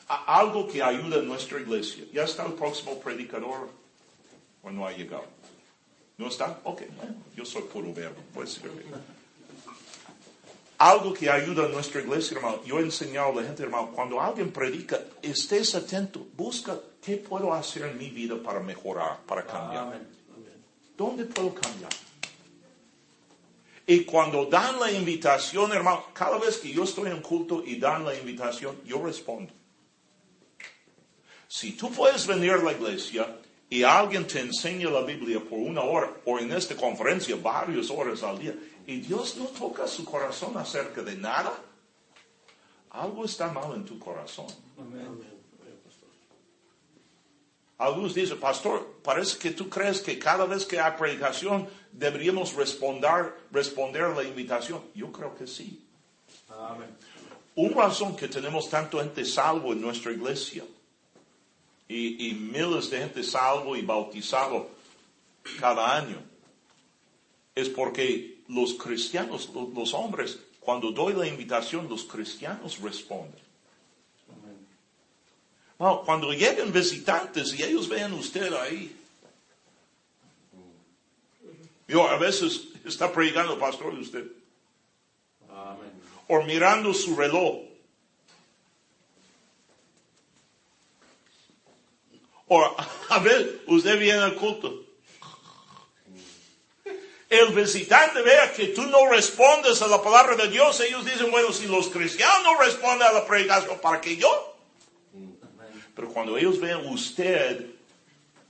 A- 0.08 0.38
algo 0.40 0.66
que 0.66 0.82
ayuda 0.82 1.18
a 1.18 1.22
nuestra 1.22 1.60
iglesia. 1.60 2.04
¿Ya 2.14 2.24
está 2.24 2.44
el 2.46 2.54
próximo 2.54 2.98
predicador? 2.98 3.68
¿O 4.62 4.70
no 4.70 4.86
ha 4.86 4.92
llegado? 4.92 5.26
¿No 6.16 6.28
está? 6.28 6.60
Ok, 6.64 6.82
bueno, 6.96 7.14
yo 7.36 7.44
soy 7.44 7.62
puro 7.62 7.92
verbo, 7.94 8.20
puede 8.34 8.48
servir. 8.48 8.86
Algo 10.82 11.14
que 11.14 11.30
ayuda 11.30 11.66
a 11.66 11.68
nuestra 11.68 12.00
iglesia, 12.00 12.38
hermano. 12.38 12.60
Yo 12.64 12.80
he 12.80 12.82
enseñado 12.82 13.30
a 13.30 13.40
la 13.40 13.44
gente, 13.44 13.62
hermano, 13.62 13.92
cuando 13.94 14.20
alguien 14.20 14.50
predica, 14.50 14.98
estés 15.22 15.76
atento, 15.76 16.26
busca 16.36 16.76
qué 17.00 17.18
puedo 17.18 17.54
hacer 17.54 17.84
en 17.84 17.96
mi 17.96 18.10
vida 18.10 18.34
para 18.42 18.58
mejorar, 18.58 19.20
para 19.24 19.46
cambiar. 19.46 19.86
Amén. 19.86 20.08
¿Dónde 20.96 21.24
puedo 21.26 21.54
cambiar? 21.54 21.92
Y 23.86 24.04
cuando 24.04 24.46
dan 24.46 24.80
la 24.80 24.90
invitación, 24.90 25.72
hermano, 25.72 26.06
cada 26.12 26.36
vez 26.38 26.58
que 26.58 26.72
yo 26.72 26.82
estoy 26.82 27.12
en 27.12 27.22
culto 27.22 27.62
y 27.64 27.76
dan 27.76 28.04
la 28.04 28.16
invitación, 28.16 28.76
yo 28.84 29.04
respondo. 29.04 29.52
Si 31.46 31.74
tú 31.74 31.92
puedes 31.92 32.26
venir 32.26 32.54
a 32.54 32.56
la 32.56 32.72
iglesia 32.72 33.38
y 33.70 33.84
alguien 33.84 34.26
te 34.26 34.40
enseña 34.40 34.90
la 34.90 35.02
Biblia 35.02 35.38
por 35.38 35.60
una 35.60 35.82
hora, 35.82 36.10
o 36.24 36.40
en 36.40 36.50
esta 36.50 36.74
conferencia 36.74 37.36
varias 37.36 37.88
horas 37.88 38.24
al 38.24 38.40
día, 38.40 38.54
y 38.86 39.00
Dios 39.00 39.36
no 39.36 39.46
toca 39.46 39.86
su 39.86 40.04
corazón 40.04 40.56
acerca 40.56 41.02
de 41.02 41.16
nada, 41.16 41.52
algo 42.90 43.24
está 43.24 43.50
mal 43.50 43.74
en 43.74 43.84
tu 43.84 43.98
corazón. 43.98 44.46
Amén. 44.78 45.32
Algunos 47.78 48.14
dicen, 48.14 48.38
pastor, 48.38 49.00
parece 49.02 49.38
que 49.38 49.50
tú 49.50 49.68
crees 49.68 50.00
que 50.00 50.16
cada 50.16 50.44
vez 50.44 50.64
que 50.64 50.78
hay 50.78 50.92
predicación 50.92 51.68
deberíamos 51.90 52.54
responder, 52.54 53.34
responder 53.50 54.10
la 54.10 54.22
invitación. 54.22 54.82
Yo 54.94 55.10
creo 55.10 55.34
que 55.34 55.48
sí. 55.48 55.84
Amén. 56.48 56.96
Una 57.56 57.82
razón 57.82 58.14
que 58.14 58.28
tenemos 58.28 58.70
tanto 58.70 59.00
gente 59.00 59.24
salvo 59.24 59.72
en 59.72 59.80
nuestra 59.80 60.12
iglesia 60.12 60.64
y, 61.88 62.28
y 62.28 62.34
miles 62.34 62.88
de 62.88 62.98
gente 62.98 63.24
salvo 63.24 63.74
y 63.74 63.82
bautizado 63.82 64.70
cada 65.58 65.96
año 65.96 66.22
es 67.54 67.68
porque 67.68 68.31
los 68.52 68.74
cristianos, 68.74 69.48
lo- 69.54 69.68
los 69.74 69.94
hombres, 69.94 70.38
cuando 70.60 70.92
doy 70.92 71.14
la 71.14 71.26
invitación, 71.26 71.88
los 71.88 72.04
cristianos 72.04 72.78
responden. 72.80 73.40
Bueno, 75.78 76.02
cuando 76.04 76.32
lleguen 76.32 76.72
visitantes 76.72 77.54
y 77.58 77.62
ellos 77.62 77.88
vean 77.88 78.12
usted 78.12 78.52
ahí, 78.54 78.94
yo 81.88 82.06
a 82.08 82.16
veces 82.18 82.68
está 82.84 83.12
predicando 83.12 83.54
el 83.54 83.58
pastor 83.58 83.94
de 83.94 84.00
usted, 84.00 84.26
o 86.28 86.42
mirando 86.44 86.94
su 86.94 87.16
reloj, 87.16 87.62
o 92.48 92.62
a 93.08 93.18
ver, 93.24 93.62
usted 93.66 93.98
viene 93.98 94.20
al 94.20 94.36
culto. 94.36 94.84
El 97.32 97.54
visitante 97.54 98.20
vea 98.20 98.52
que 98.52 98.66
tú 98.68 98.82
no 98.82 99.08
respondes 99.08 99.80
a 99.80 99.86
la 99.86 100.02
palabra 100.02 100.36
de 100.36 100.50
Dios, 100.50 100.78
ellos 100.80 101.02
dicen, 101.02 101.30
bueno, 101.30 101.50
si 101.50 101.66
los 101.66 101.88
cristianos 101.88 102.42
no 102.44 102.62
responden 102.62 103.08
a 103.08 103.12
la 103.12 103.26
predicación, 103.26 103.78
¿para 103.80 104.02
qué 104.02 104.18
yo? 104.18 104.54
Pero 105.94 106.08
cuando 106.08 106.36
ellos 106.36 106.60
vean 106.60 106.84
usted 106.84 107.70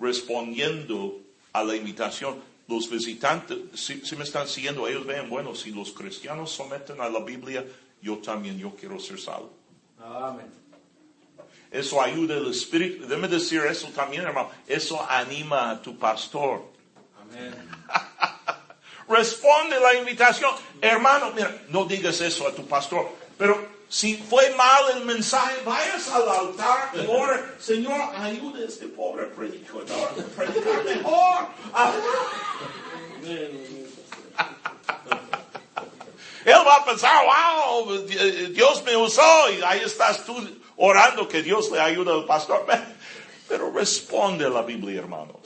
respondiendo 0.00 1.20
a 1.52 1.62
la 1.62 1.76
invitación, 1.76 2.42
los 2.66 2.90
visitantes, 2.90 3.58
si, 3.74 4.00
si 4.00 4.16
me 4.16 4.24
están 4.24 4.48
siguiendo, 4.48 4.88
ellos 4.88 5.06
ven, 5.06 5.30
bueno, 5.30 5.54
si 5.54 5.70
los 5.70 5.92
cristianos 5.92 6.50
someten 6.50 7.00
a 7.00 7.08
la 7.08 7.20
Biblia, 7.20 7.64
yo 8.00 8.18
también, 8.18 8.58
yo 8.58 8.74
quiero 8.74 8.98
ser 8.98 9.20
salvo. 9.20 9.52
Amén. 10.00 10.50
Eso 11.70 12.02
ayuda 12.02 12.36
el 12.36 12.50
espíritu. 12.50 13.06
Déjame 13.06 13.28
decir 13.28 13.60
eso 13.60 13.86
también, 13.94 14.22
hermano. 14.22 14.50
Eso 14.66 15.08
anima 15.08 15.70
a 15.70 15.80
tu 15.80 15.96
pastor. 15.96 16.64
Amén. 17.20 17.54
Responde 19.08 19.78
la 19.80 19.94
invitación. 19.94 20.50
Hermano, 20.80 21.32
mira, 21.34 21.62
no 21.68 21.84
digas 21.84 22.20
eso 22.20 22.46
a 22.46 22.52
tu 22.52 22.66
pastor, 22.66 23.08
pero 23.38 23.82
si 23.88 24.16
fue 24.16 24.50
mal 24.54 24.96
el 24.96 25.04
mensaje, 25.04 25.62
vayas 25.66 26.08
al 26.08 26.28
altar 26.28 26.90
y 26.94 27.06
ora, 27.06 27.54
Señor, 27.58 28.00
ayuda 28.16 28.60
a 28.60 28.64
este 28.64 28.86
pobre 28.86 29.26
predicador 29.26 29.84
a 29.90 30.36
predicar 30.36 30.84
mejor. 30.84 31.46
Ah. 31.74 31.92
Él 36.44 36.54
va 36.66 36.76
a 36.76 36.84
pensar, 36.84 37.24
wow, 37.24 37.98
Dios 38.50 38.82
me 38.84 38.96
usó 38.96 39.50
y 39.50 39.62
ahí 39.62 39.80
estás 39.80 40.24
tú 40.24 40.34
orando 40.76 41.28
que 41.28 41.42
Dios 41.42 41.70
le 41.70 41.78
ayude 41.78 42.10
al 42.10 42.24
pastor. 42.24 42.66
Pero 43.48 43.70
responde 43.72 44.48
la 44.48 44.62
Biblia, 44.62 45.00
hermanos. 45.00 45.36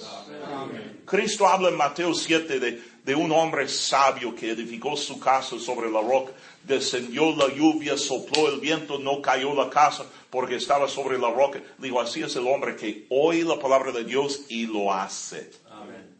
Cristo 1.04 1.46
habla 1.46 1.68
en 1.68 1.76
Mateo 1.76 2.14
7 2.14 2.60
de, 2.60 2.82
de 3.06 3.14
un 3.14 3.30
hombre 3.30 3.68
sabio 3.68 4.34
que 4.34 4.50
edificó 4.50 4.96
su 4.96 5.20
casa 5.20 5.60
sobre 5.60 5.88
la 5.88 6.00
roca. 6.00 6.32
Descendió 6.64 7.36
la 7.36 7.46
lluvia, 7.54 7.96
sopló 7.96 8.48
el 8.48 8.58
viento, 8.58 8.98
no 8.98 9.22
cayó 9.22 9.54
la 9.54 9.70
casa 9.70 10.04
porque 10.28 10.56
estaba 10.56 10.88
sobre 10.88 11.16
la 11.16 11.30
roca. 11.30 11.62
Digo, 11.78 12.00
así 12.00 12.24
es 12.24 12.34
el 12.34 12.48
hombre 12.48 12.74
que 12.74 13.06
oye 13.08 13.44
la 13.44 13.60
palabra 13.60 13.92
de 13.92 14.02
Dios 14.02 14.46
y 14.48 14.66
lo 14.66 14.92
hace. 14.92 15.52
Amén. 15.70 16.16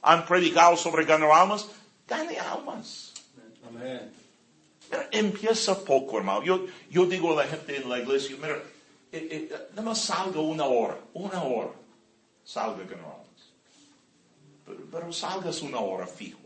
Han 0.00 0.24
predicado 0.24 0.78
sobre 0.78 1.04
ganar 1.04 1.30
almas, 1.30 1.68
gane 2.08 2.38
almas. 2.38 3.12
Amén. 3.68 4.10
Mira, 4.90 5.08
Empieza 5.12 5.84
poco, 5.84 6.16
hermano. 6.16 6.42
Yo, 6.42 6.64
yo 6.88 7.04
digo 7.04 7.38
a 7.38 7.44
la 7.44 7.50
gente 7.50 7.76
en 7.76 7.86
la 7.86 7.98
iglesia, 7.98 8.34
mira, 8.40 8.62
eh, 9.12 9.28
eh, 9.30 9.68
nada 9.72 9.82
más 9.82 10.00
salga 10.00 10.40
una 10.40 10.64
hora, 10.64 10.96
una 11.12 11.42
hora. 11.42 11.72
Salga 12.42 12.82
no 12.96 13.08
hagas. 13.08 13.23
Pero, 14.66 14.78
pero 14.90 15.12
salgas 15.12 15.62
una 15.62 15.78
hora 15.78 16.06
fijo. 16.06 16.38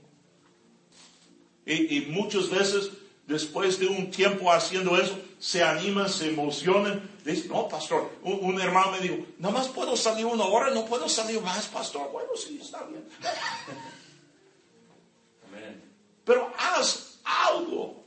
Y, 1.65 1.99
y 1.99 2.07
muchas 2.07 2.49
veces, 2.49 2.91
después 3.27 3.79
de 3.79 3.87
un 3.87 4.11
tiempo 4.11 4.51
haciendo 4.51 5.01
eso, 5.01 5.19
se 5.39 5.63
animan, 5.63 6.09
se 6.09 6.29
emocionan. 6.29 7.09
Dicen, 7.25 7.51
no, 7.51 7.69
pastor, 7.69 8.11
un, 8.23 8.39
un 8.43 8.61
hermano 8.61 8.93
me 8.93 9.01
dijo, 9.01 9.19
nada 9.39 9.55
más 9.55 9.69
puedo 9.69 9.97
salir 9.97 10.27
una 10.27 10.45
hora, 10.45 10.71
no 10.71 10.85
puedo 10.87 11.09
salir 11.09 11.41
más, 11.43 11.67
pastor. 11.67 12.11
Bueno, 12.11 12.31
sí, 12.37 12.59
está 12.61 12.85
bien. 12.85 13.05
Amén. 15.49 15.83
Pero 16.25 16.53
haz 16.59 17.19
algo. 17.25 18.05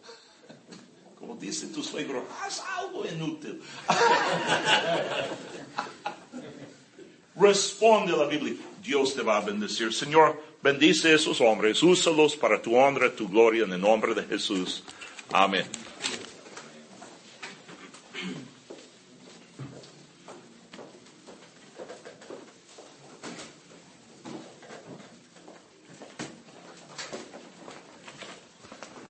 Como 1.18 1.36
dice 1.36 1.68
tu 1.68 1.84
suegro, 1.84 2.26
haz 2.42 2.62
algo 2.78 3.06
inútil. 3.06 3.62
Responde 7.36 8.18
la 8.18 8.26
Biblia. 8.26 8.71
Dios 8.82 9.16
te 9.16 9.22
va 9.22 9.38
a 9.38 9.42
bendecir. 9.42 9.94
Señor, 9.94 10.42
bendice 10.62 11.10
a 11.10 11.16
esos 11.16 11.40
hombres. 11.42 11.82
Úsalos 11.84 12.36
para 12.36 12.62
tu 12.62 12.76
honra, 12.76 13.16
tu 13.16 13.28
gloria, 13.28 13.64
en 13.64 13.74
el 13.74 13.82
nombre 13.82 14.14
de 14.14 14.24
Jesús. 14.24 14.84
Amén. 15.32 15.66